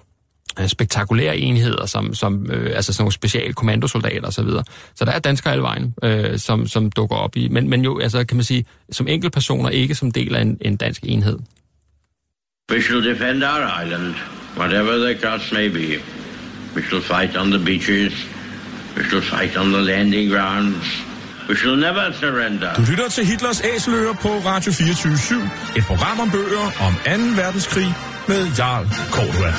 øh, 0.60 0.68
spektakulære 0.68 1.38
enheder, 1.38 1.86
som, 1.86 2.14
som 2.14 2.52
øh, 2.52 2.76
altså 2.76 2.94
sådan 2.94 3.02
nogle 3.04 3.14
specialkommandosoldater 3.14 4.28
osv. 4.28 4.32
Så, 4.32 4.44
videre. 4.44 4.64
så 4.96 5.06
der 5.06 5.12
er 5.12 5.20
danskere 5.20 5.54
alle 5.54 5.64
vejen, 5.64 5.94
øh, 6.04 6.40
som, 6.40 6.68
som 6.68 6.92
dukker 6.92 7.16
op 7.16 7.36
i, 7.36 7.48
men, 7.48 7.70
men 7.70 7.84
jo, 7.84 8.00
altså 8.00 8.24
kan 8.24 8.38
man 8.38 8.44
sige, 8.44 8.66
som 8.92 9.08
enkeltpersoner, 9.08 9.70
ikke 9.70 9.96
som 9.96 10.12
del 10.12 10.36
af 10.36 10.42
en, 10.42 10.58
en 10.62 10.76
dansk 10.76 11.04
enhed. 11.04 11.40
We 12.72 12.82
shall 12.82 13.04
defend 13.04 13.44
our 13.44 13.84
island, 13.86 14.16
whatever 14.58 14.98
the 14.98 15.22
cost 15.22 15.54
may 15.54 15.70
be. 15.70 15.88
We 16.76 16.82
shall 16.84 17.02
fight 17.02 17.38
on 17.38 17.52
the 17.52 17.66
beaches. 17.66 18.39
We 18.98 19.04
shall 19.04 19.22
fight 19.22 19.58
on 19.58 19.72
the 19.72 19.82
landing 19.82 20.30
grounds. 20.30 20.86
We 21.50 21.56
shall 21.56 21.76
never 21.76 22.14
surrender. 22.14 22.74
Du 22.74 22.82
lytter 22.82 23.10
til 23.10 23.26
Hitlers 23.26 23.62
Æseløer 23.62 24.14
på 24.14 24.30
Radio 24.46 24.72
24 24.72 25.50
Et 25.78 25.84
program 25.84 26.20
om 26.20 26.32
bøger 26.32 26.66
om 26.88 26.94
2. 27.06 27.42
verdenskrig 27.42 27.96
med 28.28 28.48
Jarl 28.58 28.86
Cordua. 29.12 29.54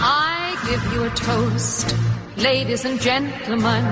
I 0.00 0.56
give 0.68 0.82
you 0.94 1.04
a 1.04 1.08
toast, 1.08 1.96
ladies 2.36 2.84
and 2.84 2.98
gentlemen. 2.98 3.84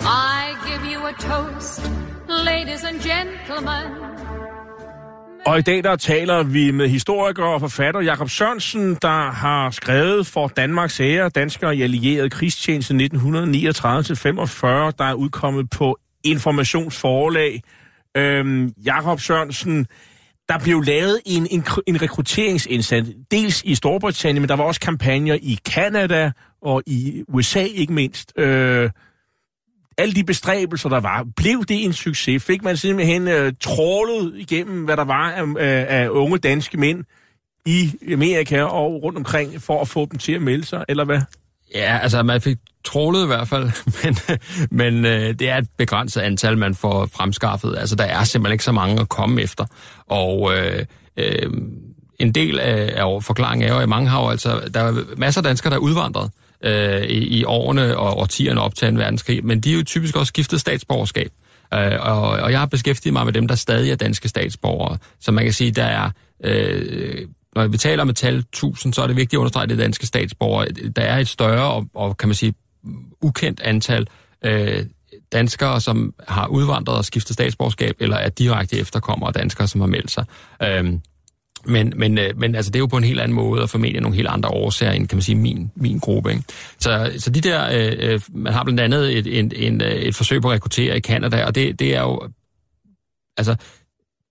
I 0.00 0.42
give 0.68 0.84
you 0.92 1.00
a 1.06 1.12
toast, 1.12 1.80
ladies 2.28 2.84
and 2.84 3.00
gentlemen. 3.00 4.11
Og 5.46 5.58
i 5.58 5.62
dag 5.62 5.84
der 5.84 5.96
taler 5.96 6.42
vi 6.42 6.70
med 6.70 6.88
historiker 6.88 7.44
og 7.44 7.60
forfatter 7.60 8.00
Jakob 8.00 8.30
Sørensen, 8.30 8.94
der 9.02 9.30
har 9.30 9.70
skrevet 9.70 10.26
for 10.26 10.48
Danmarks 10.48 11.00
ære 11.00 11.28
danskere 11.28 11.76
i 11.76 11.82
allieret 11.82 12.32
krigstjeneste 12.32 12.94
1939-45, 12.94 13.00
der 14.98 15.04
er 15.04 15.14
udkommet 15.14 15.70
på 15.70 15.98
Informationsforlag. 16.24 17.62
Øhm, 18.16 18.72
Jakob 18.84 19.20
Sørensen, 19.20 19.86
der 20.48 20.58
blev 20.58 20.82
lavet 20.82 21.20
en, 21.26 21.46
en, 21.50 21.64
en 21.86 22.02
rekrutteringsindsats, 22.02 23.08
dels 23.30 23.62
i 23.62 23.74
Storbritannien, 23.74 24.42
men 24.42 24.48
der 24.48 24.56
var 24.56 24.64
også 24.64 24.80
kampagner 24.80 25.34
i 25.34 25.58
Kanada 25.74 26.32
og 26.62 26.82
i 26.86 27.22
USA 27.28 27.62
ikke 27.62 27.92
mindst. 27.92 28.32
Øh, 28.38 28.90
alle 30.02 30.14
de 30.14 30.24
bestræbelser, 30.24 30.88
der 30.88 31.00
var, 31.00 31.26
blev 31.36 31.64
det 31.64 31.84
en 31.84 31.92
succes? 31.92 32.44
Fik 32.44 32.62
man 32.62 32.76
simpelthen 32.76 33.28
øh, 33.28 33.52
trålet 33.60 34.32
igennem, 34.36 34.84
hvad 34.84 34.96
der 34.96 35.04
var 35.04 35.30
af, 35.30 35.42
øh, 35.42 35.84
af 35.88 36.08
unge 36.08 36.38
danske 36.38 36.76
mænd 36.76 37.04
i 37.66 37.92
Amerika 38.12 38.62
og 38.62 39.02
rundt 39.02 39.18
omkring, 39.18 39.62
for 39.62 39.80
at 39.80 39.88
få 39.88 40.06
dem 40.10 40.18
til 40.18 40.32
at 40.32 40.42
melde 40.42 40.66
sig, 40.66 40.84
eller 40.88 41.04
hvad? 41.04 41.20
Ja, 41.74 41.98
altså 41.98 42.22
man 42.22 42.40
fik 42.40 42.56
trålet 42.84 43.24
i 43.24 43.26
hvert 43.26 43.48
fald, 43.48 43.70
men, 44.02 44.16
men 44.70 45.04
øh, 45.04 45.34
det 45.38 45.50
er 45.50 45.56
et 45.56 45.68
begrænset 45.78 46.20
antal, 46.20 46.58
man 46.58 46.74
får 46.74 47.06
fremskaffet. 47.06 47.76
Altså 47.78 47.96
der 47.96 48.04
er 48.04 48.24
simpelthen 48.24 48.52
ikke 48.52 48.64
så 48.64 48.72
mange 48.72 49.00
at 49.00 49.08
komme 49.08 49.42
efter. 49.42 49.64
Og 50.06 50.52
øh, 50.56 50.84
øh, 51.16 51.50
en 52.18 52.32
del 52.32 52.60
af, 52.60 53.04
af 53.04 53.22
forklaringen 53.22 53.68
er 53.68 53.74
jo, 53.74 53.80
at 53.80 53.88
mange 53.88 54.08
har 54.08 54.22
jo 54.22 54.28
altså, 54.28 54.70
der 54.74 54.80
er 54.80 54.94
masser 55.16 55.40
af 55.40 55.44
danskere, 55.44 55.70
der 55.70 55.76
er 55.76 55.80
udvandret 55.80 56.30
øh, 56.62 57.02
i, 57.02 57.38
i 57.38 57.44
årene 57.44 57.96
og 57.96 58.18
årtierne 58.18 58.60
op 58.60 58.74
til 58.74 58.88
en 58.88 58.98
verdenskrig, 58.98 59.44
men 59.44 59.60
de 59.60 59.72
er 59.72 59.76
jo 59.76 59.82
typisk 59.82 60.16
også 60.16 60.28
skiftet 60.28 60.60
statsborgerskab. 60.60 61.30
Øh, 61.74 61.92
og, 62.00 62.20
og 62.20 62.50
jeg 62.50 62.58
har 62.58 62.66
beskæftiget 62.66 63.12
mig 63.12 63.24
med 63.24 63.32
dem, 63.32 63.48
der 63.48 63.54
stadig 63.54 63.90
er 63.90 63.96
danske 63.96 64.28
statsborgere. 64.28 64.98
Så 65.20 65.32
man 65.32 65.44
kan 65.44 65.52
sige, 65.52 65.70
der 65.70 65.84
er... 65.84 66.10
Øh, 66.44 67.26
når 67.56 67.66
vi 67.66 67.76
taler 67.76 68.02
om 68.02 68.08
et 68.08 68.16
tal 68.16 68.38
1000, 68.38 68.94
så 68.94 69.02
er 69.02 69.06
det 69.06 69.16
vigtigt 69.16 69.34
at 69.34 69.38
understrege, 69.38 69.62
at 69.62 69.70
det 69.70 69.78
danske 69.78 70.06
statsborgere. 70.06 70.68
Der 70.96 71.02
er 71.02 71.18
et 71.18 71.28
større 71.28 71.72
og, 71.72 71.86
og 71.94 72.16
kan 72.16 72.28
man 72.28 72.34
sige, 72.34 72.54
ukendt 73.20 73.60
antal 73.60 74.06
øh, 74.44 74.84
danskere, 75.32 75.80
som 75.80 76.14
har 76.28 76.46
udvandret 76.46 76.96
og 76.96 77.04
skiftet 77.04 77.34
statsborgerskab, 77.34 77.96
eller 78.00 78.16
er 78.16 78.28
direkte 78.28 78.76
efterkommere 78.76 79.28
af 79.28 79.34
danskere, 79.34 79.68
som 79.68 79.80
har 79.80 79.88
meldt 79.88 80.10
sig. 80.10 80.24
Øhm, 80.62 81.00
men, 81.66 81.92
men, 81.96 82.18
øh, 82.18 82.38
men 82.38 82.54
altså, 82.54 82.70
det 82.70 82.76
er 82.76 82.80
jo 82.80 82.86
på 82.86 82.96
en 82.96 83.04
helt 83.04 83.20
anden 83.20 83.34
måde, 83.34 83.62
og 83.62 83.70
formentlig 83.70 84.02
nogle 84.02 84.16
helt 84.16 84.28
andre 84.28 84.48
årsager 84.48 84.92
end, 84.92 85.08
kan 85.08 85.16
man 85.16 85.22
sige, 85.22 85.36
min, 85.36 85.70
min 85.74 85.98
gruppe. 85.98 86.30
Ikke? 86.30 86.42
Så, 86.78 87.12
så 87.18 87.30
de 87.30 87.40
der, 87.40 87.68
øh, 87.72 88.12
øh 88.12 88.20
man 88.34 88.52
har 88.52 88.64
blandt 88.64 88.80
andet 88.80 89.18
et, 89.18 89.38
en, 89.38 89.52
en, 89.56 89.80
øh, 89.80 89.92
et 89.92 90.14
forsøg 90.14 90.42
på 90.42 90.48
at 90.48 90.54
rekruttere 90.54 90.96
i 90.96 91.00
Kanada, 91.00 91.44
og 91.44 91.54
det, 91.54 91.78
det 91.78 91.96
er 91.96 92.02
jo, 92.02 92.28
altså, 93.36 93.56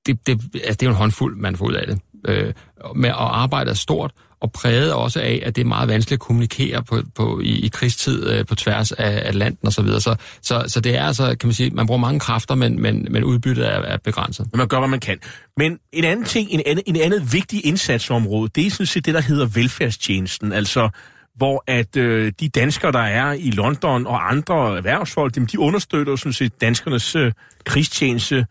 det, 0.06 0.28
det, 0.28 0.42
altså, 0.54 0.74
det 0.74 0.84
er 0.84 0.86
jo 0.86 0.92
en 0.92 0.98
håndfuld, 0.98 1.38
man 1.38 1.56
får 1.56 1.66
ud 1.66 1.74
af 1.74 1.88
det. 1.88 2.00
Øh, 2.28 2.54
med 2.96 3.10
at 3.10 3.16
arbejde 3.16 3.70
er 3.70 3.76
stort, 3.76 4.12
og 4.42 4.52
præget 4.52 4.94
også 4.94 5.20
af, 5.20 5.44
at 5.46 5.56
det 5.56 5.62
er 5.62 5.66
meget 5.66 5.90
vanskeligt 5.90 6.18
at 6.18 6.28
kommunikere 6.28 6.84
på, 6.84 7.02
på, 7.16 7.40
i, 7.40 7.66
i 7.66 7.68
krigstid 7.68 8.30
øh, 8.30 8.46
på 8.46 8.56
tværs 8.56 8.92
af 8.92 9.22
Atlanten 9.26 9.68
osv. 9.68 9.74
Så, 9.74 9.82
videre. 9.82 10.02
så, 10.02 10.16
så, 10.42 10.64
så 10.68 10.80
det 10.80 10.98
er 10.98 11.04
altså, 11.04 11.36
kan 11.40 11.48
man 11.48 11.54
sige, 11.54 11.70
man 11.70 11.88
bruger 11.88 12.00
mange 12.00 12.20
kræfter, 12.20 12.56
men, 12.56 12.82
men, 12.82 13.08
men 13.12 13.24
udbyttet 13.24 13.68
er, 13.68 13.82
er 13.82 13.98
begrænset. 13.98 14.48
Men 14.52 14.58
man 14.58 14.68
gør, 14.68 14.80
hvad 14.80 14.90
man 14.90 15.00
kan. 15.00 15.18
Men 15.58 15.80
en 15.94 16.04
anden 16.04 16.26
ting, 16.26 16.52
en 16.52 16.62
anden, 16.66 16.84
en 16.88 16.96
anden 16.96 17.34
vigtig 17.34 17.66
indsatsområde, 17.66 18.50
det 18.56 18.66
er 18.66 18.72
sådan 18.72 18.86
set 18.86 19.06
det, 19.06 19.14
der 19.14 19.22
hedder 19.22 19.46
velfærdstjenesten. 19.46 20.54
Altså, 20.54 20.90
hvor 21.36 21.64
at 21.68 21.98
øh, 21.98 22.34
de 22.40 22.50
danskere, 22.50 22.92
der 22.92 23.00
er 23.00 23.34
i 23.34 23.52
London 23.52 24.08
og 24.08 24.32
andre 24.32 24.78
erhvervsfolk, 24.78 25.36
dem, 25.36 25.48
de 25.48 25.60
understøtter 25.60 26.16
sådan 26.16 26.34
set 26.34 26.62
danskernes 26.62 27.16
øh, 27.16 27.32
krigstjeneste 27.66 28.46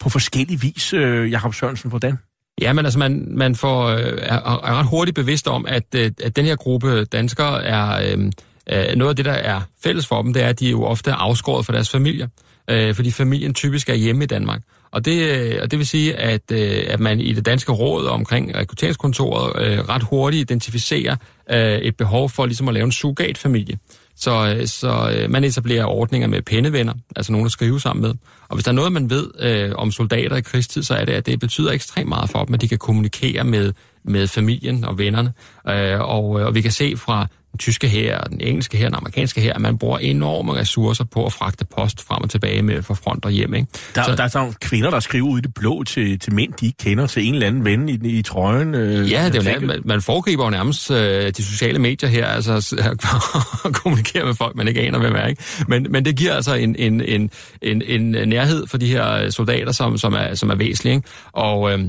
på 0.00 0.08
forskellige 0.08 0.60
vis. 0.60 0.92
Øh, 0.92 1.30
Jakob 1.30 1.54
Sørensen, 1.54 1.90
hvordan? 1.90 2.18
Ja, 2.62 2.72
men 2.72 2.84
altså 2.84 2.98
man, 2.98 3.26
man 3.30 3.54
får, 3.54 3.86
øh, 3.86 3.98
er, 4.22 4.34
er 4.34 4.78
ret 4.78 4.86
hurtigt 4.86 5.14
bevidst 5.14 5.48
om, 5.48 5.66
at, 5.68 5.84
øh, 5.96 6.10
at 6.24 6.36
den 6.36 6.44
her 6.44 6.56
gruppe 6.56 7.04
danskere 7.04 7.64
er... 7.64 8.14
Øh, 8.16 8.32
øh, 8.72 8.96
noget 8.96 9.10
af 9.10 9.16
det, 9.16 9.24
der 9.24 9.32
er 9.32 9.60
fælles 9.84 10.06
for 10.06 10.22
dem, 10.22 10.32
det 10.32 10.42
er, 10.42 10.48
at 10.48 10.60
de 10.60 10.66
er 10.66 10.70
jo 10.70 10.84
ofte 10.84 11.10
er 11.10 11.14
afskåret 11.14 11.66
fra 11.66 11.72
deres 11.72 11.90
familier, 11.90 12.28
øh, 12.70 12.94
fordi 12.94 13.10
familien 13.10 13.54
typisk 13.54 13.88
er 13.88 13.94
hjemme 13.94 14.24
i 14.24 14.26
Danmark. 14.26 14.60
Og 14.90 15.04
det, 15.04 15.22
øh, 15.22 15.58
og 15.62 15.70
det 15.70 15.78
vil 15.78 15.86
sige, 15.86 16.14
at, 16.14 16.42
øh, 16.52 16.84
at 16.88 17.00
man 17.00 17.20
i 17.20 17.32
det 17.32 17.46
danske 17.46 17.72
råd 17.72 18.06
omkring 18.06 18.54
rekrutteringskontoret 18.56 19.62
øh, 19.62 19.78
ret 19.78 20.02
hurtigt 20.02 20.40
identificerer 20.40 21.16
øh, 21.50 21.78
et 21.78 21.96
behov 21.96 22.30
for 22.30 22.46
ligesom 22.46 22.68
at 22.68 22.74
lave 22.74 22.84
en 22.84 22.92
surrogatfamilie. 22.92 23.78
Så, 24.16 24.54
øh, 24.56 24.66
så 24.66 25.12
øh, 25.16 25.30
man 25.30 25.44
etablerer 25.44 25.84
ordninger 25.84 26.28
med 26.28 26.42
pennevenner, 26.42 26.94
altså 27.16 27.32
nogen 27.32 27.46
at 27.46 27.52
skrive 27.52 27.80
sammen 27.80 28.02
med. 28.02 28.14
Og 28.48 28.56
hvis 28.56 28.64
der 28.64 28.70
er 28.70 28.74
noget, 28.74 28.92
man 28.92 29.10
ved 29.10 29.30
øh, 29.38 29.72
om 29.74 29.90
soldater 29.90 30.36
i 30.36 30.40
krigstid, 30.40 30.82
så 30.82 30.94
er 30.94 31.04
det, 31.04 31.12
at 31.12 31.26
det 31.26 31.40
betyder 31.40 31.72
ekstremt 31.72 32.08
meget 32.08 32.30
for 32.30 32.44
dem, 32.44 32.54
at 32.54 32.60
de 32.60 32.68
kan 32.68 32.78
kommunikere 32.78 33.44
med, 33.44 33.72
med 34.04 34.26
familien 34.26 34.84
og 34.84 34.98
vennerne. 34.98 35.32
Øh, 35.68 36.00
og, 36.00 36.40
øh, 36.40 36.46
og 36.46 36.54
vi 36.54 36.60
kan 36.60 36.72
se 36.72 36.96
fra 36.96 37.26
den 37.52 37.58
tyske 37.58 37.88
her, 37.88 38.20
den 38.20 38.40
engelske 38.40 38.76
her, 38.76 38.84
den 38.84 38.94
amerikanske 38.94 39.40
her, 39.40 39.54
at 39.54 39.60
man 39.60 39.78
bruger 39.78 39.98
enorme 39.98 40.54
ressourcer 40.54 41.04
på 41.04 41.26
at 41.26 41.32
fragte 41.32 41.64
post 41.64 42.02
frem 42.06 42.22
og 42.22 42.30
tilbage 42.30 42.62
med 42.62 42.82
fra 42.82 42.94
front 42.94 43.24
og 43.24 43.30
hjem. 43.30 43.54
Ikke? 43.54 43.68
Der, 43.94 44.02
så, 44.02 44.16
der 44.16 44.24
er 44.24 44.28
sådan 44.28 44.52
kvinder, 44.60 44.90
der 44.90 45.00
skriver 45.00 45.28
ud 45.28 45.38
i 45.38 45.40
det 45.40 45.54
blå 45.54 45.82
til, 45.84 46.18
til 46.18 46.34
mænd, 46.34 46.52
de 46.52 46.66
ikke 46.66 46.78
kender, 46.78 47.06
til 47.06 47.26
en 47.26 47.34
eller 47.34 47.46
anden 47.46 47.64
ven 47.64 47.88
i, 47.88 48.18
i 48.18 48.22
trøjen. 48.22 48.74
Øh, 48.74 49.10
ja, 49.10 49.28
det 49.28 49.46
er 49.46 49.54
jo, 49.54 49.66
man, 49.66 49.80
man 49.84 50.02
foregriber 50.02 50.44
jo 50.44 50.50
nærmest 50.50 50.90
øh, 50.90 51.32
de 51.36 51.44
sociale 51.44 51.78
medier 51.78 52.08
her, 52.08 52.26
altså 52.26 52.52
at 53.64 53.74
kommunikere 53.74 54.24
med 54.24 54.34
folk, 54.34 54.56
man 54.56 54.68
ikke 54.68 54.80
aner, 54.80 54.98
hvem 54.98 55.14
er. 55.14 55.26
Ikke? 55.26 55.42
Men, 55.68 55.86
men 55.90 56.04
det 56.04 56.16
giver 56.16 56.34
altså 56.34 56.54
en, 56.54 56.76
en, 56.76 57.00
en, 57.00 57.30
en, 57.62 57.82
en 57.82 58.28
nærhed 58.28 58.66
for 58.66 58.78
de 58.78 58.86
her 58.86 59.30
soldater, 59.30 59.72
som, 59.72 59.98
som, 59.98 60.12
er, 60.12 60.34
som 60.34 60.50
er 60.50 60.54
væsentlig. 60.54 60.94
Ikke? 60.94 61.08
Og... 61.32 61.72
Øh, 61.72 61.84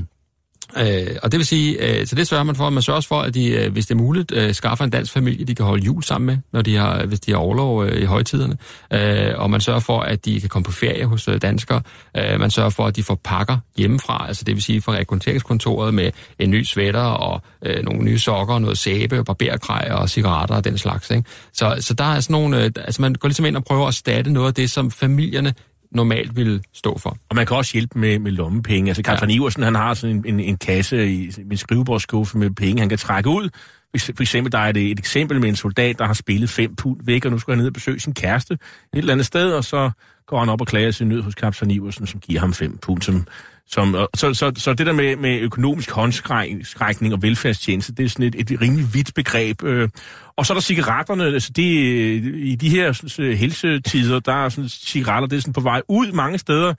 Øh, 0.76 1.16
og 1.22 1.32
det 1.32 1.38
vil 1.38 1.46
sige, 1.46 1.98
øh, 2.00 2.06
så 2.06 2.14
det 2.14 2.26
sørger 2.28 2.44
man 2.44 2.56
for, 2.56 2.66
at 2.66 2.72
man 2.72 2.82
sørger 2.82 3.00
for, 3.00 3.20
at 3.20 3.34
de, 3.34 3.48
øh, 3.48 3.72
hvis 3.72 3.86
det 3.86 3.94
er 3.94 3.98
muligt, 3.98 4.32
øh, 4.32 4.54
skaffer 4.54 4.84
en 4.84 4.90
dansk 4.90 5.12
familie, 5.12 5.44
de 5.44 5.54
kan 5.54 5.66
holde 5.66 5.84
jul 5.84 6.02
sammen 6.02 6.26
med, 6.26 6.38
når 6.52 6.62
de 6.62 6.76
har, 6.76 7.06
hvis 7.06 7.20
de 7.20 7.30
har 7.30 7.38
overlov 7.38 7.84
øh, 7.84 8.02
i 8.02 8.04
højtiderne. 8.04 8.56
Øh, 8.92 9.32
og 9.36 9.50
man 9.50 9.60
sørger 9.60 9.80
for, 9.80 10.00
at 10.00 10.24
de 10.24 10.40
kan 10.40 10.48
komme 10.48 10.64
på 10.64 10.72
ferie 10.72 11.04
hos 11.04 11.28
øh, 11.28 11.42
danskere. 11.42 11.82
Øh, 12.16 12.40
man 12.40 12.50
sørger 12.50 12.70
for, 12.70 12.86
at 12.86 12.96
de 12.96 13.02
får 13.02 13.20
pakker 13.24 13.58
hjemmefra, 13.76 14.24
altså 14.28 14.44
det 14.44 14.54
vil 14.54 14.62
sige 14.62 14.80
fra 14.80 14.92
rekrutteringskontoret 14.92 15.94
med 15.94 16.10
en 16.38 16.50
ny 16.50 16.62
sweater 16.64 17.00
og 17.00 17.42
øh, 17.62 17.84
nogle 17.84 18.04
nye 18.04 18.18
sokker, 18.18 18.58
noget 18.58 18.78
sæbe, 18.78 19.24
barberkrej 19.24 19.88
og 19.90 20.10
cigaretter 20.10 20.54
og 20.54 20.64
den 20.64 20.78
slags. 20.78 21.10
Ikke? 21.10 21.24
Så, 21.52 21.76
så 21.80 21.94
der 21.94 22.04
er 22.04 22.20
sådan 22.20 22.34
nogle, 22.34 22.64
øh, 22.64 22.70
altså 22.76 23.02
man 23.02 23.14
går 23.14 23.28
ligesom 23.28 23.46
ind 23.46 23.56
og 23.56 23.64
prøver 23.64 23.82
at 23.82 23.88
erstatte 23.88 24.32
noget 24.32 24.48
af 24.48 24.54
det, 24.54 24.70
som 24.70 24.90
familierne 24.90 25.54
normalt 25.94 26.36
ville 26.36 26.62
stå 26.72 26.98
for. 26.98 27.16
Og 27.28 27.36
man 27.36 27.46
kan 27.46 27.56
også 27.56 27.72
hjælpe 27.72 27.98
med, 27.98 28.18
med 28.18 28.32
lommepenge. 28.32 28.90
Altså, 28.90 29.02
Carl 29.02 29.30
ja. 29.30 29.34
Iversen, 29.34 29.62
han 29.62 29.74
har 29.74 29.94
sådan 29.94 30.16
en, 30.16 30.24
en, 30.26 30.40
en 30.40 30.56
kasse 30.56 31.08
i 31.08 31.32
en 31.50 31.56
skrivebordsskuffe 31.56 32.38
med 32.38 32.50
penge, 32.50 32.80
han 32.80 32.88
kan 32.88 32.98
trække 32.98 33.30
ud. 33.30 33.48
For 33.98 34.22
eksempel, 34.22 34.52
der 34.52 34.58
er 34.58 34.72
det 34.72 34.90
et 34.90 34.98
eksempel 34.98 35.40
med 35.40 35.48
en 35.48 35.56
soldat, 35.56 35.98
der 35.98 36.04
har 36.04 36.14
spillet 36.14 36.50
fem 36.50 36.76
pund 36.76 36.96
væk, 37.04 37.24
og 37.24 37.30
nu 37.30 37.38
skal 37.38 37.52
han 37.52 37.58
ned 37.58 37.66
og 37.66 37.72
besøge 37.72 38.00
sin 38.00 38.14
kæreste 38.14 38.54
et 38.54 38.58
eller 38.92 39.12
andet 39.12 39.26
sted, 39.26 39.52
og 39.52 39.64
så 39.64 39.90
går 40.26 40.38
han 40.38 40.48
op 40.48 40.60
og 40.60 40.66
klager 40.66 40.90
sin 40.90 41.08
nød 41.08 41.22
hos 41.22 41.34
kaptajn 41.34 41.70
Iversen, 41.70 42.06
som 42.06 42.20
giver 42.20 42.40
ham 42.40 42.52
fem 42.52 42.78
pund, 42.78 43.02
som 43.02 43.26
som, 43.66 43.96
så, 44.14 44.34
så, 44.34 44.52
så 44.56 44.74
det 44.74 44.86
der 44.86 44.92
med, 44.92 45.16
med 45.16 45.40
økonomisk 45.40 45.90
håndskrækning 45.90 47.14
og 47.14 47.22
velfærdstjeneste, 47.22 47.94
det 47.94 48.04
er 48.04 48.08
sådan 48.08 48.26
et, 48.26 48.52
et 48.52 48.60
rimelig 48.60 48.94
vidt 48.94 49.14
begreb. 49.14 49.62
Øh. 49.62 49.88
Og 50.36 50.46
så 50.46 50.52
er 50.52 50.54
der 50.54 50.62
cigaretterne. 50.62 51.24
Altså 51.24 51.52
det, 51.56 51.86
øh, 51.86 52.22
I 52.36 52.54
de 52.54 52.68
her 52.68 52.92
sådan, 52.92 53.24
øh, 53.24 53.36
helsetider, 53.38 54.20
der 54.20 54.44
er 54.44 54.48
sådan, 54.48 54.68
cigaretter 54.68 55.28
det 55.28 55.36
er 55.36 55.40
sådan 55.40 55.52
på 55.52 55.60
vej 55.60 55.82
ud 55.88 56.12
mange 56.12 56.38
steder. 56.38 56.74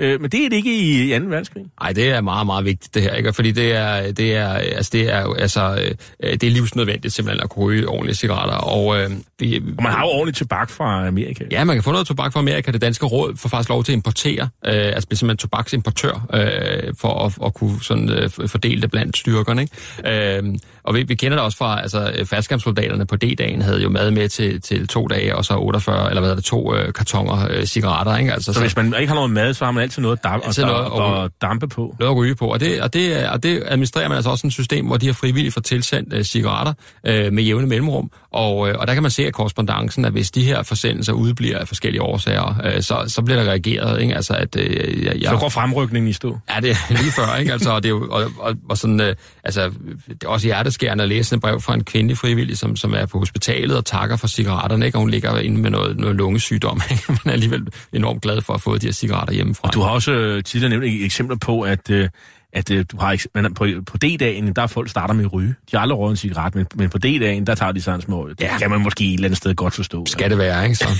Øh, 0.00 0.20
men 0.20 0.30
det 0.30 0.44
er 0.44 0.48
det 0.48 0.56
ikke 0.56 0.76
i 0.76 1.18
2. 1.18 1.24
verdenskrig. 1.24 1.64
Nej, 1.80 1.92
det 1.92 2.08
er 2.08 2.20
meget, 2.20 2.46
meget 2.46 2.64
vigtigt 2.64 2.94
det 2.94 3.02
her, 3.02 3.14
ikke? 3.14 3.32
Fordi 3.32 3.50
det 3.50 3.72
er, 3.72 4.12
det 4.12 4.36
er, 4.36 4.48
altså, 4.48 4.90
det 4.92 5.12
er, 5.12 5.34
altså, 5.34 5.94
øh, 6.22 6.32
det 6.32 6.42
er 6.42 6.50
livsnødvendigt 6.50 7.14
simpelthen 7.14 7.42
at 7.42 7.50
kunne 7.50 7.64
ryge 7.64 7.88
ordentlige 7.88 8.16
cigaretter. 8.16 8.54
Og, 8.54 9.00
øh, 9.00 9.10
vi, 9.38 9.62
og 9.78 9.82
man 9.82 9.92
har 9.92 10.00
jo 10.00 10.08
ordentligt 10.08 10.38
tobak 10.38 10.70
fra 10.70 11.06
Amerika. 11.06 11.44
Ja, 11.50 11.64
man 11.64 11.76
kan 11.76 11.82
få 11.82 11.92
noget 11.92 12.06
tobak 12.06 12.32
fra 12.32 12.40
Amerika. 12.40 12.72
Det 12.72 12.82
danske 12.82 13.06
råd 13.06 13.36
får 13.36 13.48
faktisk 13.48 13.68
lov 13.68 13.84
til 13.84 13.92
at 13.92 13.96
importere, 13.96 14.42
øh, 14.42 14.72
altså 14.74 15.08
blive 15.08 15.18
simpelthen 15.18 15.36
tobaksimportør, 15.36 16.26
øh, 16.34 16.94
for 16.98 17.26
at, 17.26 17.38
at 17.46 17.54
kunne 17.54 17.82
sådan, 17.82 18.08
øh, 18.08 18.30
fordele 18.46 18.82
det 18.82 18.90
blandt 18.90 19.16
styrkerne, 19.16 19.62
ikke? 19.62 20.38
Øh, 20.38 20.54
og 20.84 20.94
vi, 20.94 21.02
vi 21.02 21.14
kender 21.14 21.36
det 21.36 21.44
også 21.44 21.58
fra, 21.58 21.80
altså 21.80 22.24
faldskærmssoldaterne 22.24 23.06
på 23.06 23.16
D-dagen 23.16 23.62
havde 23.62 23.82
jo 23.82 23.88
mad 23.88 24.10
med 24.10 24.28
til, 24.28 24.60
til 24.60 24.88
to 24.88 25.06
dage, 25.06 25.36
og 25.36 25.44
så 25.44 25.56
48, 25.56 26.08
eller 26.08 26.20
hvad 26.20 26.30
er 26.30 26.34
det, 26.34 26.44
to 26.44 26.74
øh, 26.74 26.92
kartonger 26.92 27.48
øh, 27.50 27.64
cigaretter, 27.64 28.16
ikke? 28.16 28.32
Altså, 28.32 28.52
så, 28.52 28.54
så, 28.54 28.60
hvis 28.60 28.76
man 28.76 28.94
ikke 29.00 29.08
har 29.08 29.14
noget 29.14 29.30
mad, 29.30 29.54
så 29.54 29.64
har 29.64 29.72
man 29.72 29.89
altid 29.90 30.02
noget, 30.02 30.24
damp, 30.24 30.46
altid 30.46 30.64
noget 30.64 30.86
og, 30.86 31.14
og, 31.14 31.30
dampe 31.42 31.68
på. 31.68 31.96
Noget 31.98 32.12
at 32.12 32.16
ryge 32.16 32.34
på, 32.34 32.46
og 32.46 32.60
det, 32.60 32.80
og, 32.82 32.92
det, 32.92 33.28
og 33.28 33.42
det 33.42 33.62
administrerer 33.66 34.08
man 34.08 34.16
altså 34.16 34.30
også 34.30 34.46
et 34.46 34.52
system, 34.52 34.86
hvor 34.86 34.96
de 34.96 35.06
har 35.06 35.12
frivilligt 35.12 35.54
for 35.54 35.60
tilsendt 35.60 36.12
øh, 36.12 36.24
cigaretter 36.24 36.72
øh, 37.06 37.32
med 37.32 37.42
jævne 37.42 37.66
mellemrum, 37.66 38.10
og, 38.32 38.68
øh, 38.68 38.74
og 38.78 38.86
der 38.86 38.94
kan 38.94 39.02
man 39.02 39.10
se 39.10 39.26
af 39.26 39.32
korrespondancen, 39.32 40.04
at 40.04 40.12
hvis 40.12 40.30
de 40.30 40.44
her 40.44 40.62
forsendelser 40.62 41.12
udbliver 41.12 41.58
af 41.58 41.68
forskellige 41.68 42.02
årsager, 42.02 42.54
øh, 42.64 42.82
så, 42.82 43.04
så 43.06 43.22
bliver 43.22 43.42
der 43.42 43.50
reageret, 43.50 44.02
ikke? 44.02 44.14
Altså, 44.14 44.34
at, 44.34 44.56
øh, 44.56 45.04
jeg, 45.04 45.30
så 45.30 45.36
går 45.36 45.48
fremrykningen 45.48 46.08
i 46.08 46.12
stå? 46.12 46.38
Ja, 46.54 46.60
det 46.60 46.70
er 46.70 46.74
lige 46.88 47.12
før, 47.12 47.36
ikke? 47.36 47.52
Altså, 47.52 47.70
og 47.70 47.82
det 47.82 47.88
er 47.88 47.90
jo, 47.90 48.08
og, 48.10 48.30
og, 48.38 48.54
og 48.68 48.78
sådan, 48.78 49.00
øh, 49.00 49.14
altså, 49.44 49.70
det 50.08 50.24
er 50.24 50.28
også 50.28 50.46
hjerteskærende 50.46 51.02
at 51.02 51.08
læse 51.08 51.34
et 51.34 51.40
brev 51.40 51.60
fra 51.60 51.74
en 51.74 51.84
kvindelig 51.84 52.18
frivillig, 52.18 52.58
som, 52.58 52.76
som 52.76 52.94
er 52.94 53.06
på 53.06 53.18
hospitalet 53.18 53.76
og 53.76 53.84
takker 53.84 54.16
for 54.16 54.26
cigaretterne, 54.26 54.86
ikke? 54.86 54.98
Og 54.98 55.00
hun 55.00 55.10
ligger 55.10 55.38
inde 55.38 55.60
med 55.60 55.70
noget, 55.70 55.96
noget 55.96 56.16
lungesygdom, 56.16 56.80
ikke? 56.90 57.02
Men 57.08 57.18
er 57.24 57.32
alligevel 57.32 57.66
enormt 57.92 58.22
glad 58.22 58.40
for 58.40 58.54
at 58.54 58.60
få 58.60 58.78
de 58.78 58.86
her 58.86 58.92
cigaretter 58.92 59.34
hjemmefra. 59.34 59.68
Og 59.68 59.74
du 59.74 59.79
har 59.80 59.90
også 59.90 60.12
øh, 60.12 60.44
tidligere 60.44 60.70
nævnt 60.70 61.04
eksempler 61.04 61.36
på, 61.36 61.60
at 61.60 61.90
øh, 61.90 62.08
at 62.52 62.70
øh, 62.70 62.84
du 62.92 62.96
har, 62.96 63.26
men 63.34 63.54
på, 63.54 63.66
på 63.86 63.96
D-dagen, 63.96 64.52
der 64.52 64.62
er 64.62 64.66
folk 64.66 64.90
starter 64.90 65.14
med 65.14 65.24
at 65.24 65.32
ryge. 65.32 65.48
De 65.70 65.76
har 65.76 65.78
aldrig 65.78 65.98
røget 65.98 66.10
en 66.10 66.16
cigaret, 66.16 66.54
men, 66.54 66.66
men 66.74 66.90
på 66.90 66.98
D-dagen, 66.98 67.46
der 67.46 67.54
tager 67.54 67.72
de 67.72 67.82
sig 67.82 67.94
en 67.94 68.00
små. 68.00 68.28
Det 68.28 68.40
ja. 68.40 68.58
kan 68.58 68.70
man 68.70 68.80
måske 68.80 69.04
et 69.04 69.14
eller 69.14 69.28
andet 69.28 69.38
sted 69.38 69.54
godt 69.54 69.74
forstå. 69.74 70.06
Skal 70.06 70.30
det 70.30 70.38
være, 70.38 70.64
ikke 70.64 70.76
så? 70.76 70.88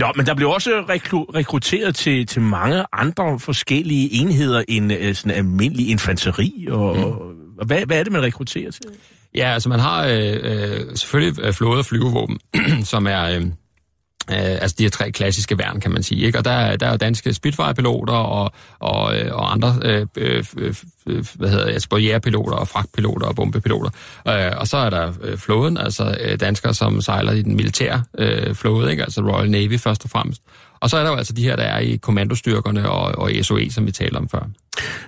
Ja, 0.00 0.10
men 0.16 0.26
der 0.26 0.34
blev 0.34 0.48
også 0.48 0.70
rekru- 0.70 1.36
rekrutteret 1.36 1.94
til, 1.94 2.26
til 2.26 2.42
mange 2.42 2.84
andre 2.92 3.40
forskellige 3.40 4.12
enheder 4.12 4.64
end 4.68 5.14
sådan 5.14 5.36
almindelig 5.36 5.90
infanteri. 5.90 6.66
Og, 6.70 6.96
mm. 6.96 7.02
og 7.58 7.66
hvad, 7.66 7.86
hvad 7.86 7.98
er 7.98 8.02
det, 8.02 8.12
man 8.12 8.22
rekrutterer 8.22 8.70
til? 8.70 8.84
Ja, 9.34 9.52
altså 9.52 9.68
man 9.68 9.80
har 9.80 10.06
øh, 10.06 10.40
øh, 10.42 10.96
selvfølgelig 10.96 11.54
flåde- 11.54 11.78
og 11.78 11.84
flyvevåben, 11.84 12.38
som 12.92 13.06
er... 13.06 13.24
Øh, 13.24 13.46
Øh, 14.30 14.36
altså 14.38 14.74
de 14.78 14.82
her 14.82 14.90
tre 14.90 15.12
klassiske 15.12 15.58
værn, 15.58 15.80
kan 15.80 15.90
man 15.90 16.02
sige. 16.02 16.26
Ikke? 16.26 16.38
Og 16.38 16.44
der, 16.44 16.76
der 16.76 16.86
er 16.86 16.90
jo 16.90 16.96
danske 16.96 17.34
Spitfire-piloter 17.34 18.12
og, 18.12 18.52
og, 18.78 19.18
øh, 19.18 19.34
og 19.34 19.52
andre, 19.52 19.78
øh, 19.82 20.06
øh, 20.16 20.44
øh, 20.56 20.74
øh, 21.06 21.24
hvad 21.34 21.50
hedder 21.50 21.64
altså 21.64 21.88
både 21.88 22.02
jægerpiloter 22.02 22.56
og 22.56 22.68
fragtpiloter 22.68 23.26
og 23.26 23.36
bombepiloter. 23.36 23.90
Øh, 24.28 24.52
og 24.56 24.68
så 24.68 24.76
er 24.76 24.90
der 24.90 25.12
øh, 25.22 25.38
flåden, 25.38 25.78
altså 25.78 26.16
øh, 26.20 26.40
danskere, 26.40 26.74
som 26.74 27.00
sejler 27.00 27.32
i 27.32 27.42
den 27.42 27.56
militære 27.56 28.02
øh, 28.18 28.54
flåde, 28.54 28.90
ikke? 28.90 29.02
altså 29.02 29.20
Royal 29.20 29.50
Navy 29.50 29.78
først 29.78 30.04
og 30.04 30.10
fremmest. 30.10 30.42
Og 30.80 30.90
så 30.90 30.96
er 30.96 31.02
der 31.02 31.10
jo 31.10 31.16
altså 31.16 31.32
de 31.32 31.42
her, 31.42 31.56
der 31.56 31.62
er 31.62 31.78
i 31.78 31.96
kommandostyrkerne 31.96 32.90
og, 32.90 33.02
og 33.02 33.30
SOE, 33.42 33.70
som 33.70 33.86
vi 33.86 33.92
talte 33.92 34.16
om 34.16 34.28
før. 34.28 34.48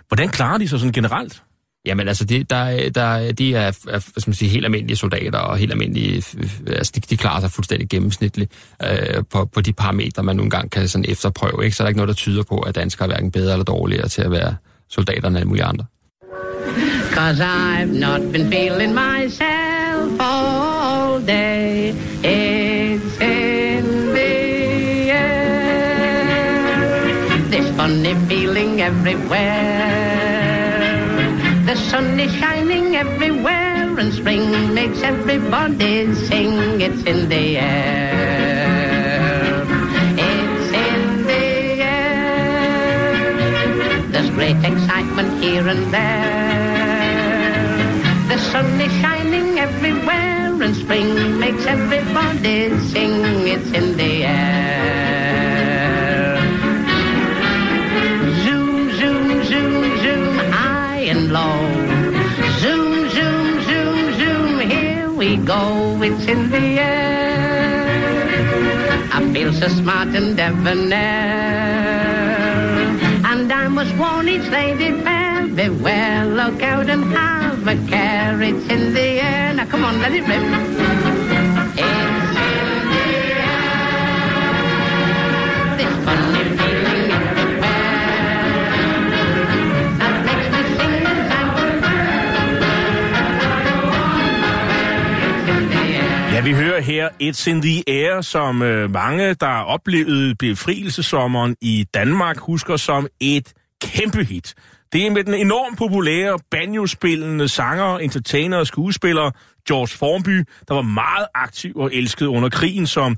Hvordan 0.08 0.28
klarer 0.28 0.58
de 0.58 0.68
sig 0.68 0.78
sådan 0.78 0.92
generelt? 0.92 1.42
Jamen 1.86 2.08
altså, 2.08 2.24
de, 2.24 2.44
der, 2.44 2.90
der, 2.90 3.32
de 3.32 3.54
er, 3.54 3.78
er 3.88 3.98
som 3.98 4.34
man 4.40 4.50
helt 4.50 4.64
almindelige 4.64 4.96
soldater, 4.96 5.38
og 5.38 5.56
helt 5.56 5.72
almindelige, 5.72 6.24
altså 6.66 6.92
de, 6.94 7.00
de 7.00 7.16
klarer 7.16 7.40
sig 7.40 7.50
fuldstændig 7.50 7.88
gennemsnitligt 7.88 8.52
øh, 8.82 9.24
på, 9.30 9.44
på 9.44 9.60
de 9.60 9.72
parametre, 9.72 10.22
man 10.22 10.36
nogle 10.36 10.50
gange 10.50 10.68
kan 10.68 10.88
sådan 10.88 11.04
efterprøve. 11.08 11.64
Ikke? 11.64 11.76
Så 11.76 11.82
er 11.82 11.84
der 11.84 11.88
ikke 11.88 11.98
noget, 11.98 12.08
der 12.08 12.14
tyder 12.14 12.42
på, 12.42 12.58
at 12.58 12.74
danskere 12.74 13.08
er 13.08 13.12
hverken 13.12 13.30
bedre 13.30 13.52
eller 13.52 13.64
dårligere 13.64 14.08
til 14.08 14.22
at 14.22 14.30
være 14.30 14.56
soldater 14.88 15.28
end 15.28 15.36
alle 15.36 15.48
mulige 15.48 15.64
andre. 15.64 15.84
Cause 17.14 17.44
I've 17.44 17.98
not 17.98 18.20
been 18.32 18.50
feeling 18.50 18.94
myself 18.94 20.20
all 20.20 21.26
day. 21.26 21.94
It's 22.22 23.20
in 23.20 23.84
the 24.14 25.10
air. 25.10 26.26
This 27.50 27.70
funny 27.76 28.14
feeling 28.28 28.80
everywhere. 28.80 30.25
The 31.96 32.02
sun 32.02 32.20
is 32.20 32.32
shining 32.34 32.94
everywhere 32.94 33.98
and 33.98 34.12
spring 34.12 34.74
makes 34.74 35.00
everybody 35.00 36.14
sing. 36.28 36.78
It's 36.82 37.02
in 37.04 37.30
the 37.30 37.56
air. 37.56 38.84
It's 40.12 40.68
in 40.76 41.24
the 41.24 41.80
air. 41.80 43.22
There's 44.12 44.28
great 44.28 44.62
excitement 44.62 45.42
here 45.42 45.66
and 45.66 45.90
there. 45.90 46.68
The 48.28 48.36
sun 48.50 48.78
is 48.78 48.92
shining 49.00 49.58
everywhere 49.58 50.52
and 50.64 50.76
spring 50.76 51.40
makes 51.40 51.64
everybody 51.64 52.78
sing. 52.92 53.48
It's 53.48 53.70
in 53.72 53.96
the 53.96 54.24
air. 54.26 54.76
Zoom, 58.44 58.76
go, 65.36 66.00
it's 66.02 66.26
in 66.26 66.50
the 66.50 66.80
air. 66.80 68.26
I 69.12 69.32
feel 69.32 69.52
so 69.52 69.68
smart 69.68 70.08
and 70.08 70.36
debonair. 70.36 70.96
And 73.24 73.52
I 73.52 73.68
must 73.68 73.96
warn 73.96 74.28
each 74.28 74.48
lady 74.48 74.92
fair, 75.02 75.46
beware, 75.48 76.26
look 76.26 76.62
out 76.62 76.88
and 76.88 77.04
have 77.12 77.66
a 77.66 77.76
care, 77.88 78.40
it's 78.42 78.66
in 78.68 78.94
the 78.94 79.22
air. 79.22 79.54
Now 79.54 79.66
come 79.66 79.84
on, 79.84 80.00
let 80.00 80.12
it 80.12 80.26
rip. 80.26 81.45
Vi 96.46 96.52
hører 96.52 96.80
her 96.80 97.08
It's 97.22 97.50
in 97.50 97.62
the 97.62 97.82
Air, 97.88 98.20
som 98.20 98.62
øh, 98.62 98.90
mange, 98.90 99.34
der 99.34 99.46
oplevede 99.46 100.34
befrielsessommeren 100.34 101.56
i 101.60 101.86
Danmark, 101.94 102.38
husker 102.38 102.76
som 102.76 103.06
et 103.20 103.52
kæmpe 103.82 104.24
hit. 104.24 104.54
Det 104.92 105.06
er 105.06 105.10
med 105.10 105.24
den 105.24 105.34
enormt 105.34 105.78
populære 105.78 106.38
banjo-spillende 106.50 107.48
sanger, 107.48 107.98
entertainer 107.98 108.56
og 108.56 108.66
skuespiller 108.66 109.30
George 109.68 109.88
Formby, 109.88 110.44
der 110.68 110.74
var 110.74 110.82
meget 110.82 111.26
aktiv 111.34 111.76
og 111.76 111.94
elsket 111.94 112.26
under 112.26 112.48
krigen 112.48 112.86
som 112.86 113.16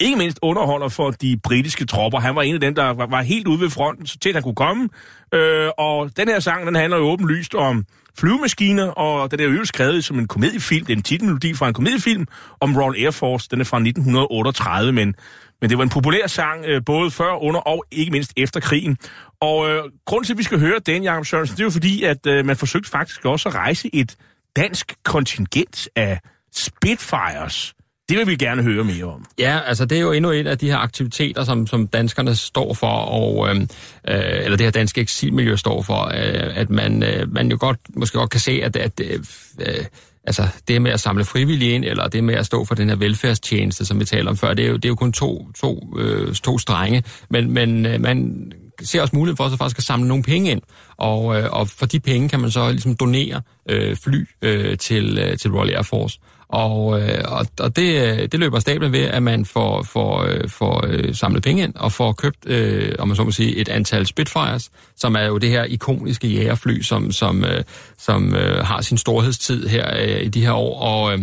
ikke 0.00 0.18
mindst 0.18 0.38
underholder 0.42 0.88
for 0.88 1.10
de 1.10 1.40
britiske 1.44 1.86
tropper. 1.86 2.18
Han 2.18 2.34
var 2.34 2.42
en 2.42 2.54
af 2.54 2.60
dem, 2.60 2.74
der 2.74 2.90
var, 2.90 3.06
var 3.06 3.22
helt 3.22 3.46
ude 3.46 3.60
ved 3.60 3.70
fronten, 3.70 4.06
så 4.06 4.18
tæt 4.18 4.34
han 4.34 4.42
kunne 4.42 4.54
komme. 4.54 4.88
Øh, 5.34 5.70
og 5.78 6.10
den 6.16 6.28
her 6.28 6.40
sang, 6.40 6.66
den 6.66 6.74
handler 6.74 6.96
jo 6.96 7.04
åbenlyst 7.04 7.54
om 7.54 7.84
flyvemaskiner, 8.18 8.86
og 8.86 9.30
den 9.30 9.40
er 9.40 9.44
jo 9.44 9.64
skrevet 9.64 10.04
som 10.04 10.18
en 10.18 10.28
komediefilm. 10.28 10.86
Det 10.86 10.92
er 10.92 10.96
en 10.96 11.02
titelmelodi 11.02 11.54
fra 11.54 11.68
en 11.68 11.74
komediefilm 11.74 12.26
om 12.60 12.76
Royal 12.76 13.04
Air 13.04 13.10
Force. 13.10 13.48
Den 13.50 13.60
er 13.60 13.64
fra 13.64 13.76
1938, 13.76 14.92
men, 14.92 15.14
men 15.60 15.70
det 15.70 15.78
var 15.78 15.84
en 15.84 15.90
populær 15.90 16.26
sang, 16.26 16.64
øh, 16.64 16.84
både 16.86 17.10
før, 17.10 17.42
under 17.42 17.60
og 17.60 17.84
ikke 17.90 18.12
mindst 18.12 18.32
efter 18.36 18.60
krigen. 18.60 18.96
Og 19.40 19.70
øh, 19.70 19.82
grunden 20.06 20.24
til, 20.24 20.32
at 20.32 20.38
vi 20.38 20.42
skal 20.42 20.60
høre 20.60 20.78
den, 20.86 21.02
Jacob 21.02 21.26
Sørensen, 21.26 21.56
det 21.56 21.62
er 21.62 21.64
jo 21.64 21.70
fordi, 21.70 22.02
at 22.02 22.26
øh, 22.26 22.46
man 22.46 22.56
forsøgte 22.56 22.90
faktisk 22.90 23.24
også 23.24 23.48
at 23.48 23.54
rejse 23.54 23.90
et 23.94 24.16
dansk 24.56 24.94
kontingent 25.04 25.88
af 25.96 26.20
Spitfires. 26.54 27.74
Det 28.08 28.18
vil 28.18 28.26
vi 28.26 28.36
gerne 28.36 28.62
høre 28.62 28.84
mere 28.84 29.04
om. 29.04 29.24
Ja, 29.38 29.60
altså 29.66 29.84
det 29.84 29.98
er 29.98 30.02
jo 30.02 30.12
endnu 30.12 30.30
et 30.30 30.46
af 30.46 30.58
de 30.58 30.70
her 30.70 30.76
aktiviteter, 30.76 31.44
som, 31.44 31.66
som 31.66 31.86
danskerne 31.86 32.36
står 32.36 32.74
for, 32.74 32.86
og, 32.86 33.48
øhm, 33.48 33.62
øh, 34.08 34.44
eller 34.44 34.56
det 34.56 34.66
her 34.66 34.70
danske 34.70 35.00
eksilmiljø 35.00 35.56
står 35.56 35.82
for, 35.82 36.04
øh, 36.04 36.56
at 36.56 36.70
man, 36.70 37.02
øh, 37.02 37.32
man 37.32 37.50
jo 37.50 37.56
godt, 37.60 37.78
måske 37.96 38.18
godt 38.18 38.30
kan 38.30 38.40
se, 38.40 38.60
at, 38.62 38.76
at 38.76 39.00
øh, 39.00 39.18
øh, 39.60 39.84
altså 40.24 40.48
det 40.68 40.82
med 40.82 40.90
at 40.90 41.00
samle 41.00 41.24
frivillige 41.24 41.70
ind, 41.70 41.84
eller 41.84 42.08
det 42.08 42.24
med 42.24 42.34
at 42.34 42.46
stå 42.46 42.64
for 42.64 42.74
den 42.74 42.88
her 42.88 42.96
velfærdstjeneste, 42.96 43.84
som 43.84 44.00
vi 44.00 44.04
taler 44.04 44.30
om 44.30 44.36
før, 44.36 44.54
det 44.54 44.64
er 44.64 44.68
jo, 44.68 44.76
det 44.76 44.84
er 44.84 44.88
jo 44.88 44.94
kun 44.94 45.12
to, 45.12 45.52
to, 45.60 45.94
øh, 45.98 46.34
to 46.34 46.58
strenge, 46.58 47.02
men, 47.30 47.50
men 47.52 47.86
øh, 47.86 48.00
man 48.00 48.52
ser 48.82 49.02
også 49.02 49.16
mulighed 49.16 49.36
for 49.36 49.48
så 49.48 49.56
faktisk 49.56 49.78
at 49.78 49.84
samle 49.84 50.08
nogle 50.08 50.22
penge 50.22 50.50
ind, 50.50 50.62
og, 50.96 51.40
øh, 51.40 51.52
og 51.52 51.68
for 51.68 51.86
de 51.86 52.00
penge 52.00 52.28
kan 52.28 52.40
man 52.40 52.50
så 52.50 52.70
ligesom 52.70 52.96
donere 52.96 53.42
øh, 53.70 53.96
fly 53.96 54.28
øh, 54.42 54.78
til, 54.78 55.18
øh, 55.18 55.38
til 55.38 55.50
Royal 55.50 55.74
Air 55.74 55.82
Force. 55.82 56.18
Og, 56.48 57.00
øh, 57.00 57.24
og, 57.24 57.46
og 57.60 57.76
det, 57.76 58.02
øh, 58.02 58.28
det 58.32 58.40
løber 58.40 58.58
stablen 58.58 58.92
ved, 58.92 59.00
at 59.00 59.22
man 59.22 59.44
får, 59.44 59.82
får, 59.82 60.22
øh, 60.22 60.48
får 60.48 60.84
øh, 60.88 61.14
samlet 61.14 61.42
penge 61.42 61.62
ind 61.62 61.74
og 61.74 61.92
får 61.92 62.12
købt, 62.12 62.46
øh, 62.46 62.94
om 62.98 63.08
man 63.08 63.16
så 63.16 63.24
må 63.24 63.30
sige, 63.30 63.56
et 63.56 63.68
antal 63.68 64.06
Spitfires, 64.06 64.70
som 64.96 65.14
er 65.14 65.24
jo 65.24 65.38
det 65.38 65.50
her 65.50 65.64
ikoniske 65.64 66.28
jægerfly, 66.28 66.80
som, 66.80 67.12
som, 67.12 67.44
øh, 67.44 67.64
som 67.98 68.34
øh, 68.34 68.64
har 68.64 68.80
sin 68.80 68.98
storhedstid 68.98 69.68
her 69.68 69.96
øh, 70.00 70.22
i 70.22 70.28
de 70.28 70.40
her 70.40 70.52
år. 70.52 70.80
Og, 70.80 71.12
øh, 71.12 71.20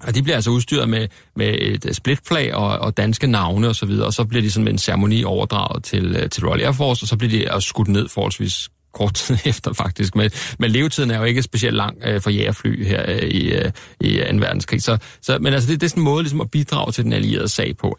og 0.00 0.14
de 0.14 0.22
bliver 0.22 0.36
altså 0.36 0.50
udstyret 0.50 0.88
med, 0.88 1.08
med 1.36 1.54
et 1.58 1.86
øh, 1.86 1.94
splitflag 1.94 2.54
og, 2.54 2.78
og 2.78 2.96
danske 2.96 3.26
navne 3.26 3.66
osv., 3.66 3.70
og, 3.70 3.76
så 3.76 3.86
videre, 3.86 4.06
og 4.06 4.12
så 4.12 4.24
bliver 4.24 4.42
de 4.42 4.50
sådan 4.50 4.64
med 4.64 4.72
en 4.72 4.78
ceremoni 4.78 5.24
overdraget 5.24 5.84
til, 5.84 6.16
øh, 6.16 6.30
til 6.30 6.46
Royal 6.46 6.60
Air 6.60 6.72
Force, 6.72 7.04
og 7.04 7.08
så 7.08 7.16
bliver 7.16 7.50
de 7.54 7.60
skudt 7.62 7.88
ned 7.88 8.08
forholdsvis 8.08 8.68
kort 8.96 9.14
tid 9.14 9.38
efter 9.52 9.72
faktisk. 9.72 10.16
Men, 10.16 10.30
men 10.58 10.70
levetiden 10.70 11.10
er 11.10 11.18
jo 11.18 11.24
ikke 11.24 11.42
specielt 11.42 11.76
lang 11.76 11.96
øh, 12.04 12.20
for 12.20 12.30
jægerfly 12.30 12.84
her 12.86 13.04
øh, 13.08 13.18
i, 13.18 13.52
øh, 13.52 13.70
i 14.00 14.18
2. 14.30 14.36
verdenskrig. 14.36 14.82
Så, 14.82 14.98
så, 15.22 15.38
men 15.38 15.52
altså, 15.52 15.72
det, 15.72 15.80
det 15.80 15.86
er 15.86 15.90
sådan 15.90 16.00
en 16.00 16.04
måde 16.04 16.22
ligesom 16.22 16.40
at 16.40 16.50
bidrage 16.50 16.92
til 16.92 17.04
den 17.04 17.12
allierede 17.12 17.48
sag 17.48 17.76
på. 17.76 17.98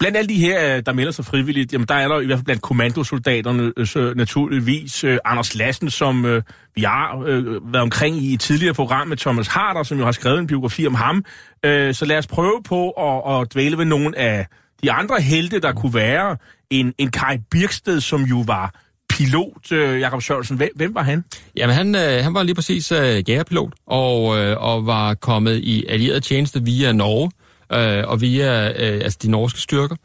Blandt 0.00 0.16
alle 0.16 0.28
de 0.28 0.34
her, 0.34 0.76
øh, 0.76 0.82
der 0.86 0.92
melder 0.92 1.12
sig 1.12 1.24
frivilligt, 1.24 1.72
jamen 1.72 1.88
der 1.88 1.94
er 1.94 2.08
der 2.08 2.20
i 2.20 2.26
hvert 2.26 2.38
fald 2.38 2.44
blandt 2.44 2.62
kommandosoldaterne 2.62 3.72
øh, 3.76 3.86
så 3.86 4.12
naturligvis 4.16 5.04
øh, 5.04 5.18
Anders 5.24 5.54
Lassen, 5.54 5.90
som 5.90 6.26
øh, 6.26 6.42
vi 6.74 6.82
har 6.82 7.24
øh, 7.26 7.72
været 7.72 7.82
omkring 7.82 8.16
i 8.16 8.34
et 8.34 8.40
tidligere 8.40 8.74
program 8.74 9.08
med 9.08 9.16
Thomas 9.16 9.46
Harder, 9.46 9.82
som 9.82 9.98
jo 9.98 10.04
har 10.04 10.12
skrevet 10.12 10.38
en 10.38 10.46
biografi 10.46 10.86
om 10.86 10.94
ham. 10.94 11.24
Øh, 11.64 11.94
så 11.94 12.04
lad 12.04 12.18
os 12.18 12.26
prøve 12.26 12.62
på 12.64 12.90
at, 12.90 13.40
at 13.40 13.52
dvæle 13.52 13.78
ved 13.78 13.84
nogle 13.84 14.18
af 14.18 14.46
de 14.82 14.92
andre 14.92 15.20
helte, 15.20 15.60
der 15.60 15.72
kunne 15.72 15.94
være. 15.94 16.36
En, 16.70 16.94
en 16.98 17.10
Kai 17.10 17.38
Birksted, 17.50 18.00
som 18.00 18.22
jo 18.22 18.44
var 18.46 18.74
pilot, 19.10 19.72
øh, 19.72 20.00
Jakob 20.00 20.22
Sørensen. 20.22 20.56
Hvem, 20.56 20.68
hvem 20.74 20.94
var 20.94 21.02
han? 21.02 21.24
Jamen, 21.56 21.76
han, 21.76 21.94
øh, 21.94 22.24
han 22.24 22.34
var 22.34 22.42
lige 22.42 22.54
præcis 22.54 22.92
øh, 22.92 23.30
jægerpilot, 23.30 23.72
og, 23.86 24.38
øh, 24.38 24.56
og 24.58 24.86
var 24.86 25.14
kommet 25.14 25.56
i 25.56 25.84
allieret 25.88 26.22
tjeneste 26.22 26.64
via 26.64 26.92
Norge, 26.92 27.30
øh, 27.72 28.04
og 28.08 28.20
via 28.20 28.68
øh, 28.68 29.00
altså 29.04 29.18
de 29.22 29.30
norske 29.30 29.60
styrker. 29.60 29.96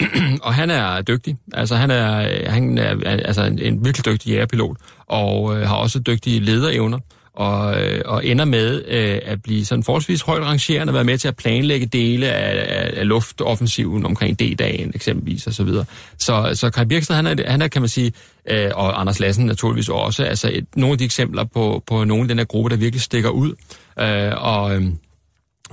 og 0.46 0.54
han 0.54 0.70
er 0.70 1.02
dygtig. 1.02 1.36
Altså, 1.52 1.76
han 1.76 1.90
er, 1.90 2.50
han 2.50 2.78
er 2.78 2.94
altså 3.04 3.42
en, 3.42 3.58
en 3.58 3.84
virkelig 3.84 4.06
dygtig 4.06 4.30
jægerpilot, 4.30 4.76
og 5.06 5.56
øh, 5.56 5.68
har 5.68 5.76
også 5.76 5.98
dygtige 5.98 6.40
lederevner 6.40 6.98
og, 7.34 7.82
øh, 7.82 8.02
og 8.04 8.26
ender 8.26 8.44
med 8.44 8.84
øh, 8.88 9.18
at 9.24 9.42
blive 9.42 9.64
sådan 9.64 9.84
forholdsvis 9.84 10.22
højt 10.22 10.42
rangerende, 10.42 10.90
og 10.90 10.94
være 10.94 11.04
med 11.04 11.18
til 11.18 11.28
at 11.28 11.36
planlægge 11.36 11.86
dele 11.86 12.26
af, 12.26 12.84
af, 12.84 13.00
af 13.00 13.08
luftoffensiven 13.08 14.06
omkring 14.06 14.40
D-dagen 14.40 14.92
eksempelvis 14.94 15.46
osv. 15.46 15.52
Så, 15.52 15.64
videre. 15.64 15.84
så, 16.18 16.50
så 16.54 16.70
Kai 16.70 16.84
Birksted, 16.84 17.14
han 17.14 17.26
er, 17.26 17.50
han 17.50 17.62
er, 17.62 17.68
kan 17.68 17.82
man 17.82 17.88
sige, 17.88 18.12
øh, 18.50 18.70
og 18.74 19.00
Anders 19.00 19.20
Lassen 19.20 19.46
naturligvis 19.46 19.88
også, 19.88 20.24
altså 20.24 20.50
et, 20.52 20.66
nogle 20.76 20.92
af 20.92 20.98
de 20.98 21.04
eksempler 21.04 21.44
på, 21.44 21.82
på 21.86 22.04
nogle 22.04 22.22
af 22.22 22.28
den 22.28 22.38
her 22.38 22.44
gruppe, 22.44 22.70
der 22.70 22.76
virkelig 22.76 23.02
stikker 23.02 23.30
ud. 23.30 23.52
Øh, 24.00 24.32
og... 24.36 24.74
Øhm, 24.74 24.98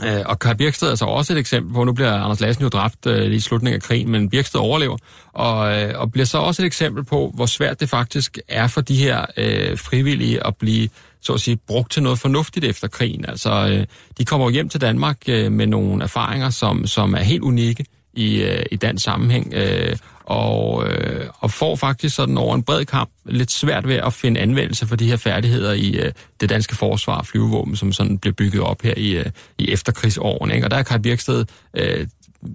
øh, 0.05 0.22
og 0.26 0.39
Kai 0.39 0.53
Birksted 0.53 0.91
er 0.91 0.95
så 0.95 1.05
også 1.05 1.34
et 1.34 1.39
eksempel 1.39 1.74
på, 1.74 1.84
nu 1.84 1.93
bliver 1.93 2.14
Anders 2.14 2.39
Lassen 2.39 2.64
jo 2.64 2.70
dræbt 2.70 3.05
øh, 3.05 3.32
i 3.32 3.39
slutningen 3.39 3.76
af 3.76 3.82
krigen, 3.82 4.12
men 4.12 4.30
Birksted 4.30 4.60
overlever, 4.60 4.97
og, 5.34 5.82
øh, 5.82 5.99
og 5.99 6.12
bliver 6.12 6.26
så 6.26 6.38
også 6.38 6.62
et 6.62 6.66
eksempel 6.66 7.03
på, 7.03 7.32
hvor 7.36 7.45
svært 7.45 7.80
det 7.80 7.89
faktisk 7.89 8.38
er 8.47 8.68
for 8.68 8.82
de 8.82 8.95
her 8.95 9.26
øh, 9.38 9.78
frivillige 9.78 10.47
at 10.47 10.55
blive 10.55 10.89
så 11.22 11.34
at 11.34 11.39
sige, 11.39 11.57
brugt 11.67 11.91
til 11.91 12.03
noget 12.03 12.20
fornuftigt 12.20 12.65
efter 12.65 12.88
krigen. 12.88 13.26
Altså, 13.28 13.67
øh, 13.72 13.86
de 14.17 14.26
kommer 14.26 14.49
hjem 14.49 14.70
til 14.70 14.82
Danmark 14.82 15.17
øh, 15.30 15.51
med 15.51 15.67
nogle 15.67 16.03
erfaringer, 16.03 16.49
som, 16.49 16.88
som 16.88 17.13
er 17.13 17.22
helt 17.22 17.41
unikke 17.41 17.86
i, 18.13 18.41
øh, 18.41 18.65
i 18.72 18.76
dansk 18.76 19.03
sammenhæng, 19.03 19.53
øh, 19.53 19.97
og, 20.24 20.88
øh, 20.88 21.30
og 21.39 21.51
får 21.51 21.76
faktisk 21.76 22.15
sådan 22.15 22.38
over 22.38 22.55
en 22.55 22.63
bred 22.63 22.86
kamp 22.86 23.09
lidt 23.26 23.51
svært 23.51 23.88
ved 23.88 23.95
at 23.95 24.13
finde 24.13 24.39
anvendelse 24.39 24.88
for 24.88 24.95
de 24.95 25.05
her 25.05 25.17
færdigheder 25.17 25.74
i 25.74 25.91
øh, 25.91 26.11
det 26.41 26.49
danske 26.49 26.76
forsvar 26.76 27.17
og 27.17 27.26
flyvevåben, 27.26 27.76
som 27.76 27.93
sådan 27.93 28.17
blev 28.17 28.34
bygget 28.34 28.61
op 28.61 28.82
her 28.82 28.93
i, 28.97 29.17
øh, 29.17 29.26
i 29.57 29.72
efterkrigsårene. 29.72 30.53
Ikke? 30.53 30.67
Og 30.67 30.72
der 30.72 30.78
er 30.78 30.84
Kai 30.84 30.99
Birksted 30.99 31.45
øh, 31.74 32.07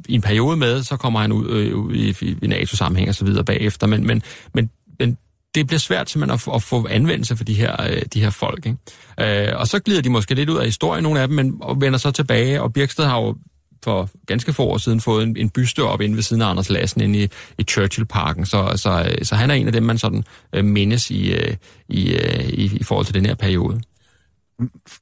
i 0.08 0.14
en 0.14 0.20
periode 0.20 0.56
med, 0.56 0.82
så 0.82 0.96
kommer 0.96 1.20
han 1.20 1.32
ud, 1.32 1.50
øh, 1.50 1.76
ud 1.76 1.94
i, 1.94 2.36
i 2.42 2.46
NATO-sammenhæng 2.46 3.08
og 3.08 3.14
så 3.14 3.24
videre 3.24 3.44
bagefter, 3.44 3.86
men, 3.86 4.06
men, 4.06 4.22
men, 4.54 4.70
men 4.98 5.18
det 5.54 5.66
bliver 5.66 5.80
svært 5.80 6.10
simpelthen 6.10 6.40
at, 6.52 6.54
at 6.54 6.62
få 6.62 6.86
anvendelse 6.90 7.36
for 7.36 7.44
de 7.44 7.54
her, 7.54 7.82
øh, 7.82 8.02
de 8.14 8.20
her 8.20 8.30
folk. 8.30 8.66
Ikke? 8.66 9.48
Øh, 9.48 9.60
og 9.60 9.66
så 9.66 9.78
glider 9.78 10.02
de 10.02 10.10
måske 10.10 10.34
lidt 10.34 10.50
ud 10.50 10.58
af 10.58 10.64
historien, 10.64 11.02
nogle 11.02 11.20
af 11.20 11.28
dem, 11.28 11.36
men 11.36 11.56
og 11.60 11.80
vender 11.80 11.98
så 11.98 12.10
tilbage, 12.10 12.62
og 12.62 12.72
Birksted 12.72 13.04
har 13.04 13.20
jo 13.20 13.36
for 13.84 14.10
ganske 14.26 14.52
få 14.52 14.62
år 14.62 14.78
siden 14.78 15.00
fået 15.00 15.22
en, 15.22 15.36
en 15.36 15.50
byste 15.50 15.82
op 15.82 16.00
inde 16.00 16.16
ved 16.16 16.22
siden 16.22 16.42
af 16.42 16.50
Anders 16.50 16.70
Lassen 16.70 17.00
inde 17.00 17.22
i, 17.22 17.28
i 17.58 17.62
Churchill-parken, 17.62 18.46
så, 18.46 18.72
så, 18.76 19.10
øh, 19.10 19.24
så 19.24 19.34
han 19.34 19.50
er 19.50 19.54
en 19.54 19.66
af 19.66 19.72
dem, 19.72 19.82
man 19.82 19.98
sådan 19.98 20.24
øh, 20.52 20.64
mindes 20.64 21.10
i, 21.10 21.32
øh, 21.32 21.56
i, 21.88 22.14
øh, 22.14 22.48
i, 22.48 22.76
i 22.76 22.84
forhold 22.84 23.06
til 23.06 23.14
den 23.14 23.26
her 23.26 23.34
periode. 23.34 23.80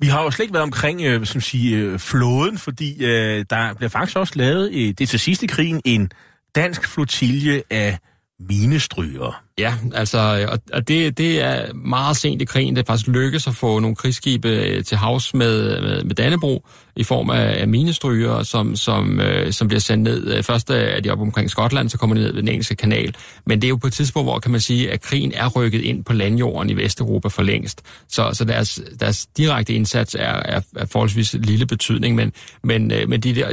Vi 0.00 0.06
har 0.06 0.22
jo 0.22 0.30
slet 0.30 0.44
ikke 0.44 0.54
været 0.54 0.62
omkring 0.62 1.02
øh, 1.02 1.26
som 1.26 1.40
sige, 1.40 1.76
øh, 1.76 1.98
flåden, 1.98 2.58
fordi 2.58 3.04
øh, 3.04 3.44
der 3.50 3.74
bliver 3.74 3.88
faktisk 3.88 4.16
også 4.16 4.32
lavet, 4.36 4.72
øh, 4.72 4.94
det 4.98 5.08
til 5.08 5.20
sidste 5.20 5.46
krigen, 5.46 5.80
en 5.84 6.12
dansk 6.54 6.88
flotilje 6.88 7.62
af 7.70 7.98
minestryger. 8.40 9.42
Ja, 9.58 9.74
altså, 9.94 10.46
og, 10.50 10.58
og 10.72 10.88
det, 10.88 11.18
det 11.18 11.42
er 11.42 11.72
meget 11.74 12.16
sent 12.16 12.42
i 12.42 12.44
krigen. 12.44 12.76
Det 12.76 12.86
faktisk 12.86 13.08
lykkes 13.08 13.46
at 13.46 13.54
få 13.54 13.78
nogle 13.78 13.96
krigsskibe 13.96 14.48
øh, 14.48 14.84
til 14.84 14.96
havs 14.96 15.34
med, 15.34 15.80
med, 15.80 16.04
med 16.04 16.14
Dannebro 16.14 16.66
i 16.96 17.04
form 17.04 17.30
af, 17.30 17.60
af 17.60 17.68
minestryger, 17.68 18.42
som, 18.42 18.76
som, 18.76 19.20
øh, 19.20 19.52
som 19.52 19.68
bliver 19.68 19.80
sendt 19.80 20.02
ned. 20.02 20.36
Øh, 20.36 20.42
først 20.42 20.70
er 20.70 21.00
de 21.00 21.10
op 21.10 21.20
omkring 21.20 21.50
Skotland, 21.50 21.88
så 21.88 21.98
kommer 21.98 22.16
de 22.16 22.22
ned 22.22 22.32
ved 22.32 22.40
den 22.40 22.48
engelske 22.48 22.74
kanal. 22.74 23.14
Men 23.46 23.60
det 23.60 23.66
er 23.66 23.68
jo 23.68 23.76
på 23.76 23.86
et 23.86 23.92
tidspunkt, 23.92 24.26
hvor 24.26 24.38
kan 24.38 24.50
man 24.50 24.60
sige, 24.60 24.90
at 24.90 25.00
krigen 25.00 25.32
er 25.34 25.48
rykket 25.48 25.80
ind 25.80 26.04
på 26.04 26.12
landjorden 26.12 26.70
i 26.70 26.76
Vesteuropa 26.76 27.28
for 27.28 27.42
længst. 27.42 27.82
Så, 28.08 28.30
så 28.32 28.44
deres, 28.44 28.80
deres 29.00 29.26
direkte 29.26 29.74
indsats 29.74 30.14
er, 30.14 30.42
er, 30.44 30.60
er 30.76 30.86
forholdsvis 30.86 31.34
lille 31.34 31.66
betydning, 31.66 32.16
men, 32.16 32.32
men, 32.64 32.92
øh, 32.92 33.08
men 33.08 33.20
de, 33.20 33.34
der, 33.34 33.52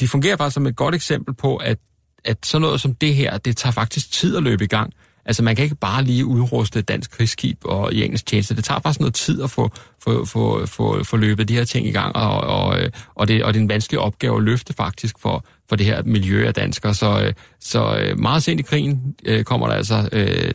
de 0.00 0.08
fungerer 0.08 0.36
faktisk 0.36 0.54
som 0.54 0.66
et 0.66 0.76
godt 0.76 0.94
eksempel 0.94 1.34
på, 1.34 1.56
at 1.56 1.78
at 2.26 2.46
sådan 2.46 2.62
noget 2.62 2.80
som 2.80 2.94
det 2.94 3.14
her, 3.14 3.38
det 3.38 3.56
tager 3.56 3.72
faktisk 3.72 4.12
tid 4.12 4.36
at 4.36 4.42
løbe 4.42 4.64
i 4.64 4.66
gang. 4.66 4.92
Altså 5.28 5.42
man 5.42 5.56
kan 5.56 5.62
ikke 5.62 5.76
bare 5.76 6.04
lige 6.04 6.26
udruste 6.26 6.78
et 6.78 6.88
dansk 6.88 7.10
krigsskib 7.10 7.58
og 7.64 7.92
i 7.92 8.04
engelsk 8.04 8.26
tjeneste. 8.26 8.56
Det 8.56 8.64
tager 8.64 8.80
faktisk 8.80 9.00
noget 9.00 9.14
tid 9.14 9.42
at 9.42 9.50
få, 9.50 9.70
få, 10.04 10.24
få, 10.24 10.66
få, 10.66 11.04
få 11.04 11.16
løbet 11.16 11.48
de 11.48 11.54
her 11.54 11.64
ting 11.64 11.86
i 11.86 11.90
gang, 11.90 12.16
og, 12.16 12.40
og, 12.40 12.80
øh, 12.80 12.90
og, 13.14 13.28
det, 13.28 13.44
og 13.44 13.54
det 13.54 13.60
er 13.60 13.62
en 13.62 13.68
vanskelig 13.68 14.00
opgave 14.00 14.36
at 14.36 14.42
løfte 14.42 14.72
faktisk 14.72 15.14
for, 15.18 15.44
for 15.68 15.76
det 15.76 15.86
her 15.86 16.02
miljø 16.02 16.46
af 16.46 16.54
danskere. 16.54 16.94
Så, 16.94 17.20
øh, 17.20 17.32
så 17.60 17.96
øh, 17.96 18.18
meget 18.18 18.42
sent 18.42 18.60
i 18.60 18.62
krigen 18.62 19.14
kommer 19.44 19.66
der 19.66 19.74
altså 19.74 20.08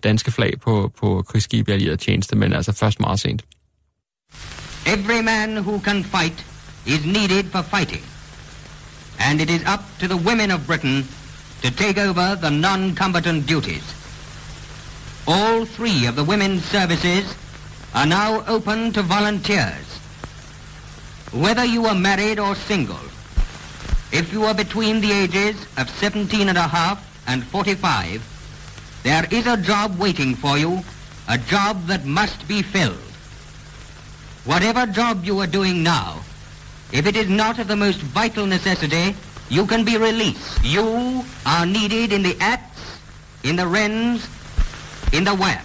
danske 0.03 0.31
flag 0.31 0.53
på, 0.61 0.91
på 0.99 1.23
krigsskib 1.27 1.69
i 1.69 1.71
allieret 1.71 1.99
tjeneste, 1.99 2.35
men 2.35 2.53
altså 2.53 2.71
først 2.71 2.99
meget 2.99 3.19
sent. 3.19 3.43
Every 4.85 5.23
man 5.23 5.57
who 5.57 5.79
can 5.79 6.03
fight 6.03 6.45
is 6.85 7.05
needed 7.05 7.43
for 7.51 7.61
fighting. 7.61 8.03
And 9.19 9.41
it 9.41 9.49
is 9.49 9.61
up 9.73 9.79
to 9.99 10.07
the 10.07 10.27
women 10.27 10.51
of 10.51 10.59
Britain 10.67 11.07
to 11.61 11.71
take 11.71 11.97
over 11.97 12.35
the 12.35 12.49
non-combatant 12.49 13.45
duties. 13.45 13.83
All 15.27 15.65
three 15.65 16.07
of 16.07 16.15
the 16.15 16.23
women's 16.23 16.65
services 16.65 17.35
are 17.93 18.05
now 18.07 18.43
open 18.47 18.91
to 18.93 19.01
volunteers. 19.01 19.87
Whether 21.31 21.65
you 21.65 21.85
are 21.85 21.95
married 21.95 22.39
or 22.39 22.55
single, 22.55 22.99
if 24.11 24.33
you 24.33 24.43
are 24.43 24.53
between 24.53 24.99
the 24.99 25.11
ages 25.11 25.55
of 25.77 25.89
17 25.89 26.49
and 26.49 26.57
a 26.57 26.67
half 26.67 26.99
and 27.27 27.43
45, 27.45 28.99
there 29.03 29.25
is 29.31 29.47
a 29.47 29.57
job 29.57 29.97
waiting 29.97 30.35
for 30.35 30.57
you, 30.57 30.81
a 31.29 31.37
job 31.37 31.85
that 31.87 32.05
must 32.05 32.47
be 32.47 32.61
filled. 32.61 32.97
Whatever 34.43 34.85
job 34.85 35.23
you 35.23 35.39
are 35.39 35.47
doing 35.47 35.83
now, 35.83 36.21
if 36.91 37.05
it 37.05 37.15
is 37.15 37.29
not 37.29 37.59
of 37.59 37.67
the 37.67 37.75
most 37.75 37.99
vital 37.99 38.45
necessity, 38.45 39.15
you 39.57 39.67
can 39.67 39.85
be 39.85 39.95
released. 39.97 40.65
You 40.75 40.87
are 41.45 41.65
needed 41.65 42.13
in 42.13 42.23
the 42.23 42.35
acts, 42.39 43.01
in 43.43 43.57
the 43.57 43.67
rends, 43.77 44.29
in 45.13 45.25
the 45.25 45.33
web. 45.33 45.61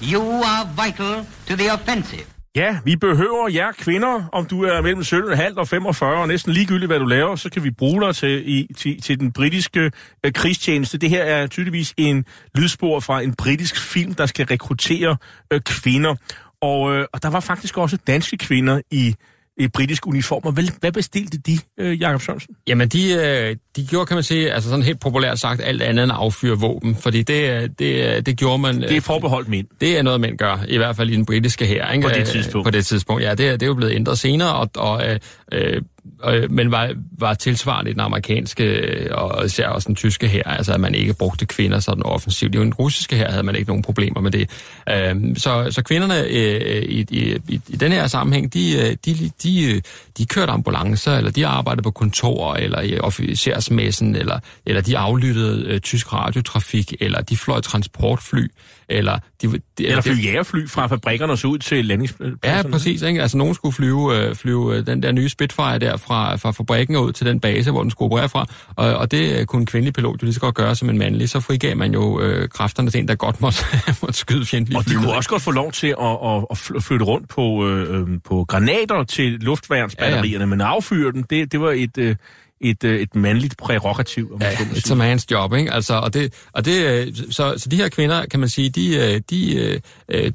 You 0.00 0.22
are 0.22 0.64
vital 0.76 1.26
to 1.46 1.56
the 1.56 1.72
offensive. 1.72 2.26
Ja, 2.56 2.78
vi 2.84 2.96
behøver 2.96 3.48
jer 3.48 3.72
kvinder, 3.72 4.28
om 4.32 4.46
du 4.46 4.62
er 4.62 4.82
mellem 4.82 5.00
17,5 5.00 5.58
og 5.58 5.68
45, 5.68 6.16
og 6.16 6.28
næsten 6.28 6.52
ligegyldigt, 6.52 6.88
hvad 6.88 6.98
du 6.98 7.04
laver, 7.04 7.36
så 7.36 7.50
kan 7.50 7.64
vi 7.64 7.70
bruge 7.70 8.06
dig 8.06 8.16
til, 8.16 8.42
i, 8.48 8.68
til, 8.76 9.02
til 9.02 9.20
den 9.20 9.32
britiske 9.32 9.90
øh, 10.24 10.32
krigstjeneste. 10.32 10.98
Det 10.98 11.10
her 11.10 11.22
er 11.22 11.46
tydeligvis 11.46 11.94
en 11.96 12.24
lydspor 12.54 13.00
fra 13.00 13.20
en 13.20 13.34
britisk 13.34 13.80
film, 13.80 14.14
der 14.14 14.26
skal 14.26 14.46
rekruttere 14.46 15.16
øh, 15.52 15.60
kvinder. 15.60 16.14
Og, 16.60 16.94
øh, 16.94 17.06
og 17.12 17.22
der 17.22 17.30
var 17.30 17.40
faktisk 17.40 17.78
også 17.78 17.96
danske 18.06 18.36
kvinder 18.36 18.80
i 18.90 19.14
i 19.58 19.68
britiske 19.68 20.08
uniformer. 20.08 20.50
Hvad, 20.50 20.64
hvad 20.80 20.92
bestilte 20.92 21.38
de, 21.38 21.58
øh, 21.78 22.00
Jakob 22.00 22.22
Sørensen? 22.22 22.54
Jamen, 22.66 22.88
de, 22.88 23.12
øh, 23.12 23.56
de 23.76 23.86
gjorde, 23.86 24.06
kan 24.06 24.14
man 24.14 24.24
sige, 24.24 24.52
altså 24.52 24.68
sådan 24.68 24.84
helt 24.84 25.00
populært 25.00 25.38
sagt, 25.38 25.60
alt 25.64 25.82
andet 25.82 26.02
end 26.02 26.12
affyre 26.14 26.58
våben, 26.58 26.96
fordi 26.96 27.22
det, 27.22 27.50
øh, 27.50 27.68
det, 27.78 28.16
øh, 28.16 28.22
det 28.26 28.36
gjorde 28.36 28.58
man... 28.58 28.82
Det 28.82 28.96
er 28.96 29.00
forbeholdt 29.00 29.48
mænd. 29.48 29.66
Det 29.80 29.98
er 29.98 30.02
noget, 30.02 30.20
mænd 30.20 30.38
gør, 30.38 30.64
i 30.68 30.76
hvert 30.76 30.96
fald 30.96 31.10
i 31.10 31.16
den 31.16 31.26
britiske 31.26 31.66
her. 31.66 31.92
Ikke? 31.92 32.08
På 32.08 32.14
det 32.14 32.26
tidspunkt. 32.26 32.64
På 32.64 32.70
det 32.70 32.86
tidspunkt, 32.86 33.22
ja. 33.22 33.30
Det, 33.30 33.38
det 33.38 33.62
er 33.62 33.66
jo 33.66 33.74
blevet 33.74 33.94
ændret 33.94 34.18
senere, 34.18 34.54
og, 34.54 34.70
og 34.76 35.18
øh, 35.52 35.82
øh, 36.24 36.50
men 36.50 36.70
var, 36.70 36.94
var 37.18 37.34
tilsvarende 37.34 37.90
i 37.90 37.94
den 37.94 38.00
amerikanske 38.00 38.64
øh, 38.64 39.10
og 39.10 39.46
især 39.46 39.68
også 39.68 39.86
den 39.86 39.94
tyske 39.94 40.28
her, 40.28 40.42
altså 40.42 40.72
at 40.72 40.80
man 40.80 40.94
ikke 40.94 41.14
brugte 41.14 41.46
kvinder 41.46 41.80
sådan 41.80 42.02
offensivt. 42.02 42.54
I 42.54 42.58
den 42.58 42.74
russiske 42.74 43.16
her 43.16 43.30
havde 43.30 43.42
man 43.42 43.54
ikke 43.54 43.68
nogen 43.68 43.82
problemer 43.82 44.20
med 44.20 44.30
det. 44.30 44.50
Øh, 44.88 45.36
så, 45.36 45.68
så 45.70 45.82
kvinderne 45.82 46.20
øh, 46.20 46.82
i, 46.82 47.06
i, 47.10 47.38
i, 47.48 47.60
i 47.68 47.76
den 47.76 47.92
her 47.92 48.06
sammenhæng, 48.06 48.54
de, 48.54 48.76
øh, 48.76 48.96
de, 49.04 49.30
de, 49.42 49.74
øh, 49.74 49.82
de 50.18 50.26
kørte 50.26 50.52
ambulancer, 50.52 51.16
eller 51.16 51.30
de 51.30 51.46
arbejdede 51.46 51.82
på 51.82 51.90
kontorer, 51.90 52.54
eller 52.54 52.80
i 52.80 52.98
officersmessen, 52.98 54.16
eller, 54.16 54.38
eller 54.66 54.80
de 54.80 54.98
aflyttede 54.98 55.64
øh, 55.66 55.80
tysk 55.80 56.12
radiotrafik, 56.12 56.94
eller 57.00 57.20
de 57.20 57.36
fløj 57.36 57.60
transportfly, 57.60 58.46
eller... 58.88 59.18
De, 59.42 59.60
de, 59.78 59.86
eller 59.86 60.00
fly 60.00 60.24
jægerfly 60.24 60.68
fra 60.68 60.86
fabrikkerne 60.86 61.32
og 61.32 61.38
så 61.38 61.48
ud 61.48 61.58
til 61.58 61.84
landingspladserne. 61.84 62.38
Ja, 62.44 62.62
præcis. 62.62 63.02
Ikke? 63.02 63.22
Altså 63.22 63.36
nogen 63.36 63.54
skulle 63.54 63.72
flyve, 63.72 64.16
øh, 64.16 64.34
flyve 64.34 64.76
øh, 64.76 64.86
den 64.86 65.02
der 65.02 65.12
nye 65.12 65.28
Spitfire 65.28 65.78
der 65.78 65.96
fra, 65.96 66.36
fra 66.36 66.50
fabrikken 66.50 66.96
ud 66.96 67.12
til 67.12 67.26
den 67.26 67.40
base, 67.40 67.70
hvor 67.70 67.82
den 67.82 67.90
skulle 67.90 68.06
operere 68.06 68.28
fra, 68.28 68.46
og, 68.76 68.96
og 68.96 69.10
det 69.10 69.48
kunne 69.48 69.60
en 69.60 69.66
kvindelig 69.66 69.94
pilot 69.94 70.22
jo 70.22 70.24
lige 70.24 70.34
så 70.34 70.40
godt 70.40 70.54
gøre 70.54 70.74
som 70.74 70.90
en 70.90 70.98
mandlig. 70.98 71.28
Så 71.28 71.40
frigav 71.40 71.76
man 71.76 71.92
jo 71.92 72.20
øh, 72.20 72.48
kræfterne 72.48 72.90
til 72.90 73.00
en, 73.00 73.08
der 73.08 73.14
godt 73.14 73.40
måtte, 73.40 73.58
måtte 74.02 74.18
skyde 74.18 74.46
fjendtlige 74.46 74.78
Og 74.78 74.84
de 74.84 74.94
kunne 74.94 75.12
også 75.12 75.30
godt 75.30 75.42
få 75.42 75.50
lov 75.50 75.72
til 75.72 75.94
at, 76.00 76.18
at, 76.24 76.44
at 76.76 76.82
flytte 76.82 77.04
rundt 77.04 77.28
på, 77.28 77.68
øh, 77.68 78.08
på 78.24 78.44
granater 78.48 79.04
til 79.04 79.32
luftværnsbatterierne, 79.32 80.28
ja, 80.28 80.38
ja. 80.38 80.46
men 80.46 80.60
affyre 80.60 81.12
dem, 81.12 81.22
det, 81.22 81.52
det 81.52 81.60
var 81.60 81.70
et... 81.70 81.98
Øh, 81.98 82.16
et, 82.60 82.84
et 82.84 83.14
mandligt 83.14 83.56
prærogativ. 83.56 84.32
Om 84.34 84.42
ja, 84.42 84.52
et 84.52 84.90
a 84.90 85.14
man's 85.14 85.24
job, 85.30 85.54
ikke? 85.54 85.72
Altså, 85.72 85.94
og 85.94 86.14
det, 86.14 86.34
og 86.52 86.64
det, 86.64 87.16
så, 87.30 87.54
så 87.56 87.68
de 87.68 87.76
her 87.76 87.88
kvinder, 87.88 88.26
kan 88.26 88.40
man 88.40 88.48
sige, 88.48 88.70
de, 88.70 89.18
de, 89.18 89.80
de 90.10 90.32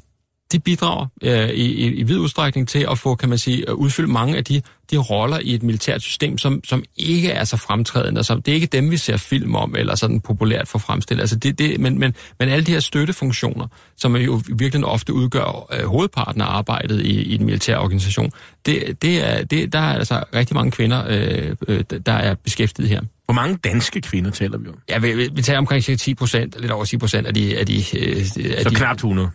bidrager 0.64 1.06
øh, 1.22 1.48
i, 1.48 1.64
i, 1.64 1.94
i 1.94 2.02
vid 2.02 2.18
udstrækning 2.18 2.68
til 2.68 2.86
at 2.90 2.98
få, 2.98 3.14
kan 3.14 3.28
man 3.28 3.38
sige, 3.38 3.68
at 3.68 3.72
udfylde 3.72 4.12
mange 4.12 4.36
af 4.36 4.44
de, 4.44 4.62
de 4.90 4.96
roller 4.96 5.38
i 5.42 5.54
et 5.54 5.62
militært 5.62 6.02
system, 6.02 6.38
som, 6.38 6.60
som 6.64 6.84
ikke 6.96 7.30
er 7.30 7.44
så 7.44 7.56
fremtrædende. 7.56 8.18
Altså, 8.18 8.34
det 8.34 8.48
er 8.48 8.54
ikke 8.54 8.66
dem, 8.66 8.90
vi 8.90 8.96
ser 8.96 9.16
film 9.16 9.54
om, 9.54 9.74
eller 9.78 9.94
sådan 9.94 10.20
populært 10.20 10.68
for 10.68 10.78
fremstillet. 10.78 11.20
Altså, 11.20 11.36
det, 11.36 11.58
det, 11.58 11.80
men, 11.80 11.98
men, 11.98 12.14
men 12.38 12.48
alle 12.48 12.66
de 12.66 12.72
her 12.72 12.80
støttefunktioner, 12.80 13.66
som 13.96 14.16
jo 14.16 14.42
virkelig 14.56 14.86
ofte 14.86 15.12
udgør 15.12 15.66
øh, 15.72 15.86
hovedparten 15.86 16.40
af 16.40 16.46
arbejdet 16.46 17.00
i, 17.00 17.22
i 17.22 17.36
den 17.36 17.46
militære 17.46 17.78
organisation, 17.78 18.32
det, 18.66 19.02
det 19.02 19.28
er, 19.28 19.44
det, 19.44 19.72
der 19.72 19.78
er 19.78 19.94
altså 19.94 20.24
rigtig 20.34 20.54
mange 20.54 20.70
kvinder, 20.70 21.04
øh, 21.08 21.56
øh, 21.68 21.84
der 22.06 22.12
er 22.12 22.34
beskæftiget 22.34 22.88
her. 22.88 23.00
Hvor 23.24 23.34
mange 23.34 23.56
danske 23.64 24.00
kvinder 24.00 24.30
taler 24.30 24.58
vi 24.58 24.68
om? 24.68 24.78
Ja, 24.88 24.98
vi, 24.98 25.28
vi 25.34 25.42
taler 25.42 25.58
omkring 25.58 25.84
10 25.84 26.14
procent, 26.14 26.60
lidt 26.60 26.72
over 26.72 26.84
10 26.84 26.98
procent 26.98 27.26
af 27.26 27.34
de... 27.34 27.58
Af 27.58 27.66
de 27.66 27.76
øh, 27.98 28.16
af 28.18 28.26
så 28.62 28.68
de, 28.70 28.74
knap 28.74 28.96
100? 28.96 29.30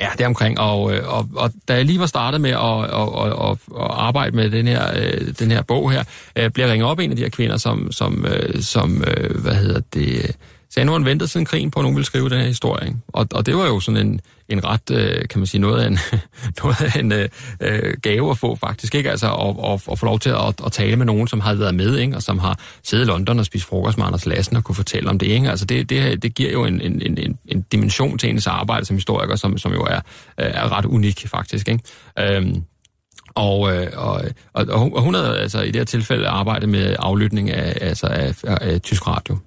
Ja, 0.00 0.08
det 0.12 0.20
er 0.20 0.26
omkring. 0.26 0.60
Og, 0.60 0.94
øh, 0.94 1.14
og, 1.14 1.28
og 1.36 1.52
da 1.68 1.74
jeg 1.74 1.84
lige 1.84 2.00
var 2.00 2.06
startet 2.06 2.40
med 2.40 2.50
at, 2.50 2.56
og, 2.58 3.12
og, 3.12 3.58
og 3.70 4.06
arbejde 4.06 4.36
med 4.36 4.50
den 4.50 4.66
her, 4.66 4.92
øh, 4.96 5.34
den 5.38 5.50
her 5.50 5.62
bog 5.62 5.90
her, 5.90 6.04
øh, 6.36 6.50
blev 6.50 6.64
jeg 6.64 6.72
ringet 6.72 6.88
op 6.88 6.98
en 6.98 7.10
af 7.10 7.16
de 7.16 7.22
her 7.22 7.30
kvinder, 7.30 7.56
som, 7.56 7.92
som, 7.92 8.26
øh, 8.26 8.62
som 8.62 9.04
øh, 9.06 9.40
hvad 9.42 9.54
hedder 9.54 9.80
det, 9.94 10.36
sagde, 10.70 10.86
nu 10.86 10.92
han 10.92 11.04
ventet 11.04 11.30
siden 11.30 11.46
krigen 11.46 11.70
på, 11.70 11.80
at 11.80 11.84
nogen 11.84 11.96
ville 11.96 12.06
skrive 12.06 12.28
den 12.28 12.38
her 12.38 12.46
historie. 12.46 12.86
Ikke? 12.86 12.98
Og, 13.08 13.26
og 13.34 13.46
det 13.46 13.56
var 13.56 13.66
jo 13.66 13.80
sådan 13.80 14.06
en, 14.06 14.20
en 14.48 14.64
ret, 14.64 14.90
øh, 14.90 15.28
kan 15.28 15.40
man 15.40 15.46
sige, 15.46 15.60
noget 15.60 15.82
af 15.82 15.86
en, 15.86 15.98
noget 16.62 16.80
af 16.80 16.98
en 16.98 17.12
øh, 17.12 17.28
øh, 17.60 17.94
gave 18.02 18.30
at 18.30 18.38
få 18.38 18.56
faktisk, 18.56 18.94
ikke? 18.94 19.10
Altså 19.10 19.32
at, 19.34 19.72
at, 19.72 19.82
at 19.92 19.98
få 19.98 20.06
lov 20.06 20.18
til 20.18 20.30
at, 20.30 20.60
at 20.66 20.72
tale 20.72 20.96
med 20.96 21.06
nogen, 21.06 21.28
som 21.28 21.40
har 21.40 21.54
været 21.54 21.74
med, 21.74 21.96
ikke? 21.98 22.16
Og 22.16 22.22
som 22.22 22.38
har 22.38 22.58
siddet 22.82 23.04
i 23.04 23.08
London 23.08 23.38
og 23.38 23.44
spist 23.44 23.64
frokost 23.64 23.98
med 23.98 24.06
Anders 24.06 24.26
Lassen 24.26 24.56
og 24.56 24.64
kunne 24.64 24.74
fortælle 24.74 25.10
om 25.10 25.18
det, 25.18 25.26
ikke? 25.26 25.50
Altså 25.50 25.64
det, 25.64 25.90
det, 25.90 26.22
det 26.22 26.34
giver 26.34 26.52
jo 26.52 26.64
en, 26.64 26.80
en, 26.80 27.18
en, 27.18 27.38
en 27.48 27.64
dimension 27.72 28.18
til 28.18 28.30
ens 28.30 28.46
arbejde 28.46 28.86
som 28.86 28.96
historiker, 28.96 29.36
som, 29.36 29.58
som 29.58 29.72
jo 29.72 29.82
er, 29.82 30.00
er 30.36 30.72
ret 30.72 30.84
unik 30.84 31.26
faktisk, 31.28 31.68
ikke? 31.68 31.82
Øhm, 32.18 32.62
og, 33.34 33.76
øh, 33.76 33.86
og, 33.96 34.22
og, 34.52 34.66
og 34.68 35.02
hun 35.02 35.14
havde 35.14 35.38
altså 35.38 35.60
i 35.60 35.66
det 35.66 35.76
her 35.76 35.84
tilfælde 35.84 36.28
arbejdet 36.28 36.68
med 36.68 36.96
aflytning 36.98 37.50
af, 37.50 37.78
altså 37.80 38.06
af, 38.06 38.34
af, 38.44 38.58
af 38.60 38.80
tysk 38.80 39.06
radio. 39.06 39.38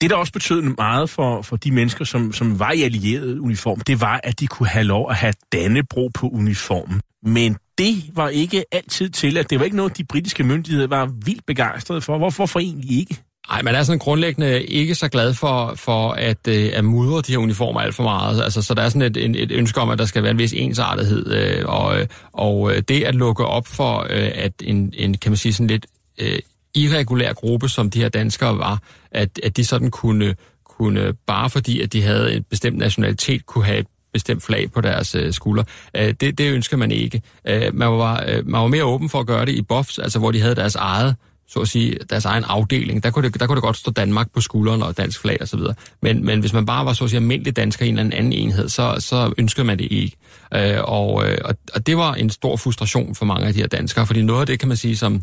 Det, 0.00 0.10
der 0.10 0.16
også 0.16 0.32
betød 0.32 0.62
meget 0.62 1.10
for, 1.10 1.42
for 1.42 1.56
de 1.56 1.70
mennesker, 1.70 2.04
som, 2.04 2.32
som 2.32 2.58
var 2.58 2.72
i 2.72 2.82
allieret 2.82 3.38
uniform, 3.38 3.80
det 3.80 4.00
var, 4.00 4.20
at 4.24 4.40
de 4.40 4.46
kunne 4.46 4.68
have 4.68 4.84
lov 4.84 5.10
at 5.10 5.16
have 5.16 5.32
Dannebro 5.52 6.10
på 6.14 6.28
uniformen. 6.28 7.00
Men 7.22 7.56
det 7.78 7.94
var 8.14 8.28
ikke 8.28 8.64
altid 8.72 9.10
til, 9.10 9.38
at 9.38 9.50
det 9.50 9.58
var 9.58 9.64
ikke 9.64 9.76
noget, 9.76 9.96
de 9.98 10.04
britiske 10.04 10.44
myndigheder 10.44 10.86
var 10.86 11.06
vildt 11.24 11.46
begejstrede 11.46 12.00
for. 12.00 12.18
Hvorfor 12.18 12.46
for 12.46 12.60
egentlig 12.60 12.98
ikke? 12.98 13.16
Nej, 13.50 13.62
man 13.62 13.74
er 13.74 13.82
sådan 13.82 13.98
grundlæggende 13.98 14.62
ikke 14.62 14.94
så 14.94 15.08
glad 15.08 15.34
for, 15.34 15.74
for 15.76 16.10
at, 16.10 16.48
øh, 16.48 16.70
at 16.74 16.84
mudre 16.84 17.22
de 17.22 17.32
her 17.32 17.38
uniformer 17.38 17.80
alt 17.80 17.94
for 17.94 18.02
meget. 18.02 18.42
Altså, 18.42 18.62
så 18.62 18.74
der 18.74 18.82
er 18.82 18.88
sådan 18.88 19.02
et, 19.02 19.16
et, 19.16 19.42
et 19.42 19.52
ønske 19.52 19.80
om, 19.80 19.90
at 19.90 19.98
der 19.98 20.04
skal 20.04 20.22
være 20.22 20.30
en 20.30 20.38
vis 20.38 20.52
ensartethed. 20.52 21.32
Øh, 21.32 21.64
og, 21.66 22.00
øh, 22.00 22.06
og 22.32 22.72
øh, 22.72 22.82
det 22.88 23.04
at 23.04 23.14
lukke 23.14 23.44
op 23.44 23.66
for, 23.66 23.98
øh, 24.10 24.30
at 24.34 24.52
en, 24.62 24.92
en, 24.96 25.14
kan 25.14 25.32
man 25.32 25.36
sige, 25.36 25.52
sådan 25.52 25.66
lidt 25.66 25.86
øh, 26.18 26.38
irregulær 26.74 27.32
gruppe, 27.32 27.68
som 27.68 27.90
de 27.90 28.00
her 28.00 28.08
danskere 28.08 28.58
var, 28.58 28.82
at, 29.10 29.40
at 29.42 29.56
de 29.56 29.64
sådan 29.64 29.90
kunne, 29.90 30.34
kunne, 30.64 31.12
bare 31.26 31.50
fordi 31.50 31.80
at 31.80 31.92
de 31.92 32.02
havde 32.02 32.36
en 32.36 32.44
bestemt 32.50 32.78
nationalitet, 32.78 33.46
kunne 33.46 33.64
have 33.64 33.78
et 33.78 33.86
bestemt 34.12 34.42
flag 34.42 34.72
på 34.72 34.80
deres 34.80 35.14
øh, 35.14 35.32
skulder. 35.32 35.64
Øh, 35.96 36.14
det, 36.20 36.38
det 36.38 36.52
ønsker 36.52 36.76
man 36.76 36.90
ikke. 36.90 37.22
Øh, 37.48 37.74
man, 37.74 37.88
var, 37.88 38.24
øh, 38.28 38.46
man 38.46 38.60
var 38.60 38.66
mere 38.66 38.84
åben 38.84 39.08
for 39.08 39.20
at 39.20 39.26
gøre 39.26 39.46
det 39.46 39.52
i 39.52 39.62
BOFs, 39.62 39.98
altså 39.98 40.18
hvor 40.18 40.30
de 40.30 40.40
havde 40.40 40.54
deres 40.54 40.74
eget 40.74 41.16
så 41.48 41.60
at 41.60 41.68
sige, 41.68 41.96
deres 42.10 42.24
egen 42.24 42.44
afdeling. 42.44 43.02
Der 43.02 43.10
kunne, 43.10 43.30
det, 43.30 43.40
der 43.40 43.46
kunne 43.46 43.56
det 43.56 43.62
godt 43.62 43.76
stå 43.76 43.90
Danmark 43.90 44.30
på 44.34 44.40
skulderen 44.40 44.82
og 44.82 44.96
dansk 44.96 45.20
flag 45.20 45.42
osv. 45.42 45.60
Men, 46.02 46.24
men 46.24 46.40
hvis 46.40 46.52
man 46.52 46.66
bare 46.66 46.84
var 46.84 46.92
så 46.92 47.04
at 47.04 47.10
sige 47.10 47.20
almindelig 47.20 47.56
dansker 47.56 47.86
i 47.86 47.88
en 47.88 47.98
eller 47.98 48.16
anden 48.16 48.32
enhed, 48.32 48.68
så, 48.68 48.96
så 48.98 49.32
ønskede 49.38 49.66
man 49.66 49.78
det 49.78 49.88
ikke. 49.90 50.16
Øh, 50.54 50.78
og, 50.84 51.28
øh, 51.28 51.38
og, 51.44 51.54
og 51.74 51.86
det 51.86 51.96
var 51.96 52.14
en 52.14 52.30
stor 52.30 52.56
frustration 52.56 53.14
for 53.14 53.24
mange 53.24 53.46
af 53.46 53.52
de 53.52 53.60
her 53.60 53.66
danskere, 53.66 54.06
fordi 54.06 54.22
noget 54.22 54.40
af 54.40 54.46
det 54.46 54.58
kan 54.58 54.68
man 54.68 54.76
sige 54.76 54.96
som 54.96 55.22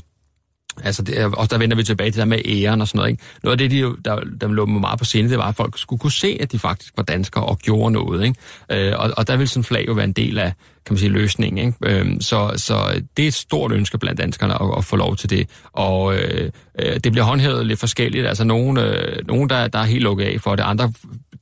Altså, 0.83 1.01
det 1.01 1.25
og 1.25 1.51
der 1.51 1.57
vender 1.57 1.75
vi 1.75 1.83
tilbage 1.83 2.11
til 2.11 2.19
det 2.19 2.27
med 2.27 2.39
æren 2.45 2.81
og 2.81 2.87
sådan 2.87 2.97
noget. 2.97 3.11
Ikke? 3.11 3.23
Noget 3.43 3.61
af 3.61 3.69
det, 3.69 3.71
de, 3.71 3.95
der, 4.05 4.19
der 4.41 4.47
lå 4.47 4.65
mig 4.65 4.81
meget 4.81 4.99
på 4.99 5.05
scenen, 5.05 5.31
det 5.31 5.37
var, 5.37 5.47
at 5.47 5.55
folk 5.55 5.77
skulle 5.77 5.99
kunne 5.99 6.11
se, 6.11 6.37
at 6.39 6.51
de 6.51 6.59
faktisk 6.59 6.93
var 6.97 7.03
danskere 7.03 7.45
og 7.45 7.57
gjorde 7.57 7.91
noget. 7.91 8.23
Ikke? 8.25 8.87
Øh, 8.89 8.99
og, 8.99 9.11
og 9.17 9.27
der 9.27 9.37
vil 9.37 9.47
sådan 9.47 9.63
flag 9.63 9.87
jo 9.87 9.93
være 9.93 10.05
en 10.05 10.11
del 10.11 10.37
af 10.39 10.53
kan 10.85 10.93
man 10.93 10.99
sige, 10.99 11.09
løsningen. 11.09 11.65
Ikke? 11.65 11.99
Øh, 11.99 12.21
så, 12.21 12.53
så 12.55 13.01
det 13.17 13.23
er 13.23 13.27
et 13.27 13.33
stort 13.33 13.71
ønske 13.71 13.97
blandt 13.97 14.21
danskerne 14.21 14.53
at, 14.53 14.77
at 14.77 14.85
få 14.85 14.95
lov 14.95 15.15
til 15.15 15.29
det. 15.29 15.49
Og 15.73 16.15
øh, 16.15 16.51
øh 16.79 16.99
det 17.03 17.11
bliver 17.11 17.25
håndhævet 17.25 17.65
lidt 17.65 17.79
forskelligt. 17.79 18.27
Altså, 18.27 18.43
nogen, 18.43 18.77
øh, 18.77 19.27
nogen 19.27 19.49
der, 19.49 19.67
der 19.67 19.79
er 19.79 19.83
helt 19.83 20.03
lukket 20.03 20.25
af 20.25 20.41
for 20.41 20.55
det. 20.55 20.63
Andre 20.63 20.93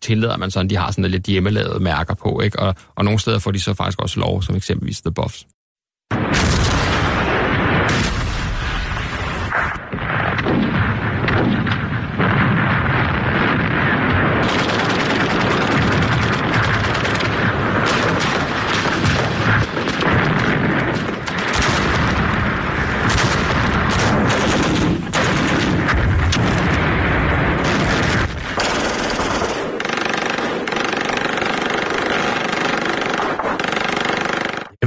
tillader 0.02 0.38
man 0.38 0.52
sådan, 0.52 0.70
de 0.70 0.76
har 0.76 0.92
sådan 0.92 1.12
lidt 1.12 1.26
hjemmelavede 1.26 1.80
mærker 1.80 2.14
på. 2.14 2.42
Ikke? 2.42 2.60
Og, 2.60 2.76
og 2.96 3.06
nogle 3.06 3.20
steder 3.20 3.40
får 3.40 3.52
de 3.52 3.60
så 3.60 3.74
faktisk 3.74 4.02
også 4.02 4.20
lov, 4.20 4.42
som 4.42 4.56
eksempelvis 4.56 5.02
The 5.02 5.12
Buffs. 5.12 5.48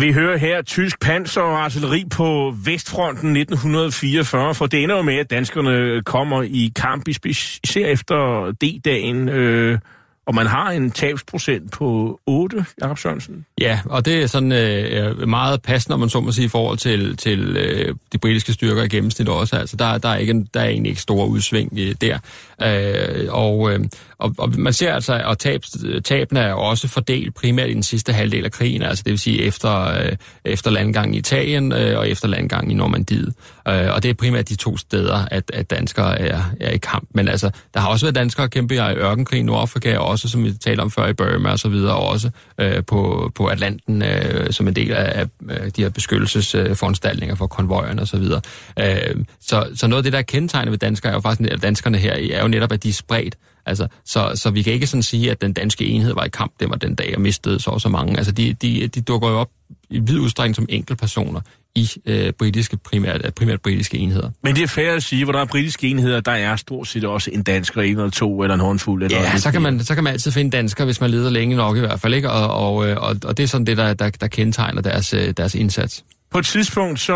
Vi 0.06 0.12
hører 0.12 0.36
her 0.36 0.62
tysk 0.62 1.00
panser 1.00 1.40
og 1.40 1.64
artilleri 1.64 2.04
på 2.10 2.54
Vestfronten 2.64 3.36
1944, 3.36 4.54
for 4.54 4.66
det 4.66 4.82
ender 4.82 4.96
jo 4.96 5.02
med, 5.02 5.14
at 5.14 5.30
danskerne 5.30 6.02
kommer 6.02 6.42
i 6.42 6.72
kamp, 6.76 7.08
især 7.08 7.86
efter 7.86 8.50
D-dagen, 8.60 9.28
øh, 9.28 9.78
og 10.26 10.34
man 10.34 10.46
har 10.46 10.70
en 10.70 10.90
tabsprocent 10.90 11.72
på 11.72 12.20
8, 12.26 12.64
Jakob 12.82 12.98
Sørensen. 12.98 13.46
Ja, 13.60 13.80
og 13.84 14.04
det 14.04 14.22
er 14.22 14.26
sådan 14.26 14.52
øh, 14.52 15.28
meget 15.28 15.62
passende, 15.62 15.94
om 15.94 16.00
man 16.00 16.08
så 16.08 16.20
må 16.20 16.32
sige, 16.32 16.44
i 16.44 16.48
forhold 16.48 16.78
til, 16.78 17.16
til 17.16 17.56
øh, 17.56 17.94
de 18.12 18.18
britiske 18.18 18.52
styrker 18.52 18.82
i 18.82 18.88
gennemsnit 18.88 19.28
også. 19.28 19.56
Altså, 19.56 19.76
der, 19.76 19.98
der, 19.98 20.08
er 20.08 20.16
ikke, 20.16 20.46
der 20.54 20.60
er 20.60 20.68
egentlig 20.68 20.90
ikke 20.90 21.02
store 21.02 21.28
udsving 21.28 21.72
øh, 21.78 21.94
der. 22.00 22.18
Øh, 22.62 23.26
og, 23.30 23.72
øh, 23.72 23.80
og, 24.18 24.34
og 24.38 24.52
man 24.58 24.72
ser 24.72 24.92
altså, 24.92 25.22
at 25.30 25.38
tab, 25.38 25.62
tabene 26.04 26.40
er 26.40 26.52
også 26.52 26.88
fordelt 26.88 27.34
primært 27.34 27.70
i 27.70 27.74
den 27.74 27.82
sidste 27.82 28.12
halvdel 28.12 28.44
af 28.44 28.52
krigen, 28.52 28.82
altså 28.82 29.02
det 29.04 29.10
vil 29.10 29.18
sige 29.18 29.42
efter, 29.42 30.00
øh, 30.00 30.12
efter 30.44 30.70
landgang 30.70 31.14
i 31.14 31.18
Italien 31.18 31.72
øh, 31.72 31.98
og 31.98 32.08
efter 32.08 32.28
landgang 32.28 32.70
i 32.70 32.74
Normandiet. 32.74 33.34
Øh, 33.68 33.94
og 33.94 34.02
det 34.02 34.08
er 34.08 34.14
primært 34.14 34.48
de 34.48 34.56
to 34.56 34.76
steder, 34.76 35.26
at, 35.30 35.50
at 35.54 35.70
danskere 35.70 36.20
er, 36.20 36.42
er 36.60 36.70
i 36.70 36.76
kamp. 36.76 37.08
Men 37.14 37.28
altså, 37.28 37.50
der 37.74 37.80
har 37.80 37.88
også 37.88 38.06
været 38.06 38.14
danskere 38.14 38.48
kæmpe 38.48 38.74
i 38.74 38.78
ørkenkrig 38.78 39.40
i 39.40 39.42
Nordafrika, 39.42 39.96
også 39.96 40.28
som 40.28 40.44
vi 40.44 40.52
talte 40.52 40.80
om 40.80 40.90
før 40.90 41.06
i 41.06 41.12
Burma 41.12 41.50
og 41.50 41.58
så 41.58 41.68
videre, 41.68 41.96
også 41.96 42.30
øh, 42.58 42.84
på, 42.84 43.32
på 43.34 43.46
Atlanten 43.46 44.02
øh, 44.02 44.52
som 44.52 44.68
en 44.68 44.76
del 44.76 44.92
af, 44.92 45.20
af 45.20 45.26
øh, 45.50 45.70
de 45.76 45.82
her 45.82 45.88
beskyttelsesforanstaltninger 45.88 47.34
for 47.34 47.46
konvojerne 47.46 48.02
og 48.02 48.08
så 48.08 48.18
videre. 48.18 48.40
Øh, 48.78 49.24
så, 49.40 49.68
så 49.74 49.86
noget 49.86 49.98
af 49.98 50.02
det, 50.02 50.12
der 50.12 50.18
er 50.18 50.22
kendetegnet 50.22 50.70
ved 50.70 50.78
danskere, 50.78 51.10
er 51.10 51.16
jo 51.16 51.20
faktisk, 51.20 51.50
at 51.50 51.62
danskerne 51.62 51.98
her 51.98 52.36
er 52.36 52.42
jo 52.42 52.48
netop, 52.48 52.72
at 52.72 52.82
de 52.82 52.88
er 52.88 52.92
spredt. 52.92 53.36
Altså, 53.66 53.86
så, 54.04 54.32
så 54.34 54.50
vi 54.50 54.62
kan 54.62 54.72
ikke 54.72 54.86
sådan 54.86 55.02
sige, 55.02 55.30
at 55.30 55.40
den 55.40 55.52
danske 55.52 55.84
enhed 55.84 56.14
var 56.14 56.24
i 56.24 56.28
kamp, 56.28 56.52
det 56.60 56.70
var 56.70 56.76
den 56.76 56.94
dag, 56.94 57.10
jeg 57.10 57.20
mistede 57.20 57.60
så 57.60 57.70
og 57.70 57.80
så 57.80 57.88
mange. 57.88 58.16
Altså, 58.16 58.32
de, 58.32 58.52
de, 58.52 58.86
de 58.86 59.00
dukker 59.00 59.28
jo 59.28 59.38
op 59.38 59.48
i 59.90 59.98
vid 59.98 60.18
udstrækning 60.18 60.56
som 60.56 60.66
enkeltpersoner 60.68 61.40
i 61.76 61.90
øh, 62.06 62.32
britiske, 62.32 62.76
primært, 62.76 63.34
primært 63.36 63.60
britiske 63.60 63.98
enheder. 63.98 64.30
Men 64.42 64.54
det 64.54 64.62
er 64.62 64.66
fair 64.66 64.92
at 64.92 65.02
sige, 65.02 65.24
hvor 65.24 65.32
der 65.32 65.40
er 65.40 65.44
britiske 65.44 65.88
enheder, 65.88 66.20
der 66.20 66.32
er 66.32 66.56
stort 66.56 66.88
set 66.88 67.04
også 67.04 67.30
en 67.32 67.42
dansker, 67.42 67.82
en 67.82 67.96
eller 67.96 68.10
to, 68.10 68.42
eller 68.42 68.54
en 68.54 68.60
håndfuld. 68.60 69.02
Eller 69.02 69.18
ja, 69.18 69.36
så 69.36 69.52
kan, 69.52 69.62
man, 69.62 69.80
så 69.80 69.94
kan 69.94 70.04
man 70.04 70.12
altid 70.12 70.32
finde 70.32 70.50
danskere, 70.50 70.84
hvis 70.84 71.00
man 71.00 71.10
leder 71.10 71.30
længe 71.30 71.56
nok 71.56 71.76
i 71.76 71.80
hvert 71.80 72.00
fald, 72.00 72.14
ikke? 72.14 72.30
Og, 72.30 72.48
og, 72.48 72.88
øh, 72.88 72.96
og, 72.96 73.16
og 73.24 73.36
det 73.36 73.42
er 73.42 73.46
sådan 73.46 73.66
det, 73.66 73.76
der, 73.76 73.94
der, 73.94 74.10
der 74.10 74.26
kendetegner 74.26 74.82
deres, 74.82 75.14
øh, 75.14 75.34
deres 75.36 75.54
indsats. 75.54 76.04
På 76.30 76.38
et 76.38 76.46
tidspunkt 76.46 77.00
så 77.00 77.14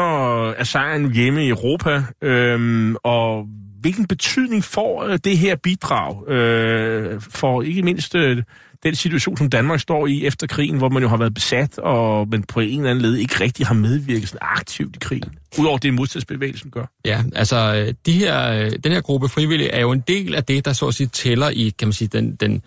er 0.59 0.65
sejren 0.65 1.15
hjemme 1.15 1.45
i 1.45 1.49
Europa, 1.49 2.03
øhm, 2.23 2.97
og 3.05 3.47
hvilken 3.81 4.07
betydning 4.07 4.65
får 4.65 5.05
øh, 5.05 5.19
det 5.25 5.39
her 5.39 5.57
bidrag 5.57 6.29
øh, 6.29 7.21
for 7.21 7.63
ikke 7.63 7.83
mindst 7.83 8.15
øh, 8.15 8.43
den 8.83 8.95
situation, 8.95 9.37
som 9.37 9.51
Danmark 9.51 9.81
står 9.81 10.07
i 10.07 10.27
efter 10.27 10.47
krigen, 10.47 10.77
hvor 10.77 10.89
man 10.89 11.03
jo 11.03 11.09
har 11.09 11.17
været 11.17 11.35
besat, 11.35 11.79
og 11.79 12.29
men 12.29 12.43
på 12.43 12.61
en 12.61 12.79
eller 12.81 12.91
anden 12.91 13.03
led 13.03 13.17
ikke 13.17 13.41
rigtig 13.41 13.67
har 13.67 13.75
medvirket 13.75 14.29
sådan 14.29 14.49
aktivt 14.51 14.97
i 14.97 14.99
krigen, 14.99 15.35
udover 15.59 15.79
det 15.79 15.95
modstandsbevægelsen 15.95 16.71
gør. 16.71 16.85
Ja, 17.05 17.23
altså 17.35 17.75
øh, 17.75 17.95
de 18.07 18.13
her, 18.13 18.53
øh, 18.53 18.73
den 18.85 18.93
her 18.93 19.01
gruppe 19.01 19.29
frivillige 19.29 19.71
er 19.71 19.81
jo 19.81 19.93
en 19.93 20.05
del 20.09 20.35
af 20.35 20.45
det, 20.45 20.65
der 20.65 20.73
så 20.73 20.87
at 20.87 20.95
sige 20.95 21.07
tæller 21.07 21.49
i, 21.49 21.75
kan 21.79 21.89
man 21.89 21.93
sige, 21.93 22.09
den, 22.09 22.35
den, 22.35 22.63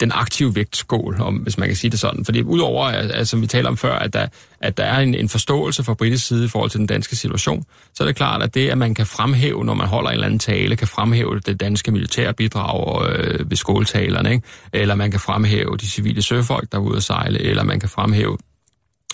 den 0.00 0.12
aktive 0.14 0.54
vægtskål, 0.54 1.20
om, 1.20 1.34
hvis 1.34 1.58
man 1.58 1.68
kan 1.68 1.76
sige 1.76 1.90
det 1.90 2.00
sådan. 2.00 2.24
Fordi 2.24 2.42
udover, 2.42 2.86
at, 2.86 3.28
som 3.28 3.42
vi 3.42 3.46
taler 3.46 3.68
om 3.68 3.76
før, 3.76 3.94
at 3.94 4.12
der, 4.12 4.26
at 4.60 4.76
der 4.76 4.84
er 4.84 5.00
en, 5.00 5.14
en 5.14 5.28
forståelse 5.28 5.84
fra 5.84 5.94
britisk 5.94 6.26
side 6.26 6.44
i 6.44 6.48
forhold 6.48 6.70
til 6.70 6.78
den 6.78 6.86
danske 6.86 7.16
situation, 7.16 7.64
så 7.94 8.02
er 8.02 8.06
det 8.06 8.16
klart, 8.16 8.42
at 8.42 8.54
det, 8.54 8.68
at 8.68 8.78
man 8.78 8.94
kan 8.94 9.06
fremhæve, 9.06 9.64
når 9.64 9.74
man 9.74 9.86
holder 9.86 10.10
en 10.10 10.14
eller 10.14 10.26
anden 10.26 10.38
tale, 10.38 10.76
kan 10.76 10.88
fremhæve 10.88 11.40
det 11.40 11.60
danske 11.60 11.90
militære 11.90 12.34
bidrag 12.34 13.06
øh, 13.08 13.50
ved 13.50 13.56
skåltalerne, 13.56 14.30
ikke? 14.30 14.46
eller 14.72 14.94
man 14.94 15.10
kan 15.10 15.20
fremhæve 15.20 15.76
de 15.76 15.88
civile 15.88 16.22
søfolk, 16.22 16.72
der 16.72 16.78
er 16.78 16.82
ude 16.82 16.96
at 16.96 17.02
sejle, 17.02 17.40
eller 17.40 17.62
man 17.62 17.80
kan 17.80 17.88
fremhæve 17.88 18.38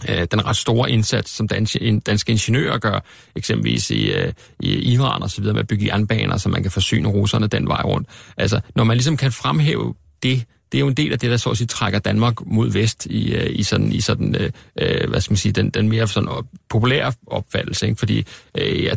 øh, 0.08 0.26
den 0.30 0.46
ret 0.46 0.56
store 0.56 0.90
indsats, 0.90 1.30
som 1.30 1.48
danske, 1.48 2.00
danske 2.06 2.32
ingeniører 2.32 2.78
gør, 2.78 3.00
eksempelvis 3.36 3.90
i, 3.90 4.12
øh, 4.12 4.32
i 4.60 4.92
Iran 4.92 5.22
og 5.22 5.30
så 5.30 5.40
videre 5.40 5.54
med 5.54 5.60
at 5.60 5.68
bygge 5.68 5.86
jernbaner, 5.86 6.36
så 6.36 6.48
man 6.48 6.62
kan 6.62 6.70
forsyne 6.70 7.08
russerne 7.08 7.46
den 7.46 7.68
vej 7.68 7.82
rundt. 7.84 8.08
Altså, 8.36 8.60
når 8.74 8.84
man 8.84 8.96
ligesom 8.96 9.16
kan 9.16 9.32
fremhæve 9.32 9.94
det, 10.22 10.44
det 10.76 10.80
er 10.80 10.84
jo 10.84 10.88
en 10.88 10.94
del 10.94 11.12
af 11.12 11.18
det, 11.18 11.30
der 11.30 11.36
så 11.36 11.50
at 11.50 11.56
sige 11.56 11.66
trækker 11.66 11.98
Danmark 11.98 12.46
mod 12.46 12.70
vest 12.72 13.06
i, 13.06 13.34
øh, 13.34 13.58
i 13.58 13.62
sådan, 13.62 13.92
i 13.92 14.00
sådan 14.00 14.36
øh, 14.36 14.50
øh, 14.80 15.10
hvad 15.10 15.20
skal 15.20 15.32
man 15.32 15.36
sige, 15.36 15.52
den, 15.52 15.70
den 15.70 15.88
mere 15.88 16.08
sådan 16.08 16.28
populære 16.68 17.12
opfattelse, 17.26 17.86
ikke? 17.86 17.98
fordi 17.98 18.26
øh, 18.58 18.84
jeg, 18.84 18.96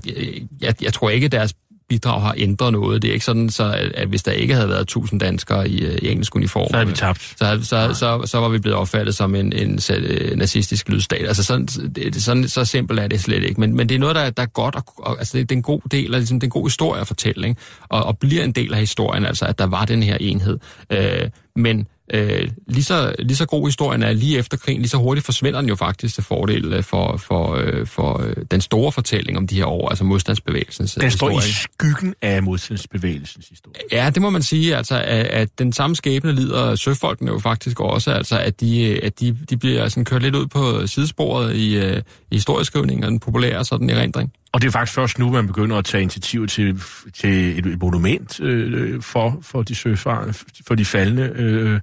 jeg, 0.62 0.84
jeg 0.84 0.94
tror 0.94 1.10
ikke, 1.10 1.28
deres 1.28 1.54
bidrag 1.90 2.22
har 2.22 2.34
ændret 2.38 2.74
noget. 2.74 3.02
Det 3.02 3.10
er 3.10 3.14
ikke 3.14 3.26
sådan, 3.26 3.50
så 3.50 3.64
at, 3.64 3.92
at 3.94 4.08
hvis 4.08 4.24
der 4.24 4.32
ikke 4.32 4.54
havde 4.54 4.70
været 4.70 4.88
tusind 4.88 5.20
danskere 5.20 5.70
i, 5.70 5.98
i 6.02 6.10
engelsk 6.12 6.36
uniform, 6.36 6.68
så 6.72 6.84
vi 6.84 6.94
tabt. 6.94 7.22
Så, 7.22 7.60
så, 7.64 7.94
så, 7.94 8.22
så, 8.26 8.40
var 8.40 8.50
vi 8.50 8.60
blevet 8.60 8.78
opfattet 8.78 9.16
som 9.16 9.36
en, 9.36 9.54
en, 9.54 9.80
en 9.90 10.38
nazistisk 10.38 10.90
lydstat. 10.90 11.28
Altså 11.28 11.44
sådan, 11.44 11.66
det, 11.66 12.24
sådan, 12.24 12.48
så 12.48 12.66
simpelt 12.66 13.00
er 13.00 13.08
det 13.08 13.22
slet 13.22 13.44
ikke. 13.44 13.60
Men, 13.60 13.76
men 13.76 13.90
det 13.90 13.96
er 13.96 14.00
noget, 14.00 14.16
der, 14.16 14.30
der 14.30 14.44
er 14.44 14.48
godt, 14.48 14.76
og, 14.76 14.84
og, 14.98 15.20
altså 15.20 15.38
det, 15.38 15.50
det 15.50 15.56
er 15.56 15.58
en 15.58 15.64
god 15.64 15.82
del 15.92 16.14
af, 16.14 16.20
ligesom, 16.20 16.40
det 16.40 16.46
er 16.46 16.48
en 16.48 16.62
god 16.62 16.66
historie 16.66 17.02
at 17.02 17.08
fortælle, 17.08 17.48
ikke? 17.48 17.62
Og, 17.90 18.04
og 18.04 18.18
bliver 18.18 18.44
en 18.44 18.52
del 18.52 18.74
af 18.74 18.80
historien, 18.80 19.26
altså 19.26 19.46
at 19.46 19.60
der 19.60 19.66
var 19.66 19.86
den 19.86 20.04
her 20.04 20.18
enhed. 20.20 20.60
Øh, 20.92 21.30
men 21.56 21.88
øh, 22.14 22.50
lige, 22.68 22.84
så, 22.84 23.16
lige 23.20 23.36
så 23.36 23.46
god 23.46 23.68
historien 23.68 24.04
er 24.04 24.14
lige 24.14 24.38
efter 24.38 24.58
krigen, 24.58 24.82
lige 24.82 24.90
så 24.90 24.98
hurtigt 24.98 25.26
forsvinder 25.26 25.62
den 25.62 25.70
jo 25.70 25.76
faktisk 25.76 26.16
til 26.16 26.24
fordel 26.24 26.74
øh, 26.74 26.84
for, 26.84 27.18
for, 27.18 27.56
øh, 27.56 27.88
for 27.88 28.22
øh, 28.22 28.36
den 28.52 28.62
store 28.62 28.92
fortælling 28.92 29.38
om 29.38 29.48
de 29.48 29.56
her 29.56 29.66
år, 29.66 29.90
altså 29.90 30.04
modstandsbevægelsens 30.04 30.94
Den 30.94 31.12
står 31.12 31.30
historie. 31.30 31.50
i 31.50 31.52
skyggen 31.52 32.16
af 32.22 32.44
modstandsbevægelsens 32.44 33.48
historie. 33.50 33.76
Ja, 33.92 34.10
det 34.10 34.22
må 34.22 34.30
man 34.30 34.44
sige, 34.44 34.76
altså 34.76 34.96
at, 34.96 35.26
at 35.26 35.60
den 35.60 35.74
samme 35.74 35.96
skæbne 35.96 36.32
lider 36.32 36.76
søfolkene 36.76 37.32
jo 37.32 37.40
faktisk 37.40 37.80
også, 37.80 38.12
altså 38.12 38.40
at 38.40 38.62
de, 38.62 39.00
at 39.04 39.20
de, 39.20 39.38
de 39.50 39.58
bliver 39.58 39.88
sådan 39.88 40.06
kørt 40.06 40.22
lidt 40.22 40.36
ud 40.36 40.48
på 40.48 40.88
sidesporet 40.88 41.56
i, 41.56 41.90
i 42.32 42.36
historieskrivningen 42.36 43.04
og 43.04 43.12
den 43.12 43.20
populære 43.20 43.66
sådan 43.66 43.90
erindring. 43.90 44.32
Og 44.52 44.62
det 44.62 44.68
er 44.68 44.72
faktisk 44.72 44.96
først 44.96 45.20
nu, 45.20 45.32
man 45.32 45.48
begynder 45.48 45.78
at 45.78 45.86
tage 45.86 46.02
initiativ 46.02 46.48
til, 46.48 46.82
til 47.14 47.60
et, 47.60 47.66
et 47.66 47.80
monument 47.82 48.40
øh, 48.40 49.02
for, 49.02 49.40
for 49.42 49.64
de 49.64 49.76
søfarende, 49.76 50.34
for 50.68 50.76
de 50.76 50.86
faldende, 50.86 51.32
øh, 51.36 51.80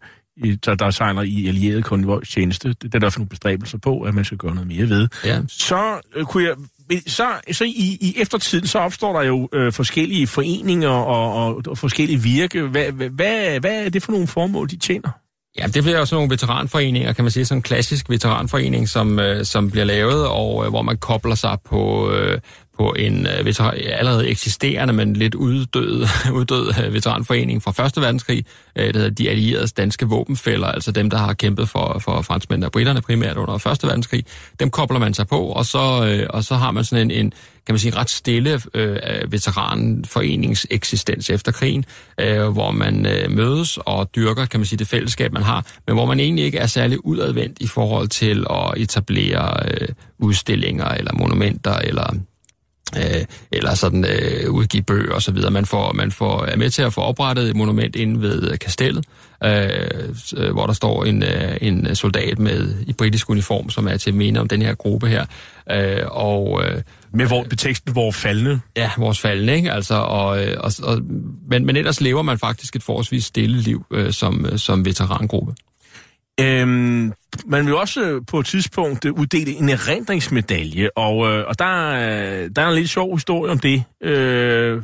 der, 0.65 0.75
der 0.75 0.91
sejler 0.91 1.23
i 1.23 1.49
allieret 1.49 1.85
konvojstjeneste. 1.85 2.69
Det 2.69 2.95
er 2.95 2.99
der 2.99 3.07
også 3.07 3.19
nogle 3.19 3.29
bestræbelser 3.29 3.79
på, 3.79 4.01
at 4.01 4.15
man 4.15 4.25
skal 4.25 4.39
gøre 4.39 4.55
noget 4.55 4.69
mere 4.69 4.89
ved. 4.89 5.09
Ja. 5.25 5.41
Så 5.49 6.01
øh, 6.15 6.25
kunne 6.25 6.45
jeg 6.45 6.55
så, 7.07 7.27
så 7.53 7.65
i, 7.65 7.99
i 8.01 8.15
eftertiden, 8.17 8.67
så 8.67 8.79
opstår 8.79 9.19
der 9.19 9.27
jo 9.27 9.49
øh, 9.53 9.73
forskellige 9.73 10.27
foreninger 10.27 10.89
og, 10.89 11.47
og, 11.47 11.63
og 11.69 11.79
forskellige 11.79 12.23
virke. 12.23 12.63
Hvad, 12.63 12.93
hvad, 12.93 13.61
hvad 13.61 13.85
er 13.85 13.89
det 13.89 14.03
for 14.03 14.13
nogle 14.13 14.27
formål, 14.27 14.69
de 14.69 14.77
tjener? 14.77 15.11
Ja, 15.59 15.67
det 15.67 15.83
bliver 15.83 15.99
jo 15.99 16.05
sådan 16.05 16.17
nogle 16.17 16.31
veteranforeninger, 16.31 17.13
kan 17.13 17.25
man 17.25 17.31
sige, 17.31 17.45
sådan 17.45 17.59
en 17.59 17.63
klassisk 17.63 18.11
veteranforening, 18.11 18.89
som, 18.89 19.19
øh, 19.19 19.45
som 19.45 19.71
bliver 19.71 19.85
lavet, 19.85 20.27
og 20.29 20.65
øh, 20.65 20.71
hvor 20.71 20.83
man 20.83 20.97
kobler 20.97 21.35
sig 21.35 21.59
på, 21.65 22.11
øh, 22.11 22.41
på 22.79 22.93
en 22.99 23.27
øh, 23.27 23.45
veteran, 23.45 23.75
allerede 23.85 24.29
eksisterende, 24.29 24.93
men 24.93 25.17
lidt 25.17 25.35
uddød, 25.35 26.07
uddød 26.39 26.73
øh, 26.85 26.95
veteranforening 26.95 27.63
fra 27.63 27.71
Første 27.71 28.01
Verdenskrig, 28.01 28.45
øh, 28.77 28.95
der 28.95 28.99
hedder 28.99 29.15
De 29.15 29.31
Allieredes 29.31 29.73
Danske 29.73 30.07
Våbenfælder, 30.07 30.67
altså 30.67 30.93
dem, 30.93 31.11
der 31.11 31.19
har 31.19 31.33
kæmpet 31.33 31.69
for, 31.69 31.99
for 31.99 32.23
franskmændene 32.23 32.67
og 32.67 32.73
britterne 32.73 33.01
primært 33.01 33.37
under 33.37 33.59
Første 33.59 33.87
Verdenskrig. 33.87 34.25
Dem 34.61 34.71
kobler 34.71 34.99
man 34.99 35.15
sig 35.15 35.27
på, 35.27 35.41
og 35.41 35.67
så, 35.67 36.07
øh, 36.07 36.27
og 36.31 36.45
så 36.45 36.55
har 36.55 36.71
man 36.71 36.85
sådan 36.85 37.11
en, 37.11 37.27
en 37.27 37.33
kan 37.67 37.73
man 37.73 37.79
sige, 37.79 37.97
ret 37.97 38.11
stille 38.11 38.61
øh, 38.75 39.33
veteranforenings 39.33 40.67
eksistens 40.71 41.31
efter 41.31 41.53
krigen, 41.53 41.85
øh, 42.21 42.49
hvor 42.49 42.71
man 42.71 43.07
øh, 43.07 43.31
mødes 43.31 43.79
og 43.87 44.15
dyrker, 44.17 44.47
kan 44.47 44.61
man 44.61 44.67
sige, 44.67 44.79
det 44.79 44.89
fællesskab, 44.89 45.33
man 45.33 45.43
har, 45.43 45.67
men 45.87 45.97
hvor 45.97 46.07
man 46.07 46.21
egentlig 46.21 46.45
ikke 46.45 46.59
er 46.59 46.67
særlig 46.67 47.07
udadvendt 47.07 47.57
i 47.61 47.67
forhold 47.67 48.09
til 48.09 48.47
at 48.51 48.73
etablere 48.77 49.71
øh, 49.71 49.89
udstillinger 50.19 50.89
eller 50.89 51.13
monumenter 51.13 51.75
eller 51.75 52.15
øh, 52.97 53.25
eller 53.53 53.75
sådan 53.75 54.05
øh, 54.05 54.51
udgive 54.51 54.83
bøger 54.83 55.15
og 55.15 55.23
så 55.23 55.33
videre. 55.33 55.51
Man 55.51 55.67
får, 55.67 55.93
man 55.93 56.13
får, 56.13 56.45
er 56.45 56.57
med 56.57 56.71
til 56.71 56.83
at 56.83 56.93
få 56.93 57.01
oprettet 57.01 57.49
et 57.49 57.57
monument 57.57 57.97
inde 57.97 58.21
ved 58.21 58.59
kastellet, 58.59 59.05
øh, 59.45 59.69
øh, 60.37 60.53
hvor 60.53 60.67
der 60.67 60.73
står 60.73 61.05
en, 61.05 61.23
øh, 61.23 61.57
en 61.61 61.97
soldat 61.97 62.39
med 62.39 62.75
i 62.87 62.93
britisk 62.93 63.31
uniform, 63.31 63.71
som 63.71 63.89
er 63.89 63.97
til 63.97 64.11
at 64.11 64.17
mene 64.17 64.41
om 64.41 64.49
den 64.49 64.63
her 64.63 64.75
gruppe 64.75 65.09
her. 65.09 65.27
Øh, 65.71 66.03
og, 66.07 66.63
øh, 66.65 66.83
med 67.13 67.27
hvor, 67.27 67.45
teksten 67.59 67.93
hvor 67.93 68.11
faldende? 68.11 68.61
Ja, 68.77 68.91
vores 68.99 69.21
faldende, 69.21 69.55
ikke? 69.55 69.73
Altså, 69.73 69.95
og, 69.95 70.45
øh, 70.45 70.57
og, 70.61 70.73
og, 70.83 71.01
men, 71.51 71.67
men 71.67 71.77
ellers 71.77 72.01
lever 72.01 72.23
man 72.23 72.39
faktisk 72.39 72.77
et 72.77 72.83
forholdsvis 72.83 73.25
stille 73.25 73.61
liv 73.61 73.87
øh, 73.93 74.13
som, 74.13 74.47
øh, 74.47 74.59
som 74.59 74.85
veterangruppe. 74.85 75.55
Øhm, 76.41 77.13
man 77.47 77.67
vil 77.67 77.75
også 77.75 78.03
øh, 78.03 78.23
på 78.27 78.39
et 78.39 78.47
tidspunkt 78.47 79.05
øh, 79.05 79.13
uddele 79.13 79.53
en 79.53 79.69
erindringsmedalje, 79.69 80.91
og, 80.97 81.27
øh, 81.27 81.45
og 81.49 81.59
der, 81.59 81.91
øh, 81.91 82.51
der 82.57 82.63
er 82.63 82.69
en 82.69 82.75
lidt 82.75 82.91
sjov 82.91 83.17
historie 83.17 83.53
om 83.53 83.59
det. 83.59 83.85
Øh, 84.03 84.83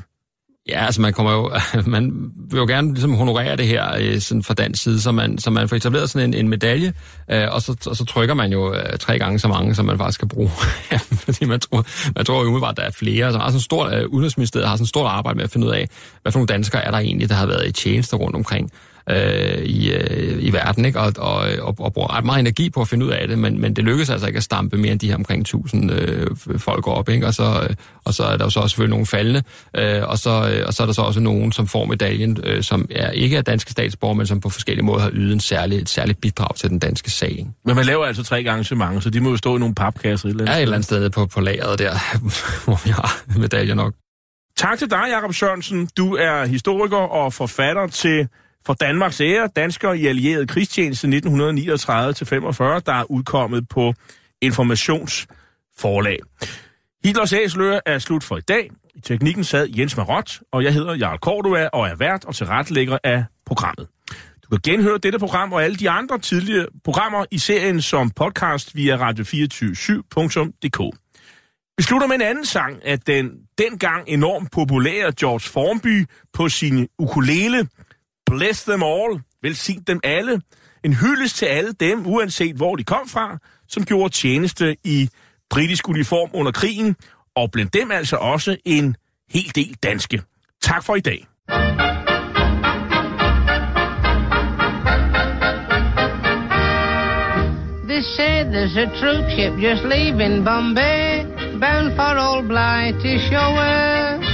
Ja, 0.69 0.87
altså 0.87 1.01
man 1.01 1.13
kommer 1.13 1.33
jo, 1.33 1.51
man 1.87 2.33
vil 2.51 2.59
jo 2.59 2.67
gerne 2.67 2.89
ligesom 2.89 3.15
honorere 3.15 3.57
det 3.57 3.67
her 3.67 3.97
øh, 4.01 4.21
sådan 4.21 4.43
fra 4.43 4.55
dansk 4.55 4.83
side, 4.83 5.01
så 5.01 5.13
man, 5.13 5.39
så 5.39 5.51
man 5.51 5.69
får 5.69 5.77
etableret 5.77 6.11
sådan 6.11 6.29
en, 6.29 6.35
en 6.35 6.49
medalje, 6.49 6.93
øh, 7.31 7.49
og, 7.51 7.63
så, 7.63 7.77
og 7.87 7.97
så 7.97 8.05
trykker 8.05 8.35
man 8.35 8.53
jo 8.53 8.75
øh, 8.75 8.99
tre 8.99 9.19
gange 9.19 9.39
så 9.39 9.49
mange, 9.49 9.75
som 9.75 9.85
man 9.85 9.99
faktisk 9.99 10.15
skal 10.15 10.29
bruge. 10.29 10.51
Fordi 11.25 11.45
man 11.45 11.61
tror, 11.61 11.87
man 12.17 12.25
tror 12.25 12.35
jo 12.35 12.41
umiddelbart, 12.41 12.71
at 12.71 12.77
der 12.77 12.83
er 12.83 12.91
flere. 12.91 13.27
Altså, 13.27 13.39
så 13.39 13.43
har 13.43 13.49
sådan 13.49 13.61
stort, 13.61 13.95
øh, 13.95 14.09
Udenrigsministeriet 14.09 14.69
har 14.69 14.77
sådan 14.77 14.85
et 14.85 14.89
stort 14.89 15.11
arbejde 15.11 15.37
med 15.37 15.45
at 15.45 15.51
finde 15.51 15.67
ud 15.67 15.73
af, 15.73 15.89
hvad 16.23 16.33
for 16.33 16.39
nogle 16.39 16.47
danskere 16.47 16.85
er 16.85 16.91
der 16.91 16.99
egentlig, 16.99 17.29
der 17.29 17.35
har 17.35 17.47
været 17.47 17.69
i 17.69 17.73
tjeneste 17.73 18.17
rundt 18.17 18.37
omkring 18.37 18.71
øh, 19.11 19.65
i, 19.65 19.93
øh, 19.93 20.45
i 20.45 20.53
verden, 20.53 20.85
ikke? 20.85 21.01
Og, 21.01 21.13
og, 21.19 21.35
og, 21.61 21.77
og 21.79 21.93
bruger 21.93 22.17
ret 22.17 22.25
meget 22.25 22.41
energi 22.41 22.71
på 22.71 22.81
at 22.81 22.89
finde 22.89 23.07
ud 23.07 23.11
af 23.11 23.29
det, 23.29 23.39
men, 23.39 23.61
men 23.61 23.77
det 23.77 23.85
lykkes 23.85 24.11
altså 24.11 24.27
ikke 24.27 24.37
at 24.37 24.43
stampe 24.43 24.77
mere 24.77 24.93
end 24.93 25.01
de 25.01 25.09
her 25.09 25.15
omkring 25.15 25.41
1000 25.41 25.93
øh, 25.93 26.27
folk 26.59 26.89
op, 26.89 27.09
ikke? 27.09 27.27
Og 27.27 27.35
så, 27.35 27.67
øh, 27.71 27.77
og 28.05 28.15
så 28.15 28.25
er 28.25 28.37
der 28.37 28.45
jo 28.45 28.51
så 28.51 28.61
også 28.61 28.73
selvfølgelig 28.73 28.95
nogle 28.95 29.07
faldende, 29.07 29.43
øh, 29.77 30.09
og, 30.09 30.19
så, 30.19 30.31
øh, 30.31 30.67
og 30.67 30.75
så 30.75 30.83
er 30.83 30.87
der 30.87 30.95
så 30.95 31.03
også 31.03 31.21
nogen, 31.21 31.53
som 31.53 31.67
får 31.67 31.85
medaljen, 31.85 32.39
øh, 32.45 32.63
som 32.63 32.87
er 32.91 33.11
ikke 33.11 33.37
er 33.37 33.43
danske 33.43 33.71
statsborger, 33.71 34.15
men 34.15 34.27
som 34.27 34.41
på 34.41 34.51
forskellige 34.51 34.85
måder 34.85 35.01
har 35.01 35.11
ydet 35.13 35.33
en 35.33 35.41
særlig, 35.41 35.79
et 35.79 35.89
særligt 35.89 36.21
bidrag 36.21 36.57
til 36.57 36.71
den 36.71 36.79
danske 36.79 37.11
sag. 37.11 37.31
Ikke? 37.31 37.51
Men 37.65 37.77
man 37.77 37.85
laver 37.85 38.05
altså 38.05 38.23
tre 38.23 38.43
gange 38.43 38.65
så 38.65 38.75
mange, 38.75 39.03
så 39.03 39.11
de 39.11 39.21
må 39.21 39.31
jo 39.31 39.37
stå 39.37 39.57
i 39.57 39.59
nogle 39.59 39.75
papkasser 39.75 40.29
et 40.29 40.31
eller 40.31 40.43
andet 40.43 40.53
Ja, 40.53 40.59
et 40.59 40.63
eller 40.63 40.75
andet 40.75 40.85
sted 40.85 41.11
på, 41.11 41.27
på 41.27 41.41
lageret 41.41 41.79
der, 41.79 41.93
hvor 42.65 42.85
vi 42.85 42.91
har 42.91 43.39
medaljer 43.39 43.75
nok. 43.75 43.95
Tak 44.57 44.79
til 44.79 44.91
dig, 44.91 45.05
Jakob 45.11 45.35
Sørensen. 45.35 45.89
Du 45.97 46.15
er 46.15 46.47
historiker 46.47 46.97
og 46.97 47.33
forfatter 47.33 47.87
til 47.87 48.29
for 48.67 48.75
Danmarks 48.75 49.21
Ære, 49.21 49.49
Dansker 49.57 49.93
i 49.93 50.07
Allieret 50.07 50.49
Krigstjeneste 50.49 51.07
1939-45, 51.09 51.13
der 51.13 52.93
er 52.93 53.11
udkommet 53.11 53.69
på 53.69 53.95
Informationsforlag. 54.41 56.19
Hitlers 57.05 57.33
æsler 57.33 57.81
er 57.87 57.99
slut 57.99 58.25
for 58.25 58.37
i 58.37 58.41
dag. 58.41 58.71
I 58.95 59.01
teknikken 59.01 59.45
sad 59.45 59.69
Jens 59.79 59.97
Marot, 59.97 60.41
og 60.53 60.65
jeg 60.65 60.75
hedder 60.75 60.95
Jarl 60.95 61.19
Cordua 61.19 61.67
og 61.67 61.89
er 61.89 61.95
vært 61.95 62.25
og 62.25 62.35
tilrettelægger 62.35 62.99
af 63.05 63.25
programmet. 63.47 63.89
Du 64.45 64.49
kan 64.51 64.59
genhøre 64.65 64.99
dette 64.99 65.19
program 65.19 65.53
og 65.53 65.65
alle 65.65 65.77
de 65.77 65.91
andre 65.91 66.19
tidligere 66.19 66.67
programmer 66.85 67.25
i 67.31 67.39
serien 67.39 67.83
som 67.83 68.11
podcast 68.11 68.77
via 68.77 69.11
radio247.dk. 69.11 70.99
Vi 71.77 71.83
slutter 71.83 72.07
med 72.07 72.15
en 72.15 72.23
anden 72.23 72.45
sang 72.45 72.87
af 72.87 73.01
den 73.01 73.31
dengang 73.59 74.09
enormt 74.09 74.51
populære 74.51 75.13
George 75.21 75.41
Formby 75.41 76.07
på 76.33 76.49
sin 76.49 76.89
ukulele. 76.99 77.69
Bless 78.39 78.65
them 78.65 78.83
all, 78.83 79.21
velsign 79.43 79.83
dem 79.87 80.01
alle. 80.05 80.41
En 80.85 80.95
hyldest 80.95 81.37
til 81.37 81.47
alle 81.47 81.73
dem, 81.73 82.07
uanset 82.07 82.57
hvor 82.57 82.77
de 82.77 82.85
kom 82.85 83.09
fra, 83.09 83.39
som 83.69 83.85
gjorde 83.85 84.15
tjeneste 84.15 84.77
i 84.85 85.09
britisk 85.51 85.89
uniform 85.89 86.31
under 86.33 86.53
krigen, 86.53 86.97
og 87.37 87.51
blandt 87.51 87.75
dem 87.75 87.91
altså 87.91 88.17
også 88.17 88.57
en 88.65 88.97
hel 89.31 89.55
del 89.55 89.77
danske. 89.83 90.23
Tak 90.63 90.85
for 90.85 90.97
i 90.97 91.01
dag. 91.01 91.27
They 97.89 98.03
say 98.17 98.45
there's 98.45 98.77
a 98.77 98.87
troop 99.01 99.25
ship 99.31 99.53
just 99.59 99.83
leaving 99.85 100.45
Bombay, 100.45 101.25
bound 101.61 101.97
for 101.97 102.19
old 102.19 102.49
Blighty 102.49 103.19
Shower. 103.29 104.32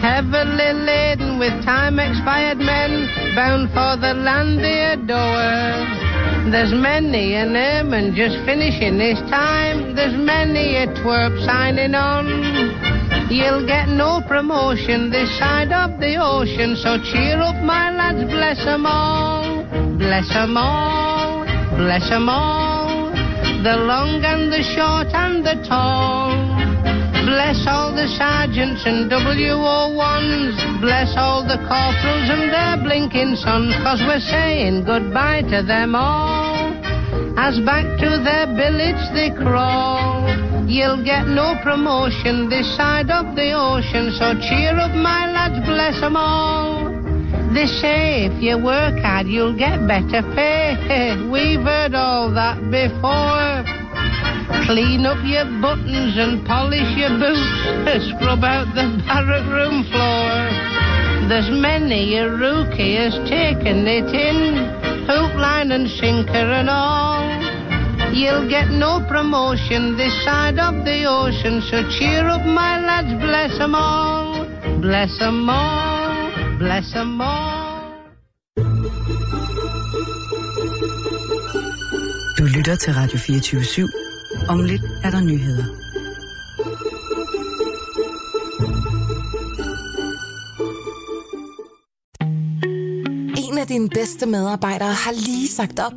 Heavily 0.00 0.72
laden 0.72 1.38
with 1.38 1.52
time 1.64 1.98
expired 1.98 2.58
men, 2.58 3.08
bound 3.34 3.68
for 3.70 3.96
the 4.00 4.14
land 4.14 4.58
they 4.58 4.92
adore. 4.92 6.50
There's 6.50 6.72
many 6.72 7.34
an 7.34 7.54
airman 7.54 8.14
just 8.14 8.36
finishing 8.44 8.98
his 8.98 9.18
time, 9.30 9.94
there's 9.94 10.16
many 10.16 10.76
a 10.76 10.86
twerp 10.98 11.44
signing 11.44 11.94
on. 11.94 12.26
You'll 13.30 13.66
get 13.66 13.88
no 13.88 14.22
promotion 14.26 15.10
this 15.10 15.30
side 15.38 15.72
of 15.72 16.00
the 16.00 16.16
ocean, 16.16 16.76
so 16.76 16.98
cheer 17.02 17.40
up, 17.40 17.56
my 17.62 17.90
lads, 17.90 18.24
bless 18.24 18.66
'em 18.66 18.86
all, 18.86 19.64
bless 19.96 20.30
'em 20.34 20.56
all, 20.56 21.44
bless 21.76 22.10
'em 22.10 22.28
all 22.28 22.80
the 23.62 23.76
long 23.76 24.24
and 24.24 24.50
the 24.50 24.62
short 24.62 25.12
and 25.12 25.44
the 25.44 25.54
tall. 25.68 26.59
Bless 27.26 27.66
all 27.66 27.92
the 27.94 28.08
sergeants 28.16 28.82
and 28.86 29.10
WO1s. 29.10 30.80
Bless 30.80 31.14
all 31.16 31.42
the 31.44 31.58
corporals 31.68 32.28
and 32.32 32.48
their 32.48 32.76
blinking 32.82 33.36
sons, 33.36 33.74
cause 33.82 34.00
we're 34.00 34.20
saying 34.20 34.84
goodbye 34.84 35.42
to 35.42 35.62
them 35.62 35.94
all. 35.94 36.72
As 37.36 37.60
back 37.60 37.84
to 38.00 38.08
their 38.24 38.46
billets 38.46 39.10
they 39.12 39.30
crawl. 39.30 40.28
You'll 40.66 41.04
get 41.04 41.26
no 41.26 41.58
promotion 41.62 42.48
this 42.48 42.64
side 42.76 43.10
of 43.10 43.34
the 43.34 43.52
ocean, 43.52 44.12
so 44.16 44.38
cheer 44.40 44.78
up, 44.78 44.94
my 44.94 45.30
lads, 45.30 45.66
bless 45.66 46.02
'em 46.02 46.16
all. 46.16 46.88
They 47.52 47.66
say 47.66 48.26
if 48.26 48.40
you 48.40 48.56
work 48.56 48.98
hard, 49.00 49.26
you'll 49.26 49.56
get 49.56 49.86
better 49.86 50.22
pay. 50.34 51.16
We've 51.32 51.60
heard 51.60 51.94
all 51.94 52.30
that 52.32 52.70
before. 52.70 53.79
Clean 54.70 55.04
up 55.04 55.18
your 55.24 55.46
buttons 55.60 56.14
and 56.16 56.46
polish 56.46 56.96
your 56.96 57.10
boots. 57.18 58.06
Scrub 58.06 58.44
out 58.44 58.72
the 58.76 59.02
barrack 59.02 59.42
room 59.50 59.82
floor. 59.90 61.28
There's 61.28 61.50
many 61.50 62.16
a 62.18 62.30
rookie 62.30 62.94
has 62.94 63.14
taken 63.28 63.88
it 63.88 64.06
in. 64.14 64.62
Hook, 65.10 65.34
line 65.34 65.72
and 65.72 65.90
sinker 65.90 66.46
and 66.60 66.70
all. 66.70 67.18
You'll 68.14 68.48
get 68.48 68.70
no 68.70 69.04
promotion 69.08 69.96
this 69.96 70.14
side 70.24 70.60
of 70.60 70.84
the 70.84 71.04
ocean, 71.04 71.62
so 71.68 71.82
cheer 71.98 72.28
up, 72.28 72.46
my 72.46 72.78
lads, 72.78 73.12
bless 73.18 73.58
'em 73.58 73.74
all. 73.74 74.46
Bless 74.80 75.20
'em 75.20 75.50
all. 75.50 76.30
Bless 76.58 76.94
'em 76.94 77.20
all. 77.20 77.58
Du 82.38 82.44
lytter 82.44 82.76
til 82.76 82.92
Radio 82.94 83.18
24 83.18 83.64
/7. 83.64 84.09
Om 84.50 84.60
lidt 84.60 84.82
er 85.04 85.10
der 85.10 85.20
nyheder. 85.20 85.64
En 93.48 93.58
af 93.58 93.66
dine 93.66 93.88
bedste 93.88 94.26
medarbejdere 94.26 94.92
har 94.92 95.12
lige 95.12 95.48
sagt 95.48 95.78
op. 95.78 95.92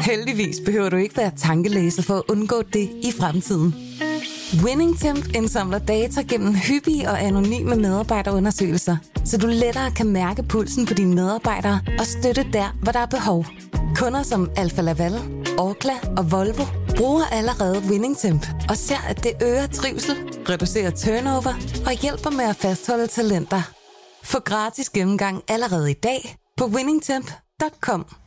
Heldigvis 0.00 0.56
behøver 0.64 0.88
du 0.88 0.96
ikke 0.96 1.16
være 1.16 1.30
tankelæser 1.36 2.02
for 2.02 2.14
at 2.14 2.22
undgå 2.28 2.62
det 2.62 2.90
i 3.02 3.12
fremtiden. 3.20 3.74
WinningTemp 4.64 5.34
indsamler 5.34 5.78
data 5.78 6.22
gennem 6.22 6.54
hyppige 6.54 7.10
og 7.10 7.22
anonyme 7.22 7.76
medarbejderundersøgelser, 7.76 8.96
så 9.24 9.38
du 9.38 9.46
lettere 9.46 9.90
kan 9.90 10.06
mærke 10.06 10.42
pulsen 10.42 10.86
på 10.86 10.94
dine 10.94 11.14
medarbejdere 11.14 11.80
og 11.98 12.06
støtte 12.06 12.46
der, 12.52 12.76
hvor 12.82 12.92
der 12.92 13.00
er 13.00 13.06
behov. 13.06 13.46
Kunder 13.96 14.22
som 14.22 14.50
Alfa 14.56 14.82
Laval, 14.82 15.14
Orkla 15.58 15.94
og 16.16 16.32
Volvo 16.32 16.83
bruger 16.96 17.24
allerede 17.24 17.82
WinningTemp 17.90 18.46
og 18.68 18.76
ser, 18.76 19.08
at 19.08 19.24
det 19.24 19.32
øger 19.42 19.66
trivsel, 19.66 20.16
reducerer 20.48 20.90
turnover 20.90 21.54
og 21.86 21.92
hjælper 21.92 22.30
med 22.30 22.44
at 22.44 22.56
fastholde 22.56 23.06
talenter. 23.06 23.62
Få 24.24 24.40
gratis 24.40 24.90
gennemgang 24.90 25.42
allerede 25.48 25.90
i 25.90 25.94
dag 25.94 26.36
på 26.56 26.64
winningtemp.com. 26.66 28.23